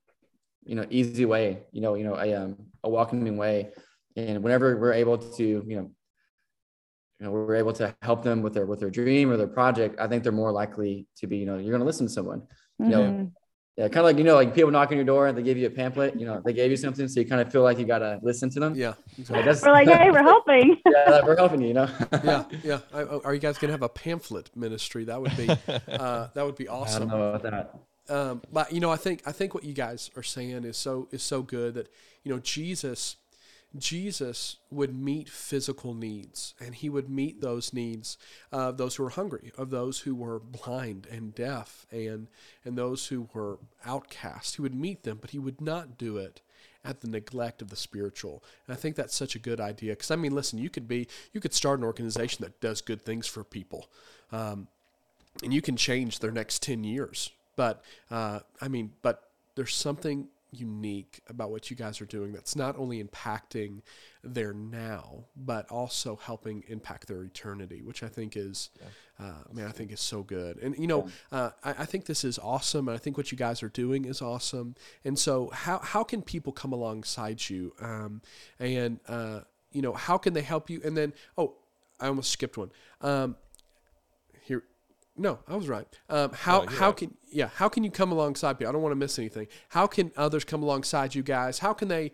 you 0.64 0.74
know 0.74 0.86
easy 0.90 1.24
way, 1.24 1.46
you 1.72 1.80
know 1.80 1.94
you 1.94 2.04
know 2.04 2.16
a 2.16 2.34
um, 2.34 2.56
a 2.84 2.88
welcoming 2.90 3.36
way. 3.36 3.70
And 4.16 4.42
whenever 4.44 4.76
we're 4.76 4.92
able 4.92 5.18
to 5.18 5.44
you 5.66 5.76
know 5.76 5.90
you 7.20 7.26
know 7.26 7.32
we're 7.32 7.54
able 7.56 7.72
to 7.72 7.94
help 8.02 8.22
them 8.22 8.42
with 8.42 8.54
their 8.54 8.66
with 8.66 8.80
their 8.80 8.90
dream 8.90 9.30
or 9.30 9.36
their 9.36 9.46
project 9.46 9.98
i 10.00 10.06
think 10.08 10.22
they're 10.22 10.32
more 10.32 10.52
likely 10.52 11.06
to 11.16 11.26
be 11.26 11.36
you 11.36 11.46
know 11.46 11.54
you're 11.58 11.70
going 11.70 11.80
to 11.80 11.86
listen 11.86 12.06
to 12.06 12.12
someone 12.12 12.42
you 12.80 12.86
know? 12.88 13.02
Mhm. 13.02 13.30
yeah 13.76 13.86
kind 13.88 13.98
of 13.98 14.04
like 14.04 14.18
you 14.18 14.24
know 14.24 14.34
like 14.34 14.52
people 14.54 14.70
knock 14.72 14.90
on 14.90 14.96
your 14.96 15.04
door 15.04 15.28
and 15.28 15.38
they 15.38 15.42
give 15.42 15.56
you 15.56 15.66
a 15.66 15.70
pamphlet 15.70 16.18
you 16.18 16.26
know 16.26 16.42
they 16.44 16.52
gave 16.52 16.70
you 16.70 16.76
something 16.76 17.06
so 17.06 17.20
you 17.20 17.26
kind 17.26 17.40
of 17.40 17.50
feel 17.52 17.62
like 17.62 17.78
you 17.78 17.84
got 17.84 18.00
to 18.00 18.18
listen 18.22 18.50
to 18.50 18.58
them. 18.60 18.74
Yeah 18.74 18.94
I 19.30 19.42
guess, 19.42 19.62
we're 19.62 19.70
like, 19.72 19.88
hey, 19.88 20.10
we're 20.10 20.22
helping. 20.34 20.76
yeah 20.86 21.10
like, 21.10 21.24
we're 21.24 21.36
helping 21.36 21.60
you 21.62 21.68
you 21.68 21.74
know? 21.74 21.88
Yeah 22.24 22.44
yeah. 22.64 22.78
I, 22.92 23.00
I- 23.02 23.20
are 23.26 23.34
you 23.34 23.40
guys 23.40 23.58
gonna 23.58 23.72
have 23.72 23.82
a 23.82 23.88
pamphlet 23.88 24.50
ministry? 24.56 25.04
That 25.04 25.20
would 25.20 25.36
be 25.36 25.48
uh, 25.88 26.28
that 26.34 26.44
would 26.44 26.56
be 26.56 26.66
awesome 26.68 27.04
i 27.04 27.06
don't 27.06 27.20
awesome. 27.20 27.20
know 27.20 27.28
about 27.34 27.42
that. 27.42 28.14
Um, 28.14 28.42
but 28.52 28.70
you 28.70 28.80
know, 28.80 28.90
I 28.90 28.96
think 28.96 29.22
I 29.24 29.32
think 29.32 29.54
what 29.54 29.64
you 29.64 29.72
guys 29.72 30.10
are 30.14 30.22
saying 30.22 30.64
is 30.64 30.76
so 30.76 31.08
is 31.10 31.22
so 31.22 31.40
good 31.40 31.72
that 31.74 31.88
you 32.22 32.30
know 32.32 32.38
Jesus, 32.38 33.16
Jesus 33.76 34.56
would 34.70 34.94
meet 34.94 35.28
physical 35.28 35.94
needs, 35.94 36.54
and 36.60 36.74
he 36.74 36.88
would 36.88 37.10
meet 37.10 37.40
those 37.40 37.72
needs 37.72 38.16
of 38.52 38.76
those 38.76 38.96
who 38.96 39.02
were 39.02 39.10
hungry, 39.10 39.52
of 39.58 39.70
those 39.70 40.00
who 40.00 40.14
were 40.14 40.38
blind 40.38 41.06
and 41.10 41.34
deaf, 41.34 41.86
and 41.90 42.28
and 42.64 42.78
those 42.78 43.08
who 43.08 43.28
were 43.34 43.58
outcast. 43.84 44.56
He 44.56 44.62
would 44.62 44.74
meet 44.74 45.02
them, 45.02 45.18
but 45.20 45.30
he 45.30 45.38
would 45.38 45.60
not 45.60 45.98
do 45.98 46.16
it 46.18 46.40
at 46.84 47.00
the 47.00 47.08
neglect 47.08 47.62
of 47.62 47.70
the 47.70 47.76
spiritual. 47.76 48.44
And 48.66 48.76
I 48.76 48.78
think 48.78 48.94
that's 48.94 49.14
such 49.14 49.34
a 49.34 49.38
good 49.38 49.60
idea 49.60 49.92
because 49.92 50.10
I 50.10 50.16
mean, 50.16 50.34
listen, 50.34 50.58
you 50.58 50.70
could 50.70 50.86
be 50.86 51.08
you 51.32 51.40
could 51.40 51.54
start 51.54 51.78
an 51.80 51.84
organization 51.84 52.44
that 52.44 52.60
does 52.60 52.80
good 52.80 53.02
things 53.02 53.26
for 53.26 53.42
people. 53.42 53.90
Um, 54.30 54.68
and 55.42 55.52
you 55.52 55.62
can 55.62 55.76
change 55.76 56.20
their 56.20 56.30
next 56.30 56.62
10 56.62 56.84
years. 56.84 57.30
But, 57.56 57.82
uh, 58.10 58.40
I 58.60 58.68
mean, 58.68 58.92
but 59.02 59.30
there's 59.54 59.74
something 59.74 60.28
unique 60.54 61.20
about 61.28 61.50
what 61.50 61.70
you 61.70 61.76
guys 61.76 62.00
are 62.00 62.06
doing 62.06 62.32
that's 62.32 62.56
not 62.56 62.76
only 62.78 63.02
impacting 63.02 63.82
their 64.22 64.52
now, 64.52 65.24
but 65.36 65.70
also 65.70 66.16
helping 66.16 66.64
impact 66.68 67.08
their 67.08 67.22
eternity, 67.22 67.82
which 67.82 68.02
I 68.02 68.08
think 68.08 68.36
is, 68.36 68.70
uh, 69.20 69.42
man, 69.52 69.66
I 69.66 69.70
think 69.72 69.92
is 69.92 70.00
so 70.00 70.22
good. 70.22 70.58
And, 70.62 70.76
you 70.78 70.86
know, 70.86 71.08
uh, 71.30 71.50
I, 71.62 71.70
I 71.70 71.84
think 71.84 72.06
this 72.06 72.24
is 72.24 72.38
awesome. 72.38 72.88
And 72.88 72.94
I 72.94 72.98
think 72.98 73.16
what 73.16 73.30
you 73.32 73.38
guys 73.38 73.62
are 73.62 73.68
doing 73.68 74.04
is 74.04 74.22
awesome. 74.22 74.74
And 75.04 75.18
so, 75.18 75.50
how, 75.50 75.78
how 75.80 76.04
can 76.04 76.22
people 76.22 76.52
come 76.52 76.72
alongside 76.72 77.48
you? 77.48 77.74
Um, 77.80 78.22
and, 78.58 79.00
uh, 79.08 79.40
you 79.72 79.82
know, 79.82 79.92
how 79.92 80.18
can 80.18 80.32
they 80.32 80.42
help 80.42 80.70
you? 80.70 80.80
And 80.84 80.96
then, 80.96 81.12
oh, 81.36 81.56
I 82.00 82.06
almost 82.08 82.30
skipped 82.30 82.56
one. 82.56 82.70
Um, 83.00 83.36
no, 85.16 85.38
I 85.46 85.56
was 85.56 85.68
right. 85.68 85.86
Um, 86.08 86.32
how 86.32 86.62
you're 86.62 86.70
how 86.72 86.86
right. 86.88 86.96
can 86.96 87.14
yeah 87.30 87.48
how 87.54 87.68
can 87.68 87.84
you 87.84 87.90
come 87.90 88.10
alongside 88.12 88.54
people? 88.54 88.68
I 88.68 88.72
don't 88.72 88.82
want 88.82 88.92
to 88.92 88.96
miss 88.96 89.18
anything. 89.18 89.46
How 89.68 89.86
can 89.86 90.10
others 90.16 90.44
come 90.44 90.62
alongside 90.62 91.14
you 91.14 91.22
guys? 91.22 91.60
How 91.60 91.72
can 91.72 91.88
they 91.88 92.12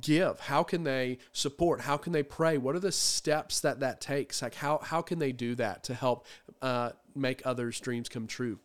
give? 0.00 0.40
How 0.40 0.62
can 0.62 0.82
they 0.82 1.18
support? 1.32 1.82
How 1.82 1.96
can 1.96 2.12
they 2.12 2.22
pray? 2.22 2.58
What 2.58 2.74
are 2.74 2.80
the 2.80 2.92
steps 2.92 3.60
that 3.60 3.80
that 3.80 4.00
takes? 4.00 4.42
Like 4.42 4.54
how 4.54 4.78
how 4.78 5.02
can 5.02 5.18
they 5.18 5.32
do 5.32 5.54
that 5.56 5.84
to 5.84 5.94
help 5.94 6.26
uh, 6.60 6.90
make 7.14 7.42
others' 7.44 7.78
dreams 7.80 8.08
come 8.08 8.26
true? 8.26 8.58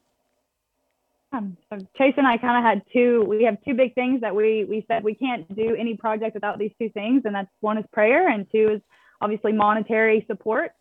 Um, 1.34 1.56
so 1.70 1.78
Chase 1.98 2.16
and 2.18 2.28
I 2.28 2.38
kind 2.38 2.58
of 2.58 2.64
had 2.64 2.82
two. 2.92 3.24
We 3.28 3.44
have 3.44 3.58
two 3.64 3.74
big 3.74 3.94
things 3.94 4.22
that 4.22 4.36
we 4.36 4.66
we 4.66 4.84
said 4.88 5.04
we 5.04 5.16
can't 5.16 5.48
do 5.56 5.76
any 5.76 5.96
project 5.96 6.34
without 6.34 6.58
these 6.58 6.72
two 6.80 6.90
things, 6.90 7.24
and 7.26 7.36
that's 7.36 7.50
one 7.62 7.78
is 7.78 7.86
prayer, 7.94 8.28
and 8.30 8.48
two 8.52 8.70
is 8.74 8.82
obviously 9.22 9.54
monetary 9.54 10.26
support. 10.28 10.72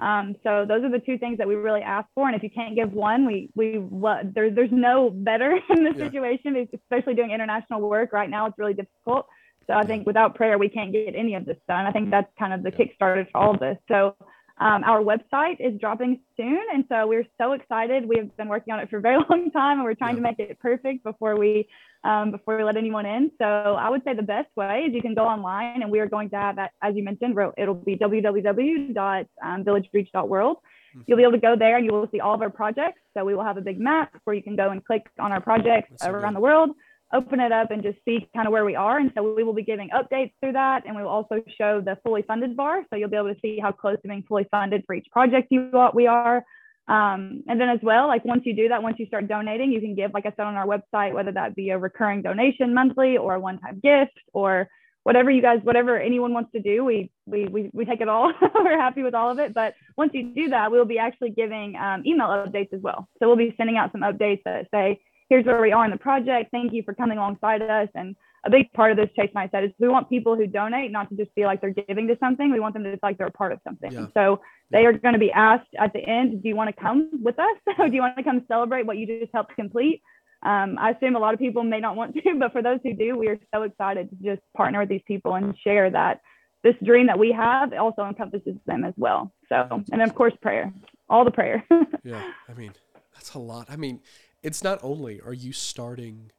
Um, 0.00 0.34
so 0.42 0.64
those 0.66 0.82
are 0.82 0.90
the 0.90 0.98
two 0.98 1.18
things 1.18 1.36
that 1.38 1.46
we 1.46 1.54
really 1.56 1.82
ask 1.82 2.08
for. 2.14 2.26
And 2.26 2.34
if 2.34 2.42
you 2.42 2.50
can't 2.50 2.74
give 2.74 2.92
one, 2.92 3.26
we 3.26 3.50
we 3.54 3.78
what 3.78 4.32
there, 4.34 4.50
there's 4.50 4.72
no 4.72 5.10
better 5.10 5.58
in 5.70 5.84
this 5.84 5.94
Yeah. 5.96 6.06
situation, 6.06 6.68
especially 6.72 7.14
doing 7.14 7.30
international 7.32 7.80
work 7.82 8.12
right 8.12 8.30
now. 8.30 8.46
It's 8.46 8.58
really 8.58 8.74
difficult. 8.74 9.26
So 9.66 9.74
I 9.74 9.84
think 9.84 10.06
without 10.06 10.34
prayer, 10.34 10.58
we 10.58 10.68
can't 10.68 10.90
get 10.90 11.14
any 11.14 11.34
of 11.34 11.44
this 11.44 11.58
done. 11.68 11.86
I 11.86 11.92
think 11.92 12.10
that's 12.10 12.30
kind 12.38 12.52
of 12.52 12.62
the 12.62 12.72
kickstarter 12.72 13.30
for 13.30 13.38
all 13.38 13.54
of 13.54 13.60
this. 13.60 13.76
So 13.88 14.16
um, 14.60 14.84
our 14.84 15.00
website 15.00 15.56
is 15.58 15.80
dropping 15.80 16.20
soon, 16.36 16.60
and 16.74 16.84
so 16.90 17.06
we're 17.06 17.24
so 17.38 17.52
excited. 17.52 18.06
We 18.06 18.18
have 18.18 18.36
been 18.36 18.48
working 18.48 18.74
on 18.74 18.80
it 18.80 18.90
for 18.90 18.98
a 18.98 19.00
very 19.00 19.16
long 19.30 19.50
time, 19.50 19.78
and 19.78 19.84
we're 19.84 19.94
trying 19.94 20.16
to 20.16 20.22
make 20.22 20.38
it 20.38 20.60
perfect 20.60 21.02
before 21.02 21.38
we 21.38 21.66
um, 22.04 22.30
before 22.30 22.58
we 22.58 22.64
let 22.64 22.76
anyone 22.76 23.06
in. 23.06 23.30
So 23.38 23.44
I 23.44 23.88
would 23.88 24.04
say 24.04 24.12
the 24.14 24.22
best 24.22 24.54
way 24.56 24.84
is 24.86 24.94
you 24.94 25.00
can 25.00 25.14
go 25.14 25.24
online, 25.24 25.80
and 25.82 25.90
we 25.90 26.00
are 26.00 26.06
going 26.06 26.28
to 26.30 26.36
have, 26.36 26.56
that, 26.56 26.72
as 26.82 26.94
you 26.94 27.02
mentioned, 27.02 27.34
it'll 27.56 27.74
be 27.74 27.96
www.villagereach.world. 27.96 30.56
Mm-hmm. 30.56 31.00
You'll 31.06 31.16
be 31.16 31.22
able 31.22 31.32
to 31.32 31.38
go 31.38 31.56
there, 31.56 31.78
and 31.78 31.86
you 31.86 31.92
will 31.92 32.10
see 32.10 32.20
all 32.20 32.34
of 32.34 32.42
our 32.42 32.50
projects. 32.50 33.00
So 33.16 33.24
we 33.24 33.34
will 33.34 33.44
have 33.44 33.56
a 33.56 33.62
big 33.62 33.80
map 33.80 34.14
where 34.24 34.36
you 34.36 34.42
can 34.42 34.56
go 34.56 34.68
and 34.70 34.84
click 34.84 35.06
on 35.18 35.32
our 35.32 35.40
projects 35.40 36.04
around 36.04 36.34
the 36.34 36.40
world 36.40 36.72
open 37.12 37.40
it 37.40 37.52
up 37.52 37.70
and 37.70 37.82
just 37.82 37.98
see 38.04 38.28
kind 38.34 38.46
of 38.46 38.52
where 38.52 38.64
we 38.64 38.76
are. 38.76 38.98
And 38.98 39.10
so 39.16 39.34
we 39.34 39.42
will 39.42 39.52
be 39.52 39.64
giving 39.64 39.90
updates 39.90 40.32
through 40.40 40.52
that. 40.52 40.84
And 40.86 40.96
we 40.96 41.02
will 41.02 41.10
also 41.10 41.42
show 41.58 41.80
the 41.80 41.98
fully 42.04 42.22
funded 42.22 42.56
bar. 42.56 42.84
So 42.90 42.96
you'll 42.96 43.10
be 43.10 43.16
able 43.16 43.34
to 43.34 43.40
see 43.40 43.58
how 43.58 43.72
close 43.72 43.96
to 44.02 44.08
being 44.08 44.24
fully 44.28 44.46
funded 44.50 44.84
for 44.86 44.94
each 44.94 45.08
project 45.10 45.48
you 45.50 45.70
we 45.94 46.06
are. 46.06 46.44
Um, 46.88 47.44
and 47.46 47.60
then 47.60 47.68
as 47.68 47.78
well, 47.82 48.08
like 48.08 48.24
once 48.24 48.42
you 48.44 48.54
do 48.54 48.68
that, 48.68 48.82
once 48.82 48.96
you 48.98 49.06
start 49.06 49.28
donating, 49.28 49.70
you 49.70 49.80
can 49.80 49.94
give, 49.94 50.12
like 50.12 50.26
I 50.26 50.30
said 50.30 50.46
on 50.46 50.56
our 50.56 50.66
website, 50.66 51.14
whether 51.14 51.32
that 51.32 51.54
be 51.54 51.70
a 51.70 51.78
recurring 51.78 52.22
donation 52.22 52.74
monthly 52.74 53.16
or 53.16 53.34
a 53.34 53.40
one-time 53.40 53.80
gift 53.80 54.18
or 54.32 54.68
whatever 55.02 55.30
you 55.30 55.40
guys, 55.40 55.60
whatever 55.62 55.98
anyone 55.98 56.32
wants 56.32 56.52
to 56.52 56.60
do, 56.60 56.84
we 56.84 57.10
we 57.26 57.46
we, 57.46 57.70
we 57.72 57.84
take 57.84 58.00
it 58.00 58.08
all. 58.08 58.32
We're 58.54 58.78
happy 58.78 59.02
with 59.02 59.14
all 59.14 59.30
of 59.30 59.38
it. 59.38 59.54
But 59.54 59.74
once 59.96 60.10
you 60.14 60.34
do 60.34 60.48
that, 60.48 60.70
we'll 60.70 60.84
be 60.84 60.98
actually 60.98 61.30
giving 61.30 61.76
um, 61.76 62.02
email 62.04 62.28
updates 62.28 62.72
as 62.72 62.80
well. 62.80 63.08
So 63.18 63.28
we'll 63.28 63.36
be 63.36 63.54
sending 63.56 63.76
out 63.76 63.92
some 63.92 64.02
updates 64.02 64.42
that 64.44 64.66
say, 64.72 65.00
here's 65.30 65.46
where 65.46 65.62
we 65.62 65.72
are 65.72 65.84
in 65.86 65.90
the 65.90 65.96
project. 65.96 66.50
Thank 66.50 66.74
you 66.74 66.82
for 66.82 66.92
coming 66.92 67.16
alongside 67.16 67.62
us. 67.62 67.88
And 67.94 68.16
a 68.44 68.50
big 68.50 68.72
part 68.72 68.90
of 68.90 68.96
this, 68.96 69.08
Chase 69.16 69.30
and 69.34 69.38
I 69.38 69.48
said, 69.48 69.64
is 69.64 69.70
we 69.78 69.88
want 69.88 70.10
people 70.10 70.36
who 70.36 70.46
donate 70.46 70.90
not 70.90 71.08
to 71.08 71.16
just 71.16 71.30
feel 71.34 71.46
like 71.46 71.60
they're 71.60 71.70
giving 71.70 72.08
to 72.08 72.18
something. 72.18 72.50
We 72.50 72.60
want 72.60 72.74
them 72.74 72.84
to 72.84 72.90
feel 72.90 72.98
like 73.02 73.16
they're 73.16 73.28
a 73.28 73.32
part 73.32 73.52
of 73.52 73.60
something. 73.64 73.92
Yeah. 73.92 74.06
So 74.12 74.40
they 74.70 74.84
are 74.84 74.92
going 74.92 75.14
to 75.14 75.20
be 75.20 75.30
asked 75.30 75.68
at 75.78 75.92
the 75.92 76.00
end, 76.00 76.42
do 76.42 76.48
you 76.48 76.56
want 76.56 76.74
to 76.74 76.82
come 76.82 77.10
with 77.22 77.38
us? 77.38 77.56
do 77.76 77.94
you 77.94 78.00
want 78.00 78.16
to 78.16 78.24
come 78.24 78.44
celebrate 78.48 78.86
what 78.86 78.98
you 78.98 79.06
just 79.06 79.32
helped 79.32 79.54
complete? 79.54 80.02
Um, 80.42 80.78
I 80.78 80.90
assume 80.90 81.16
a 81.16 81.18
lot 81.18 81.34
of 81.34 81.40
people 81.40 81.62
may 81.62 81.80
not 81.80 81.96
want 81.96 82.14
to, 82.24 82.38
but 82.38 82.52
for 82.52 82.62
those 82.62 82.80
who 82.82 82.94
do, 82.94 83.16
we 83.16 83.28
are 83.28 83.38
so 83.54 83.62
excited 83.62 84.10
to 84.10 84.16
just 84.16 84.42
partner 84.56 84.80
with 84.80 84.88
these 84.88 85.02
people 85.06 85.34
and 85.34 85.56
share 85.58 85.90
that 85.90 86.20
this 86.62 86.74
dream 86.84 87.06
that 87.06 87.18
we 87.18 87.32
have 87.32 87.72
also 87.72 88.04
encompasses 88.04 88.56
them 88.66 88.84
as 88.84 88.94
well. 88.96 89.32
So, 89.48 89.82
and 89.92 90.02
of 90.02 90.14
course, 90.14 90.34
prayer, 90.42 90.72
all 91.08 91.24
the 91.24 91.30
prayer. 91.30 91.64
yeah. 92.04 92.32
I 92.48 92.52
mean, 92.52 92.72
that's 93.14 93.34
a 93.34 93.38
lot. 93.38 93.66
I 93.70 93.76
mean, 93.76 94.00
it's 94.42 94.64
not 94.64 94.78
only 94.82 95.20
are 95.20 95.32
you 95.32 95.52
starting 95.52 96.30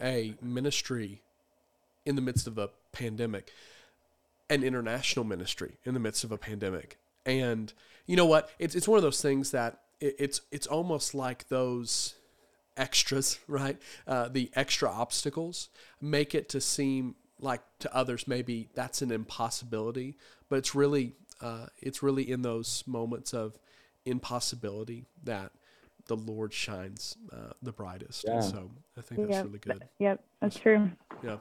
a 0.00 0.34
ministry 0.40 1.22
in 2.06 2.16
the 2.16 2.22
midst 2.22 2.46
of 2.46 2.58
a 2.58 2.70
pandemic, 2.92 3.52
an 4.48 4.62
international 4.62 5.24
ministry 5.24 5.76
in 5.84 5.94
the 5.94 6.00
midst 6.00 6.24
of 6.24 6.32
a 6.32 6.38
pandemic. 6.38 6.98
And 7.26 7.72
you 8.06 8.16
know 8.16 8.26
what? 8.26 8.50
It's 8.58 8.74
it's 8.74 8.88
one 8.88 8.96
of 8.96 9.02
those 9.02 9.20
things 9.20 9.50
that 9.50 9.80
it, 10.00 10.16
it's 10.18 10.40
it's 10.50 10.66
almost 10.66 11.14
like 11.14 11.48
those 11.48 12.14
extras, 12.76 13.38
right? 13.48 13.76
Uh, 14.06 14.28
the 14.28 14.50
extra 14.54 14.90
obstacles 14.90 15.68
make 16.00 16.34
it 16.34 16.48
to 16.50 16.60
seem 16.60 17.14
like 17.40 17.60
to 17.78 17.94
others 17.94 18.26
maybe 18.26 18.68
that's 18.74 19.02
an 19.02 19.12
impossibility, 19.12 20.16
but 20.48 20.56
it's 20.56 20.74
really 20.74 21.12
uh, 21.40 21.66
it's 21.78 22.02
really 22.02 22.28
in 22.28 22.42
those 22.42 22.82
moments 22.86 23.34
of 23.34 23.58
impossibility 24.04 25.04
that 25.22 25.52
the 26.08 26.16
Lord 26.16 26.52
shines 26.52 27.16
uh, 27.32 27.52
the 27.62 27.72
brightest. 27.72 28.24
Yeah. 28.26 28.40
So 28.40 28.70
I 28.96 29.02
think 29.02 29.20
that's 29.20 29.36
yep. 29.36 29.44
really 29.44 29.58
good. 29.58 29.84
Yep, 29.98 30.24
that's 30.40 30.58
true. 30.58 30.90
Yeah. 31.22 31.36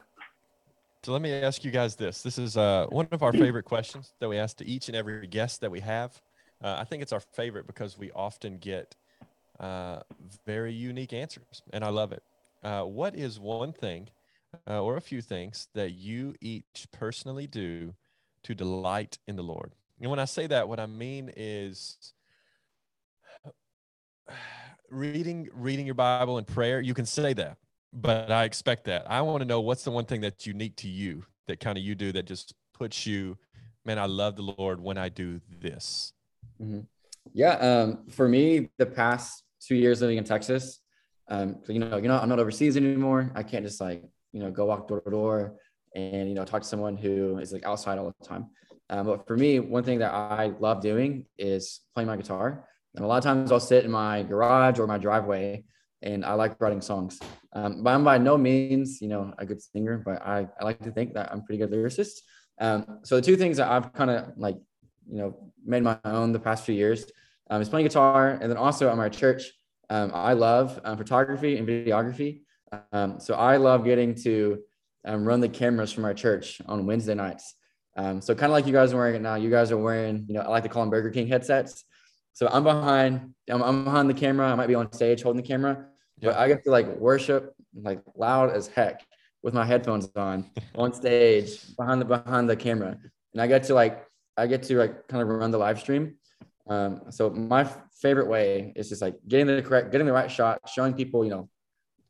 So 1.04 1.14
let 1.14 1.22
me 1.22 1.32
ask 1.32 1.64
you 1.64 1.72
guys 1.72 1.96
this. 1.96 2.22
This 2.22 2.38
is 2.38 2.58
uh, 2.58 2.86
one 2.90 3.08
of 3.12 3.24
our 3.24 3.32
favorite 3.32 3.64
questions 3.64 4.14
that 4.20 4.28
we 4.28 4.38
ask 4.38 4.58
to 4.58 4.68
each 4.68 4.90
and 4.90 4.96
every 4.96 5.26
guest 5.28 5.62
that 5.62 5.72
we 5.72 5.80
have. 5.80 6.22
Uh, 6.62 6.76
I 6.80 6.84
think 6.84 7.02
it's 7.02 7.14
our 7.14 7.20
favorite 7.20 7.66
because 7.66 7.98
we 7.98 8.12
often 8.12 8.58
get 8.58 8.96
uh, 9.60 10.02
very 10.46 10.74
unique 10.74 11.14
answers, 11.14 11.62
and 11.72 11.84
I 11.84 11.90
love 11.90 12.12
it. 12.12 12.24
Uh, 12.64 12.84
what 12.84 13.16
is 13.16 13.40
one 13.40 13.72
thing 13.72 14.10
uh, 14.68 14.84
or 14.84 14.98
a 14.98 15.02
few 15.02 15.22
things 15.22 15.70
that 15.76 15.92
you 15.92 16.36
each 16.42 16.88
personally 16.92 17.48
do 17.48 17.94
to 18.44 18.54
delight 18.54 19.18
in 19.28 19.36
the 19.36 19.44
Lord? 19.44 19.74
And 20.02 20.10
when 20.10 20.20
I 20.20 20.26
say 20.26 20.48
that, 20.48 20.68
what 20.68 20.80
I 20.80 20.88
mean 20.88 21.32
is 21.38 22.14
reading 24.90 25.50
reading 25.54 25.86
your 25.86 25.96
Bible 25.96 26.38
and 26.38 26.48
prayer, 26.48 26.80
you 26.82 26.94
can 26.94 27.06
say 27.06 27.34
that, 27.34 27.58
but 27.94 28.32
I 28.32 28.44
expect 28.44 28.86
that. 28.86 29.10
I 29.10 29.22
want 29.22 29.42
to 29.42 29.46
know 29.46 29.62
what's 29.62 29.84
the 29.84 29.92
one 29.92 30.06
thing 30.06 30.22
that's 30.22 30.46
unique 30.46 30.76
to 30.78 30.88
you 30.88 31.26
that 31.48 31.60
kind 31.60 31.78
of 31.78 31.84
you 31.84 31.96
do 31.96 32.12
that 32.12 32.26
just 32.26 32.54
puts 32.74 33.06
you, 33.06 33.38
man, 33.86 33.98
I 33.98 34.06
love 34.06 34.36
the 34.36 34.54
Lord 34.58 34.82
when 34.82 34.98
I 34.98 35.10
do 35.10 35.42
this. 35.60 36.14
Mm-hmm. 36.62 36.82
Yeah, 37.34 37.54
um, 37.56 38.06
for 38.10 38.28
me, 38.28 38.70
the 38.78 38.86
past 38.86 39.44
two 39.60 39.76
years 39.76 40.02
living 40.02 40.18
in 40.18 40.24
Texas, 40.24 40.80
um, 41.30 41.58
you 41.68 41.80
know, 41.80 41.98
you 41.98 42.08
know, 42.08 42.18
I'm 42.18 42.30
not 42.30 42.40
overseas 42.40 42.78
anymore. 42.78 43.32
I 43.36 43.44
can't 43.44 43.66
just 43.66 43.82
like 43.82 44.04
you 44.32 44.42
know 44.42 44.52
go 44.52 44.66
walk 44.66 44.88
door 44.88 45.02
to 45.02 45.10
door 45.10 45.56
and 45.96 46.30
you 46.30 46.36
know 46.36 46.46
talk 46.46 46.62
to 46.62 46.68
someone 46.68 46.96
who 46.96 47.38
is 47.40 47.52
like 47.52 47.66
outside 47.66 47.98
all 47.98 48.14
the 48.20 48.26
time. 48.26 48.48
Um, 48.90 49.06
but 49.06 49.28
for 49.28 49.36
me, 49.36 49.60
one 49.60 49.84
thing 49.84 50.00
that 50.00 50.14
I 50.14 50.54
love 50.60 50.82
doing 50.82 51.26
is 51.38 51.82
playing 51.94 52.08
my 52.08 52.16
guitar. 52.16 52.68
And 52.96 53.06
a 53.06 53.08
lot 53.08 53.18
of 53.18 53.24
times 53.24 53.52
I'll 53.52 53.60
sit 53.60 53.86
in 53.86 53.92
my 53.92 54.24
garage 54.24 54.80
or 54.80 54.88
my 54.88 54.98
driveway 54.98 55.64
and 56.02 56.26
I 56.26 56.34
like 56.34 56.60
writing 56.62 56.82
songs. 56.82 57.20
Um, 57.54 57.84
but 57.84 57.92
I'm 57.94 58.04
by 58.04 58.18
no 58.18 58.38
means, 58.38 59.02
you 59.02 59.08
know, 59.08 59.34
a 59.38 59.46
good 59.46 59.62
singer, 59.62 60.02
but 60.04 60.22
I, 60.22 60.48
I 60.60 60.64
like 60.64 60.82
to 60.84 60.92
think 60.92 61.14
that 61.14 61.32
I'm 61.32 61.44
pretty 61.44 61.60
good 61.60 61.72
lyricist. 61.72 62.22
Um, 62.60 63.00
so 63.04 63.16
the 63.16 63.22
two 63.22 63.36
things 63.36 63.58
that 63.58 63.70
I've 63.70 63.94
kind 63.94 64.10
of 64.10 64.34
like, 64.38 64.58
you 65.10 65.18
know, 65.18 65.52
made 65.66 65.84
my 65.84 65.98
own 66.06 66.32
the 66.32 66.40
past 66.40 66.66
few 66.66 66.76
years 66.76 67.06
um, 67.50 67.62
is 67.62 67.70
playing 67.70 67.86
guitar. 67.86 68.38
And 68.42 68.50
then 68.50 68.58
also 68.58 68.90
at 68.90 68.98
my 68.98 69.10
church, 69.10 69.52
um, 69.90 70.12
I 70.14 70.34
love 70.34 70.80
um, 70.84 70.98
photography 70.98 71.58
and 71.58 71.68
videography. 71.68 72.42
Um, 72.92 73.20
so 73.20 73.36
I 73.36 73.58
love 73.58 73.86
getting 73.86 74.14
to 74.24 74.60
um, 75.06 75.24
run 75.24 75.40
the 75.40 75.50
cameras 75.50 75.92
from 75.92 76.04
our 76.06 76.14
church 76.14 76.62
on 76.66 76.86
Wednesday 76.86 77.16
nights. 77.16 77.56
so 77.96 78.36
kind 78.36 78.52
of 78.52 78.52
like 78.52 78.68
you 78.68 78.74
guys 78.74 78.94
are 78.94 78.98
wearing 78.98 79.16
it 79.16 79.22
now, 79.22 79.36
you 79.36 79.50
guys 79.50 79.72
are 79.72 79.78
wearing, 79.78 80.26
you 80.28 80.34
know, 80.34 80.42
I 80.42 80.50
like 80.50 80.64
to 80.64 80.70
call 80.70 80.84
them 80.84 80.90
Burger 80.90 81.10
King 81.10 81.28
headsets. 81.28 81.86
So 82.38 82.48
I'm 82.52 82.64
behind, 82.64 83.34
I'm, 83.50 83.64
I'm 83.64 83.84
behind 83.84 84.08
the 84.08 84.14
camera. 84.14 84.52
I 84.52 84.54
might 84.54 84.68
be 84.68 84.76
on 84.76 84.92
stage 84.92 85.24
holding 85.24 85.42
the 85.42 85.48
camera, 85.48 85.88
yeah. 86.20 86.30
but 86.30 86.38
I 86.38 86.48
get 86.48 86.64
to 86.66 86.70
like 86.70 86.86
worship 86.98 87.56
like 87.74 88.00
loud 88.16 88.52
as 88.52 88.68
heck 88.68 89.04
with 89.42 89.56
my 89.56 89.66
headphones 89.66 90.08
on 90.16 90.46
on 90.76 90.94
stage 90.94 91.76
behind 91.76 92.00
the 92.00 92.06
behind 92.06 92.48
the 92.48 92.56
camera, 92.56 92.96
and 93.34 93.42
I 93.42 93.48
get 93.48 93.64
to 93.64 93.74
like 93.74 94.06
I 94.38 94.46
get 94.46 94.62
to 94.64 94.78
like 94.78 95.08
kind 95.08 95.24
of 95.24 95.30
run 95.30 95.50
the 95.50 95.58
live 95.58 95.80
stream. 95.80 96.14
Um, 96.70 97.02
so 97.10 97.32
my 97.32 97.68
favorite 98.04 98.28
way 98.28 98.72
is 98.76 98.90
just 98.90 99.02
like 99.02 99.16
getting 99.28 99.48
the 99.48 99.64
correct, 99.64 99.92
getting 99.92 100.06
the 100.06 100.14
right 100.14 100.30
shot, 100.30 100.62
showing 100.70 100.94
people, 100.94 101.24
you 101.24 101.32
know, 101.32 101.50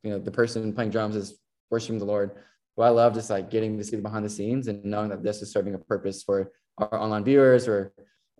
you 0.03 0.11
know, 0.11 0.19
the 0.19 0.31
person 0.31 0.73
playing 0.73 0.91
drums 0.91 1.15
is 1.15 1.39
worshiping 1.71 1.99
the 1.99 2.05
Lord. 2.05 2.31
But 2.75 2.83
I 2.83 2.89
love 2.89 3.13
just 3.13 3.29
like 3.29 3.49
getting 3.49 3.77
to 3.77 3.83
see 3.85 3.95
the 3.95 4.01
behind 4.01 4.25
the 4.25 4.29
scenes 4.29 4.67
and 4.67 4.83
knowing 4.83 5.07
that 5.07 5.23
this 5.23 5.41
is 5.41 5.53
serving 5.53 5.73
a 5.73 5.77
purpose 5.77 6.21
for 6.21 6.51
our 6.79 6.99
online 6.99 7.23
viewers 7.23 7.65
or 7.65 7.93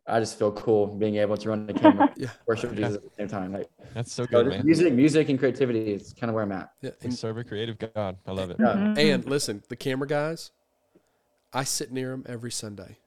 I 0.07 0.19
just 0.19 0.39
feel 0.39 0.51
cool 0.53 0.87
being 0.87 1.17
able 1.17 1.35
to 1.35 1.49
run 1.49 1.67
the 1.67 1.73
camera, 1.73 2.11
yeah. 2.17 2.29
worship 2.45 2.73
Jesus 2.73 2.95
at 2.95 3.03
the 3.03 3.09
same 3.17 3.27
time. 3.27 3.51
Like 3.51 3.69
that's 3.93 4.11
so 4.11 4.25
good, 4.25 4.45
so 4.45 4.49
man. 4.49 4.65
Music, 4.65 4.93
music, 4.93 5.29
and 5.29 5.37
creativity 5.37 5.93
is 5.93 6.13
kind 6.13 6.29
of 6.29 6.35
where 6.35 6.43
I'm 6.43 6.51
at. 6.51 6.71
Yeah, 6.81 6.91
and 7.01 7.13
serve 7.13 7.37
a 7.37 7.43
creative 7.43 7.77
God. 7.77 8.17
I 8.25 8.31
love 8.31 8.49
it. 8.49 8.57
Yeah. 8.59 8.67
Mm-hmm. 8.67 8.99
And 8.99 9.25
listen, 9.25 9.63
the 9.67 9.75
camera 9.75 10.07
guys, 10.07 10.51
I 11.53 11.65
sit 11.65 11.91
near 11.91 12.11
them 12.11 12.25
every 12.27 12.51
Sunday, 12.51 12.97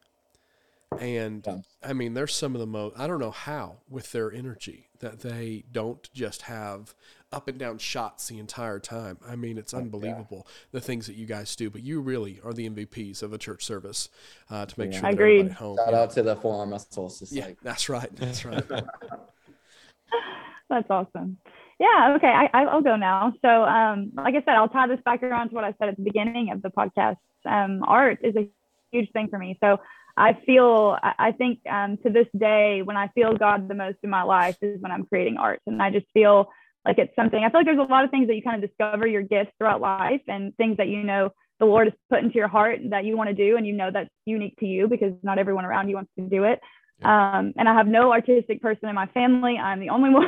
and 0.99 1.45
yeah. 1.47 1.59
I 1.83 1.95
mean, 1.95 2.13
there's 2.13 2.35
some 2.35 2.55
of 2.55 2.61
the 2.61 2.67
most. 2.67 2.99
I 2.99 3.07
don't 3.07 3.21
know 3.21 3.31
how 3.31 3.79
with 3.89 4.13
their 4.13 4.31
energy 4.31 4.90
that 5.01 5.21
they 5.21 5.65
don't 5.73 6.11
just 6.13 6.43
have 6.43 6.95
up 7.33 7.49
and 7.49 7.59
down 7.59 7.79
shots 7.79 8.29
the 8.29 8.39
entire 8.39 8.79
time. 8.79 9.19
I 9.27 9.37
mean, 9.37 9.59
it's 9.59 9.75
unbelievable 9.75 10.47
yeah. 10.47 10.53
the 10.73 10.81
things 10.81 11.07
that 11.07 11.17
you 11.17 11.27
guys 11.27 11.55
do. 11.55 11.71
But 11.71 11.83
you 11.83 12.01
really 12.01 12.41
are 12.45 12.53
the 12.53 12.69
MVPs 12.69 13.23
of 13.23 13.33
a 13.33 13.39
church 13.39 13.65
service 13.65 14.09
uh, 14.51 14.67
to 14.67 14.81
make 14.81 14.93
yeah. 14.93 15.01
sure 15.01 15.11
that 15.11 15.15
Agreed. 15.15 15.41
everybody 15.41 15.55
home. 15.55 15.77
Shout 15.77 15.93
yeah. 15.93 16.01
out 16.01 16.11
to 16.13 16.23
the 16.23 16.37
forearm 16.37 16.71
muscles. 16.71 17.33
yeah, 17.33 17.47
like... 17.47 17.59
that's 17.63 17.89
right. 17.89 18.15
That's 18.17 18.45
right. 18.45 18.65
that's 20.69 20.91
awesome. 20.91 21.39
Yeah. 21.79 22.15
Okay. 22.17 22.29
I, 22.29 22.49
I'll 22.53 22.83
go 22.83 22.97
now. 22.97 23.33
So, 23.43 23.49
um, 23.49 24.13
like 24.15 24.35
I 24.35 24.43
said, 24.45 24.55
I'll 24.55 24.69
tie 24.69 24.89
this 24.89 25.01
back 25.05 25.23
around 25.23 25.51
to 25.51 25.55
what 25.55 25.65
I 25.65 25.75
said 25.79 25.89
at 25.89 25.97
the 25.97 26.03
beginning 26.03 26.51
of 26.51 26.63
the 26.63 26.71
podcast. 26.71 27.17
Um, 27.47 27.83
art 27.87 28.19
is 28.23 28.35
a 28.37 28.49
huge 28.91 29.11
thing 29.13 29.29
for 29.29 29.39
me. 29.39 29.57
So 29.63 29.79
I 30.17 30.35
feel, 30.45 30.99
I 31.03 31.33
think 31.33 31.61
um, 31.71 31.97
to 32.05 32.11
this 32.11 32.27
day, 32.39 32.83
when 32.83 32.97
I 32.97 33.09
feel 33.09 33.37
God 33.37 33.69
the 33.69 33.75
most 33.75 33.99
in 34.03 34.11
my 34.11 34.23
life 34.23 34.57
is 34.61 34.81
when 34.81 34.93
I'm 34.93 35.07
creating 35.07 35.37
art. 35.37 35.61
And 35.67 35.83
I 35.83 35.91
just 35.91 36.07
feel 36.13 36.51
like 36.85 36.99
it's 36.99 37.15
something, 37.17 37.43
I 37.43 37.51
feel 37.51 37.61
like 37.61 37.67
there's 37.67 37.79
a 37.79 37.83
lot 37.83 38.05
of 38.05 38.11
things 38.11 38.27
that 38.29 38.35
you 38.35 38.43
kind 38.43 38.63
of 38.63 38.69
discover 38.69 39.07
your 39.07 39.23
gifts 39.23 39.53
throughout 39.59 39.81
life 39.81 40.23
and 40.29 40.57
things 40.57 40.77
that 40.79 40.89
you 40.89 41.03
know 41.03 41.31
the 41.59 41.67
Lord 41.67 41.89
has 41.89 41.95
put 42.09 42.23
into 42.25 42.37
your 42.37 42.49
heart 42.49 42.81
that 42.91 43.05
you 43.05 43.17
want 43.17 43.29
to 43.29 43.35
do. 43.35 43.57
And 43.57 43.67
you 43.67 43.73
know 43.73 43.91
that's 43.93 44.11
unique 44.25 44.57
to 44.61 44.67
you 44.67 44.89
because 44.89 45.13
not 45.23 45.39
everyone 45.39 45.65
around 45.65 45.89
you 45.89 45.97
wants 45.97 46.11
to 46.19 46.25
do 46.27 46.45
it. 46.45 46.61
Um, 47.03 47.55
and 47.57 47.67
I 47.67 47.75
have 47.75 47.87
no 47.87 48.13
artistic 48.13 48.61
person 48.61 48.89
in 48.89 48.95
my 48.95 49.07
family. 49.07 49.57
I'm 49.57 49.81
the 49.81 49.89
only 49.89 50.11
one. 50.15 50.27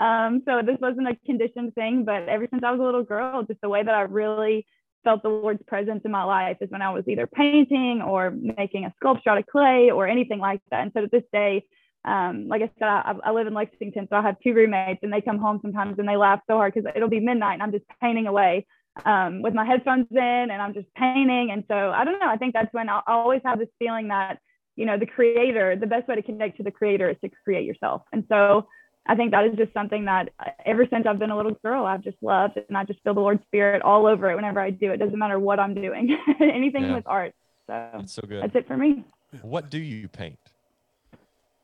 um, 0.00 0.42
so 0.46 0.60
this 0.64 0.78
wasn't 0.80 1.08
a 1.08 1.16
conditioned 1.26 1.74
thing, 1.74 2.04
but 2.04 2.28
ever 2.28 2.46
since 2.50 2.62
I 2.64 2.70
was 2.70 2.80
a 2.80 2.84
little 2.84 3.02
girl, 3.02 3.42
just 3.42 3.60
the 3.60 3.68
way 3.68 3.82
that 3.82 3.94
I 3.94 4.02
really 4.02 4.66
felt 5.06 5.22
the 5.22 5.28
Lord's 5.28 5.62
presence 5.68 6.02
in 6.04 6.10
my 6.10 6.24
life 6.24 6.56
is 6.60 6.68
when 6.70 6.82
I 6.82 6.90
was 6.90 7.04
either 7.06 7.28
painting 7.28 8.02
or 8.02 8.32
making 8.32 8.86
a 8.86 8.92
sculpture 8.96 9.30
out 9.30 9.38
of 9.38 9.46
clay 9.46 9.90
or 9.92 10.08
anything 10.08 10.40
like 10.40 10.60
that. 10.72 10.82
And 10.82 10.90
so 10.92 11.02
to 11.02 11.08
this 11.12 11.22
day, 11.32 11.64
um, 12.04 12.48
like 12.48 12.60
I 12.60 12.70
said, 12.76 12.88
I, 12.88 13.14
I, 13.24 13.30
live 13.30 13.46
in 13.46 13.54
Lexington, 13.54 14.08
so 14.10 14.16
I 14.16 14.22
have 14.22 14.36
two 14.42 14.52
roommates, 14.52 15.00
and 15.04 15.12
they 15.12 15.20
come 15.20 15.38
home 15.38 15.60
sometimes 15.62 16.00
and 16.00 16.08
they 16.08 16.16
laugh 16.16 16.40
so 16.48 16.56
hard 16.56 16.74
because 16.74 16.90
it'll 16.94 17.08
be 17.08 17.20
midnight 17.20 17.54
and 17.54 17.62
I'm 17.62 17.72
just 17.72 17.84
painting 18.00 18.26
away 18.26 18.66
um, 19.04 19.42
with 19.42 19.54
my 19.54 19.64
headphones 19.64 20.06
in, 20.10 20.18
and 20.18 20.60
I'm 20.60 20.74
just 20.74 20.92
painting. 20.94 21.50
And 21.52 21.62
so 21.68 21.74
I 21.74 22.04
don't 22.04 22.18
know. 22.18 22.28
I 22.28 22.36
think 22.36 22.52
that's 22.52 22.72
when 22.72 22.88
I 22.88 23.00
always 23.06 23.42
have 23.44 23.60
this 23.60 23.68
feeling 23.78 24.08
that 24.08 24.38
you 24.74 24.86
know 24.86 24.98
the 24.98 25.06
creator, 25.06 25.76
the 25.76 25.86
best 25.86 26.08
way 26.08 26.16
to 26.16 26.22
connect 26.22 26.56
to 26.56 26.62
the 26.64 26.70
creator 26.70 27.08
is 27.10 27.16
to 27.22 27.30
create 27.44 27.64
yourself. 27.64 28.02
And 28.12 28.24
so 28.28 28.66
I 29.08 29.14
think 29.14 29.30
that 29.30 29.44
is 29.44 29.56
just 29.56 29.72
something 29.72 30.04
that 30.06 30.30
uh, 30.40 30.50
ever 30.64 30.86
since 30.90 31.06
I've 31.06 31.18
been 31.18 31.30
a 31.30 31.36
little 31.36 31.56
girl, 31.64 31.84
I've 31.86 32.02
just 32.02 32.16
loved, 32.22 32.56
and 32.68 32.76
I 32.76 32.84
just 32.84 33.00
feel 33.02 33.14
the 33.14 33.20
Lord's 33.20 33.42
spirit 33.44 33.82
all 33.82 34.06
over 34.06 34.30
it 34.30 34.34
whenever 34.36 34.60
I 34.60 34.70
do. 34.70 34.90
It 34.92 34.96
doesn't 34.98 35.18
matter 35.18 35.38
what 35.38 35.60
I'm 35.60 35.74
doing, 35.74 36.16
anything 36.40 36.84
Yeah. 36.84 36.94
with 36.96 37.06
art. 37.06 37.32
So 37.68 37.88
That's 37.94 38.12
so 38.12 38.22
good. 38.22 38.42
that's 38.42 38.54
it 38.56 38.66
for 38.66 38.76
me. 38.76 39.04
What 39.42 39.70
do 39.70 39.78
you 39.78 40.08
paint? 40.08 40.38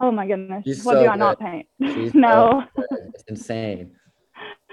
Oh 0.01 0.11
my 0.11 0.26
goodness, 0.26 0.64
She's 0.64 0.84
what 0.84 0.95
so 0.95 1.05
do 1.05 1.09
I 1.09 1.16
not 1.16 1.38
paint? 1.38 1.66
She's 1.95 2.14
no. 2.14 2.64
so. 2.76 2.84
It's 3.14 3.24
insane. 3.28 3.93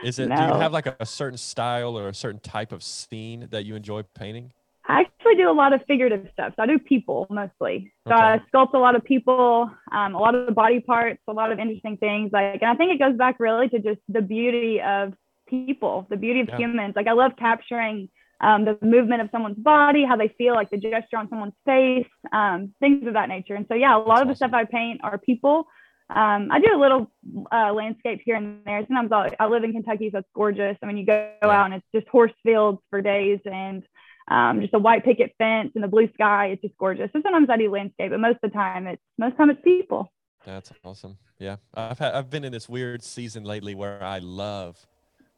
Is 0.04 0.18
it? 0.18 0.28
Do 0.36 0.42
you 0.44 0.54
have 0.54 0.72
like 0.74 0.88
a, 0.88 0.96
a 1.00 1.06
certain 1.06 1.38
style 1.38 1.98
or 1.98 2.08
a 2.08 2.14
certain 2.16 2.40
type 2.40 2.72
of 2.72 2.82
scene 2.82 3.48
that 3.52 3.66
you 3.66 3.76
enjoy 3.76 4.04
painting? 4.16 4.54
I 4.90 5.02
actually 5.02 5.36
do 5.36 5.50
a 5.50 5.54
lot 5.54 5.72
of 5.72 5.82
figurative 5.88 6.28
stuff. 6.34 6.54
So 6.56 6.64
I 6.64 6.66
do 6.66 6.80
people 6.80 7.28
mostly. 7.30 7.94
So 8.08 8.14
Okay. 8.16 8.24
I 8.24 8.42
sculpt 8.52 8.74
a 8.74 8.78
lot 8.80 8.96
of 8.96 9.04
people, 9.04 9.72
um, 9.92 10.16
a 10.16 10.20
lot 10.20 10.34
of 10.36 10.48
the 10.48 10.52
body 10.52 10.80
parts, 10.80 11.22
a 11.28 11.34
lot 11.34 11.52
of 11.52 11.60
interesting 11.60 11.96
things. 11.98 12.32
Like, 12.34 12.62
and 12.62 12.72
I 12.72 12.76
think 12.76 12.92
it 12.94 13.00
goes 13.00 13.16
back 13.16 13.36
really 13.40 13.70
to 13.70 13.80
just 13.80 14.02
the 14.10 14.22
beauty 14.22 14.82
of 14.82 15.14
people, 15.48 16.08
the 16.10 16.18
beauty 16.18 16.42
of 16.42 16.50
Yeah. 16.50 16.58
humans. 16.58 16.94
Like, 16.96 17.08
I 17.08 17.14
love 17.14 17.34
capturing 17.38 18.10
um, 18.42 18.64
the 18.66 18.78
movement 18.82 19.22
of 19.22 19.30
someone's 19.32 19.58
body, 19.58 20.06
how 20.06 20.16
they 20.16 20.30
feel, 20.38 20.54
like 20.56 20.70
the 20.70 20.78
gesture 20.78 21.18
on 21.18 21.30
someone's 21.30 21.54
face, 21.66 22.08
um, 22.32 22.74
things 22.80 23.06
of 23.06 23.14
that 23.14 23.28
nature. 23.30 23.54
And 23.56 23.66
so, 23.68 23.76
yeah, 23.76 23.96
a 23.96 24.00
lot 24.00 24.08
That's 24.08 24.22
of 24.22 24.28
the 24.28 24.32
awesome. 24.32 24.50
stuff 24.50 24.54
I 24.54 24.64
paint 24.66 25.02
are 25.04 25.18
people. 25.18 25.68
Um, 26.10 26.48
I 26.50 26.60
do 26.60 26.74
a 26.74 26.80
little 26.80 27.12
uh, 27.52 27.72
landscape 27.74 28.22
here 28.26 28.36
and 28.36 28.64
there. 28.66 28.82
Sometimes 28.88 29.12
I'll, 29.12 29.30
I 29.40 29.46
live 29.48 29.64
in 29.64 29.74
Kentucky, 29.74 30.10
so 30.12 30.20
it's 30.20 30.30
gorgeous. 30.34 30.76
I 30.82 30.86
mean, 30.88 30.98
you 30.98 31.06
go 31.06 31.30
Yeah. 31.44 31.50
out 31.50 31.66
and 31.66 31.74
it's 31.76 31.86
just 31.94 32.08
horse 32.08 32.32
fields 32.44 32.80
for 32.90 33.02
days 33.02 33.40
and 33.46 33.84
um, 34.30 34.62
just 34.62 34.74
a 34.74 34.80
white 34.80 35.04
picket 35.04 35.34
fence 35.38 35.72
and 35.76 35.84
the 35.84 35.88
blue 35.88 36.08
sky. 36.14 36.48
It's 36.48 36.62
just 36.62 36.78
gorgeous. 36.78 37.10
So 37.14 37.22
sometimes 37.24 37.50
I 37.50 37.58
do 37.58 37.72
landscape, 37.72 38.12
but 38.12 38.20
most 38.20 38.40
of 38.44 38.52
the 38.52 38.56
time 38.56 38.88
it's 38.88 39.02
most 39.18 39.32
of 39.32 39.38
the 39.38 39.38
time 39.44 39.50
it's 39.52 39.62
people. 39.64 40.12
That's 40.46 40.72
awesome. 40.84 41.18
Yeah, 41.38 41.58
I've 41.74 42.00
had, 42.00 42.14
I've 42.14 42.30
been 42.30 42.44
in 42.44 42.52
this 42.52 42.68
weird 42.70 43.04
season 43.04 43.44
lately 43.44 43.76
where 43.76 44.04
I 44.04 44.20
love 44.20 44.86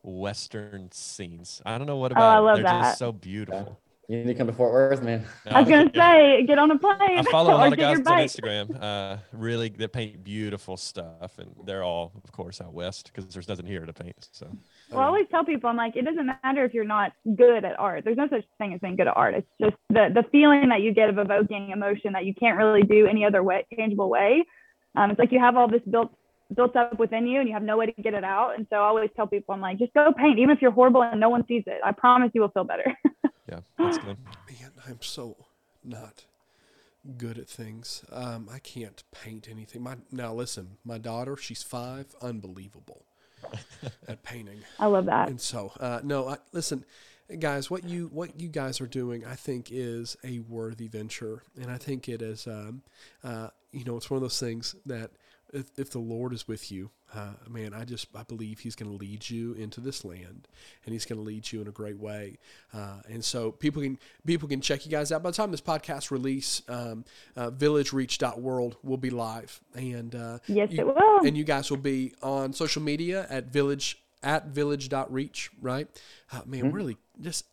western 0.04 0.92
scenes. 0.92 1.62
I 1.66 1.78
don't 1.78 1.88
know 1.88 1.98
what 1.98 2.12
Oh, 2.16 2.16
about 2.16 2.36
I 2.36 2.40
it. 2.40 2.42
love 2.42 2.56
They're 2.56 2.64
that. 2.64 2.82
just 2.84 2.98
so 2.98 3.12
beautiful. 3.12 3.80
You 4.12 4.18
need 4.18 4.28
to 4.28 4.34
come 4.34 4.48
to 4.48 4.52
Fort 4.54 4.74
Worth, 4.74 5.02
man. 5.04 5.24
I 5.46 5.62
was 5.62 5.70
gonna 5.70 5.90
Yeah. 5.94 6.12
say, 6.12 6.46
get 6.46 6.60
on 6.60 6.70
a 6.70 6.78
plane. 6.78 7.18
I 7.18 7.22
follow 7.32 7.52
a 7.52 7.54
or 7.54 7.58
lot 7.60 7.72
of 7.72 7.80
get 7.80 7.98
guys 8.04 8.06
your 8.06 8.14
on. 8.14 8.20
Instagram, 8.28 8.84
uh, 8.84 9.18
really 9.32 9.70
that 9.70 9.94
paint 9.94 10.22
beautiful 10.22 10.76
stuff, 10.76 11.38
and 11.40 11.50
they're 11.66 11.82
all, 11.84 12.12
of 12.22 12.30
course, 12.34 12.60
out 12.60 12.74
west 12.74 13.10
because 13.14 13.34
there's 13.34 13.48
nothing 13.48 13.66
here 13.66 13.86
to 13.86 13.94
paint. 13.94 14.28
So 14.34 14.48
Well, 14.92 15.00
I 15.00 15.06
always 15.06 15.28
tell 15.32 15.46
people, 15.46 15.70
I'm 15.70 15.78
like, 15.78 15.96
it 15.96 16.04
doesn't 16.04 16.26
matter 16.26 16.66
if 16.66 16.74
you're 16.74 16.84
not 16.84 17.14
good 17.38 17.64
at 17.64 17.80
art. 17.80 18.04
There's 18.04 18.18
no 18.18 18.28
such 18.28 18.44
thing 18.58 18.74
as 18.74 18.82
being 18.82 18.98
good 18.98 19.08
at 19.08 19.16
art. 19.16 19.34
It's 19.34 19.48
just 19.62 19.78
the 19.90 20.10
the 20.14 20.24
feeling 20.30 20.68
that 20.68 20.82
you 20.82 20.94
get 20.94 21.08
of 21.10 21.18
evoking 21.18 21.70
emotion 21.70 22.12
that 22.12 22.26
you 22.26 22.34
can't 22.36 22.58
really 22.58 22.84
do 22.84 23.08
any 23.08 23.24
other 23.24 23.42
way, 23.42 23.66
tangible 23.74 24.10
way. 24.10 24.44
Um, 24.98 25.12
it's 25.12 25.20
like 25.20 25.32
you 25.32 25.40
have 25.40 25.56
all 25.56 25.70
this 25.70 25.84
built 25.90 26.12
built 26.54 26.76
up 26.76 27.00
within 27.00 27.26
you 27.28 27.40
and 27.40 27.48
you 27.48 27.54
have 27.54 27.64
no 27.64 27.78
way 27.78 27.86
to 27.86 28.02
get 28.02 28.14
it 28.14 28.26
out. 28.26 28.56
And 28.58 28.68
so 28.70 28.76
I 28.76 28.88
always 28.88 29.10
tell 29.16 29.26
people, 29.26 29.56
I'm 29.56 29.62
like, 29.62 29.80
just 29.80 29.94
go 29.94 30.12
paint, 30.12 30.38
even 30.38 30.50
if 30.50 30.62
you're 30.62 30.72
horrible 30.72 31.02
and 31.02 31.18
no 31.18 31.30
one 31.30 31.48
sees 31.48 31.64
it. 31.66 31.80
I 31.82 31.94
promise 31.94 32.30
you 32.34 32.42
will 32.42 32.50
feel 32.50 32.66
better. 32.66 32.94
yeah, 33.52 33.60
that's 33.78 33.98
good. 33.98 34.18
Man, 34.50 34.72
I'm 34.88 35.02
so 35.02 35.36
not 35.84 36.26
good 37.18 37.38
at 37.38 37.48
things. 37.48 38.04
Um, 38.12 38.50
I 38.52 38.60
can't 38.60 39.04
paint 39.12 39.48
anything. 39.50 39.82
My 39.84 39.98
now 40.12 40.34
listen, 40.34 40.78
my 40.84 40.98
daughter, 40.98 41.36
she's 41.36 41.64
five, 41.64 42.08
unbelievable 42.22 43.06
at 44.08 44.24
painting. 44.24 44.60
I 44.80 44.88
love 44.88 45.06
that. 45.06 45.30
And 45.30 45.42
so, 45.42 45.74
uh, 45.80 46.02
no, 46.04 46.30
I, 46.30 46.38
listen, 46.52 46.86
guys, 47.40 47.70
what 47.70 47.84
you 47.84 48.10
what 48.14 48.40
you 48.40 48.50
guys 48.50 48.82
are 48.82 48.88
doing, 48.88 49.26
I 49.26 49.36
think, 49.36 49.70
is 49.72 50.18
a 50.24 50.40
worthy 50.40 50.88
venture, 50.88 51.44
and 51.60 51.72
I 51.72 51.78
think 51.78 52.08
it 52.08 52.22
is, 52.22 52.48
um, 52.48 52.84
uh, 53.24 53.50
you 53.72 53.84
know, 53.84 53.98
it's 53.98 54.10
one 54.10 54.18
of 54.18 54.22
those 54.22 54.40
things 54.40 54.76
that 54.86 55.12
if, 55.54 55.72
if 55.78 55.90
the 55.92 56.00
Lord 56.00 56.34
is 56.34 56.48
with 56.48 56.72
you, 56.72 56.92
uh, 57.14 57.34
man, 57.50 57.74
I 57.74 57.84
just 57.86 58.08
I 58.16 58.24
believe 58.24 58.60
He's 58.60 58.76
going 58.76 58.90
to 58.92 58.98
lead 58.98 59.30
you 59.30 59.54
into 59.54 59.82
this 59.82 60.06
land, 60.06 60.48
and 60.86 60.94
He's 60.94 61.06
going 61.06 61.20
to 61.20 61.24
lead 61.26 61.52
you 61.52 61.62
in 61.62 61.68
a 61.68 61.72
great 61.72 61.98
way. 61.98 62.38
Uh, 62.74 63.02
and 63.10 63.24
so 63.24 63.52
people 63.52 63.82
can 63.82 64.00
people 64.26 64.48
can 64.48 64.62
check 64.62 64.86
you 64.86 64.92
guys 64.92 65.12
out. 65.12 65.22
By 65.24 65.32
the 65.32 65.36
time 65.38 65.52
this 65.52 65.62
podcast 65.62 66.10
release, 66.12 66.62
um, 66.70 67.04
uh, 67.36 67.52
VillageReach.world 67.52 68.78
will 68.84 68.98
be 68.98 69.10
live, 69.10 69.60
and 69.74 70.16
uh, 70.16 70.40
Yes, 70.48 70.72
you- 70.72 70.80
it 70.82 70.86
will. 70.88 71.26
and 71.26 71.36
you 71.38 71.44
guys 71.44 71.70
will 71.70 71.78
be 71.78 72.14
on 72.22 72.54
social 72.54 72.82
media 72.82 73.28
at 73.30 73.48
village 73.48 73.98
at 74.24 74.48
village.reach, 74.48 75.50
right? 75.62 75.88
Uh, 76.32 76.42
man, 76.46 76.62
Mm-hmm. 76.66 76.76
really 76.76 76.98
just 77.20 77.46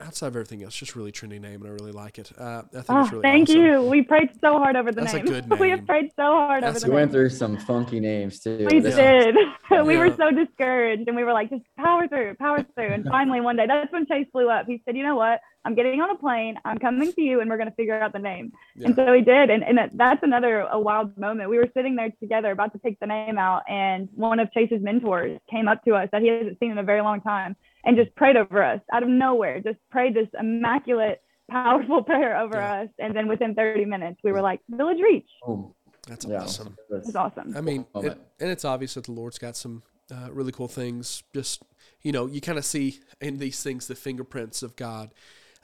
outside 0.00 0.28
of 0.28 0.36
everything 0.36 0.62
else, 0.62 0.74
just 0.74 0.96
really 0.96 1.12
trendy 1.12 1.40
name, 1.40 1.62
and 1.62 1.66
I 1.66 1.70
really 1.70 1.92
like 1.92 2.18
it. 2.18 2.30
Uh, 2.38 2.62
I 2.66 2.70
think 2.72 2.84
Oh, 2.88 3.00
it's 3.02 3.10
really 3.12 3.22
thank 3.22 3.48
awesome. 3.48 3.60
you. 3.62 3.82
We 3.82 4.02
prayed 4.02 4.30
so 4.40 4.58
hard 4.58 4.76
over 4.76 4.90
the 4.92 5.00
That's 5.02 5.14
a 5.14 5.16
name. 5.18 5.26
good 5.26 5.50
we 5.60 5.68
name. 5.68 5.78
have 5.78 5.86
prayed 5.86 6.10
so 6.16 6.22
hard 6.22 6.62
That's 6.62 6.76
over 6.76 6.80
the 6.80 6.86
name. 6.86 6.90
We 6.94 6.96
the 6.96 7.00
went 7.02 7.12
through 7.12 7.30
some 7.30 7.56
funky 7.58 8.00
names 8.00 8.40
too. 8.40 8.66
We 8.70 8.80
This- 8.80 8.94
did. 8.96 9.36
we 9.86 9.96
were 9.96 10.14
so 10.16 10.30
discouraged 10.30 11.06
and 11.08 11.16
we 11.16 11.24
were 11.24 11.32
like, 11.32 11.50
just 11.50 11.62
power 11.78 12.08
through, 12.08 12.34
power 12.36 12.64
through. 12.74 12.88
And 12.92 13.04
finally 13.06 13.40
one 13.40 13.56
day, 13.56 13.66
that's 13.66 13.92
when 13.92 14.06
Chase 14.06 14.26
flew 14.32 14.48
up. 14.50 14.66
He 14.66 14.82
said, 14.84 14.96
you 14.96 15.02
know 15.04 15.16
what? 15.16 15.40
I'm 15.64 15.74
getting 15.74 16.00
on 16.00 16.08
a 16.10 16.16
plane. 16.16 16.56
I'm 16.64 16.78
coming 16.78 17.12
to 17.12 17.20
you 17.20 17.40
and 17.40 17.50
we're 17.50 17.58
going 17.58 17.68
to 17.68 17.74
figure 17.74 18.00
out 18.00 18.14
the 18.14 18.18
name. 18.18 18.50
And 18.82 18.96
so 18.96 19.12
he 19.12 19.20
did. 19.20 19.50
And, 19.50 19.62
and 19.62 19.78
that's 19.92 20.22
another 20.22 20.60
a 20.60 20.80
wild 20.80 21.16
moment. 21.18 21.50
We 21.50 21.58
were 21.58 21.68
sitting 21.76 21.96
there 21.96 22.10
together 22.18 22.50
about 22.50 22.72
to 22.72 22.78
pick 22.78 22.98
the 22.98 23.06
name 23.06 23.36
out. 23.36 23.64
And 23.68 24.08
one 24.14 24.40
of 24.40 24.50
Chase's 24.52 24.80
mentors 24.82 25.38
came 25.50 25.68
up 25.68 25.84
to 25.84 25.94
us 25.96 26.08
that 26.12 26.22
he 26.22 26.28
hasn't 26.28 26.58
seen 26.60 26.70
in 26.70 26.78
a 26.78 26.82
very 26.82 27.02
long 27.02 27.20
time 27.20 27.56
and 27.84 27.96
just 27.96 28.14
prayed 28.16 28.36
over 28.36 28.62
us 28.62 28.80
out 28.92 29.02
of 29.02 29.08
nowhere, 29.08 29.60
just 29.60 29.78
prayed 29.90 30.14
this 30.14 30.28
immaculate, 30.38 31.20
powerful 31.50 32.02
prayer 32.10 32.36
over 32.38 32.56
Yeah. 32.56 32.82
us. 32.82 32.88
And 32.98 33.14
then 33.16 33.26
within 33.28 33.54
30 33.54 33.84
minutes, 33.84 34.20
we 34.24 34.32
were 34.32 34.42
like, 34.42 34.60
Village 34.68 34.98
Reach. 35.02 35.28
Boom. 35.46 35.74
That's 36.06 36.24
Yeah. 36.24 36.42
awesome. 36.42 36.76
It 36.90 37.06
was 37.06 37.16
awesome. 37.16 37.54
I 37.56 37.60
mean, 37.60 37.86
it, 37.96 38.04
it. 38.06 38.18
and 38.40 38.50
it's 38.50 38.64
obvious 38.64 38.94
that 38.94 39.04
the 39.04 39.12
Lord's 39.12 39.38
got 39.38 39.56
some 39.56 39.82
uh, 40.12 40.28
really 40.32 40.52
cool 40.52 40.68
things. 40.68 41.22
Just 41.34 41.62
you 42.02 42.12
know, 42.12 42.26
you 42.26 42.40
kind 42.40 42.58
of 42.58 42.64
see 42.64 43.00
in 43.20 43.38
these 43.38 43.62
things 43.62 43.86
the 43.86 43.94
fingerprints 43.94 44.62
of 44.62 44.74
God, 44.76 45.12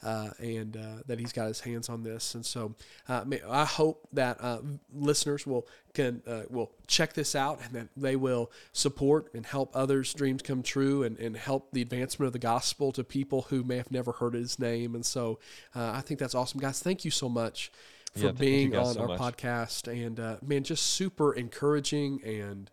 uh, 0.03 0.29
and 0.39 0.77
uh, 0.77 1.03
that 1.07 1.19
He's 1.19 1.33
got 1.33 1.47
His 1.47 1.61
hands 1.61 1.89
on 1.89 2.03
this. 2.03 2.35
And 2.35 2.45
so, 2.45 2.75
uh, 3.09 3.23
I 3.49 3.65
hope 3.65 4.07
that 4.13 4.37
uh, 4.41 4.59
listeners 4.93 5.45
will 5.47 5.67
can 5.93 6.21
uh, 6.27 6.43
will 6.49 6.71
check 6.87 7.13
this 7.13 7.35
out, 7.35 7.59
and 7.63 7.73
that 7.73 7.87
they 7.97 8.15
will 8.15 8.51
support 8.73 9.33
and 9.33 9.45
help 9.45 9.71
others' 9.75 10.13
dreams 10.13 10.41
come 10.41 10.61
true, 10.63 11.03
and, 11.03 11.17
and 11.19 11.35
help 11.35 11.71
the 11.71 11.81
advancement 11.81 12.27
of 12.27 12.33
the 12.33 12.39
gospel 12.39 12.91
to 12.91 13.03
people 13.03 13.43
who 13.49 13.63
may 13.63 13.77
have 13.77 13.91
never 13.91 14.11
heard 14.13 14.33
His 14.33 14.59
name. 14.59 14.93
And 14.95 15.05
so, 15.05 15.39
uh, 15.75 15.91
I 15.91 16.01
think 16.01 16.19
that's 16.19 16.35
awesome, 16.35 16.59
guys. 16.59 16.79
Thank 16.79 17.03
you 17.05 17.11
so 17.11 17.27
much 17.29 17.71
for 18.13 18.27
Yeah, 18.27 18.31
being 18.31 18.75
on 18.75 18.93
so 18.95 19.01
our 19.01 19.07
much. 19.07 19.19
podcast 19.19 19.87
and 19.91 20.19
uh, 20.19 20.37
man 20.45 20.63
just 20.63 20.83
super 20.83 21.33
encouraging 21.33 22.21
and 22.23 22.71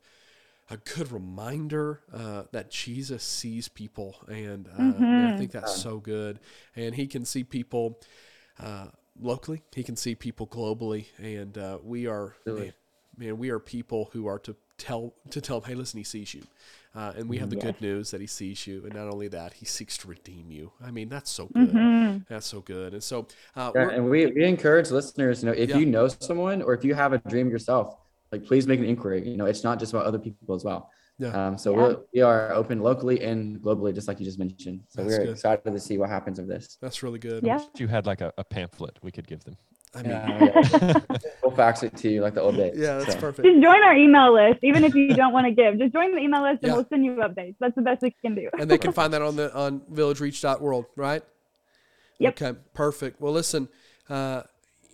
a 0.70 0.76
good 0.78 1.12
reminder 1.12 2.00
uh, 2.12 2.44
that 2.52 2.70
jesus 2.70 3.22
sees 3.22 3.68
people 3.68 4.16
and 4.28 4.68
uh, 4.68 4.80
man, 4.80 5.26
i 5.34 5.36
think 5.36 5.50
that's 5.52 5.72
so 5.72 5.98
good. 5.98 6.40
And 6.76 6.94
he 6.94 7.06
can 7.06 7.24
see 7.24 7.44
people 7.44 7.98
uh, 8.60 8.86
locally. 9.20 9.62
He 9.74 9.82
can 9.82 9.96
see 9.96 10.14
people 10.14 10.46
globally. 10.46 11.06
And 11.18 11.56
uh, 11.58 11.78
we 11.82 12.06
are 12.06 12.34
Really. 12.44 12.60
man, 12.66 12.72
man 13.16 13.38
we 13.38 13.50
are 13.50 13.58
people 13.58 14.10
who 14.12 14.26
are 14.26 14.38
to 14.40 14.56
tell 14.76 15.14
to 15.30 15.40
tell 15.40 15.58
him 15.60 15.64
hey 15.68 15.74
listen 15.74 15.98
he 15.98 16.04
sees 16.04 16.34
you. 16.34 16.42
Uh, 16.96 17.12
and 17.16 17.28
we 17.28 17.38
have 17.38 17.50
the 17.50 17.56
good 17.56 17.80
news 17.80 18.10
that 18.12 18.20
he 18.20 18.26
sees 18.26 18.66
you. 18.66 18.84
And 18.84 18.94
not 18.94 19.08
only 19.12 19.28
that 19.28 19.54
he 19.54 19.66
seeks 19.66 19.96
to 19.98 20.08
redeem 20.08 20.50
you. 20.50 20.72
I 20.82 20.90
mean 20.90 21.08
that's 21.08 21.30
so 21.30 21.46
good. 21.46 21.68
Mhm. 21.74 22.26
that's 22.28 22.46
so 22.46 22.60
good. 22.60 22.94
And 22.94 23.02
so 23.02 23.26
uh, 23.56 23.72
Yeah, 23.74 23.90
and 23.90 24.08
we, 24.10 24.26
we 24.26 24.44
encourage 24.44 24.90
listeners, 24.90 25.42
you 25.42 25.48
know, 25.50 25.54
if 25.56 25.70
Yeah. 25.70 25.78
you 25.78 25.86
know 25.86 26.08
someone 26.08 26.62
or 26.62 26.72
if 26.74 26.84
you 26.84 26.94
have 26.94 27.12
a 27.12 27.18
dream 27.18 27.50
yourself, 27.50 27.96
like 28.34 28.44
please 28.46 28.66
make 28.66 28.80
an 28.80 28.86
inquiry. 28.86 29.26
You 29.28 29.36
know, 29.36 29.46
it's 29.46 29.64
not 29.64 29.78
just 29.78 29.92
about 29.92 30.04
other 30.06 30.18
people 30.18 30.54
as 30.54 30.64
well. 30.64 30.90
Yeah. 31.18 31.28
Um, 31.46 31.56
so 31.56 31.70
Yeah. 31.70 31.76
we're, 31.82 31.96
we 32.14 32.20
are 32.22 32.52
open 32.52 32.80
locally 32.80 33.22
and 33.22 33.60
globally, 33.62 33.94
just 33.94 34.08
like 34.08 34.18
you 34.18 34.26
just 34.26 34.38
mentioned. 34.38 34.80
So 34.88 35.02
That's 35.02 35.16
we're 35.18 35.24
good. 35.26 35.32
excited 35.34 35.70
to 35.72 35.78
see 35.80 35.96
what 35.98 36.08
happens 36.10 36.38
of 36.40 36.46
this. 36.48 36.76
that's 36.80 37.02
really 37.04 37.20
good 37.20 37.44
Yeah. 37.44 37.60
If 37.74 37.80
you 37.80 37.86
had 37.88 38.04
like 38.06 38.20
a, 38.20 38.32
a 38.36 38.44
pamphlet, 38.44 38.98
we 39.02 39.12
could 39.12 39.26
give 39.32 39.42
them. 39.44 39.56
i 39.94 40.02
mean 40.02 40.10
Yeah, 40.10 40.62
yeah. 40.82 41.18
we'll 41.42 41.54
fax 41.54 41.84
it 41.84 41.96
to 42.02 42.08
you 42.10 42.20
like 42.26 42.34
the 42.34 42.42
old 42.42 42.56
days. 42.56 42.74
yeah 42.76 42.98
that's 42.98 43.12
So, 43.14 43.20
perfect 43.20 43.46
Just 43.46 43.62
join 43.62 43.80
our 43.88 43.94
email 43.94 44.34
list, 44.34 44.58
even 44.64 44.82
if 44.82 44.92
you 44.96 45.14
don't 45.14 45.32
want 45.32 45.46
to 45.46 45.52
give. 45.52 45.78
Just 45.78 45.92
join 45.92 46.10
the 46.16 46.18
email 46.26 46.42
list 46.42 46.58
and 46.64 46.70
Yeah. 46.70 46.74
we'll 46.78 46.88
send 46.92 47.04
you 47.04 47.12
updates. 47.28 47.54
That's 47.60 47.76
the 47.76 47.82
best 47.82 48.02
we 48.02 48.10
can 48.24 48.34
do. 48.34 48.48
and 48.58 48.68
they 48.68 48.78
can 48.78 48.92
find 48.92 49.12
that 49.14 49.22
on 49.22 49.36
the 49.36 49.54
on 49.64 49.72
villagereach.world, 49.98 50.86
right? 50.96 51.22
Yep. 52.18 52.42
Okay, 52.42 52.58
perfect. 52.74 53.20
Well, 53.20 53.32
listen, 53.32 53.68
uh, 54.08 54.42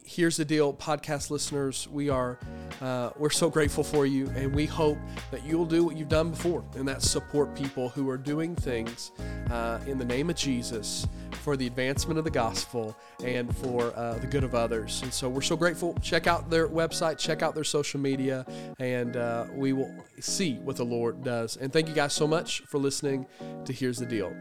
here's 0.04 0.36
the 0.36 0.44
deal, 0.44 0.72
podcast 0.74 1.30
listeners. 1.30 1.88
We 1.88 2.08
are 2.08 2.38
uh, 2.80 3.10
we're 3.16 3.30
so 3.30 3.50
grateful 3.50 3.84
for 3.84 4.06
you, 4.06 4.28
and 4.34 4.54
we 4.54 4.66
hope 4.66 4.98
that 5.30 5.44
you'll 5.44 5.66
do 5.66 5.84
what 5.84 5.96
you've 5.96 6.08
done 6.08 6.30
before, 6.30 6.64
and 6.76 6.86
that's 6.86 7.08
support 7.08 7.54
people 7.54 7.88
who 7.88 8.08
are 8.10 8.16
doing 8.16 8.56
things 8.56 9.12
uh, 9.50 9.80
in 9.86 9.98
the 9.98 10.04
name 10.04 10.30
of 10.30 10.36
Jesus 10.36 11.06
for 11.42 11.56
the 11.56 11.66
advancement 11.66 12.18
of 12.18 12.24
the 12.24 12.30
gospel 12.30 12.96
and 13.24 13.54
for 13.58 13.96
uh, 13.96 14.18
the 14.18 14.26
good 14.26 14.44
of 14.44 14.54
others. 14.54 15.02
And 15.02 15.12
so 15.12 15.28
we're 15.28 15.40
so 15.40 15.56
grateful. 15.56 15.96
Check 16.02 16.26
out 16.26 16.50
their 16.50 16.68
website, 16.68 17.18
check 17.18 17.42
out 17.42 17.54
their 17.54 17.64
social 17.64 18.00
media, 18.00 18.44
and 18.78 19.16
uh, 19.16 19.46
we 19.54 19.72
will 19.72 19.94
see 20.18 20.54
what 20.56 20.76
the 20.76 20.84
Lord 20.84 21.22
does. 21.22 21.56
And 21.56 21.72
thank 21.72 21.88
you 21.88 21.94
guys 21.94 22.12
so 22.12 22.26
much 22.26 22.60
for 22.62 22.78
listening 22.78 23.26
to 23.64 23.72
Here's 23.72 23.98
the 23.98 24.06
Deal. 24.06 24.34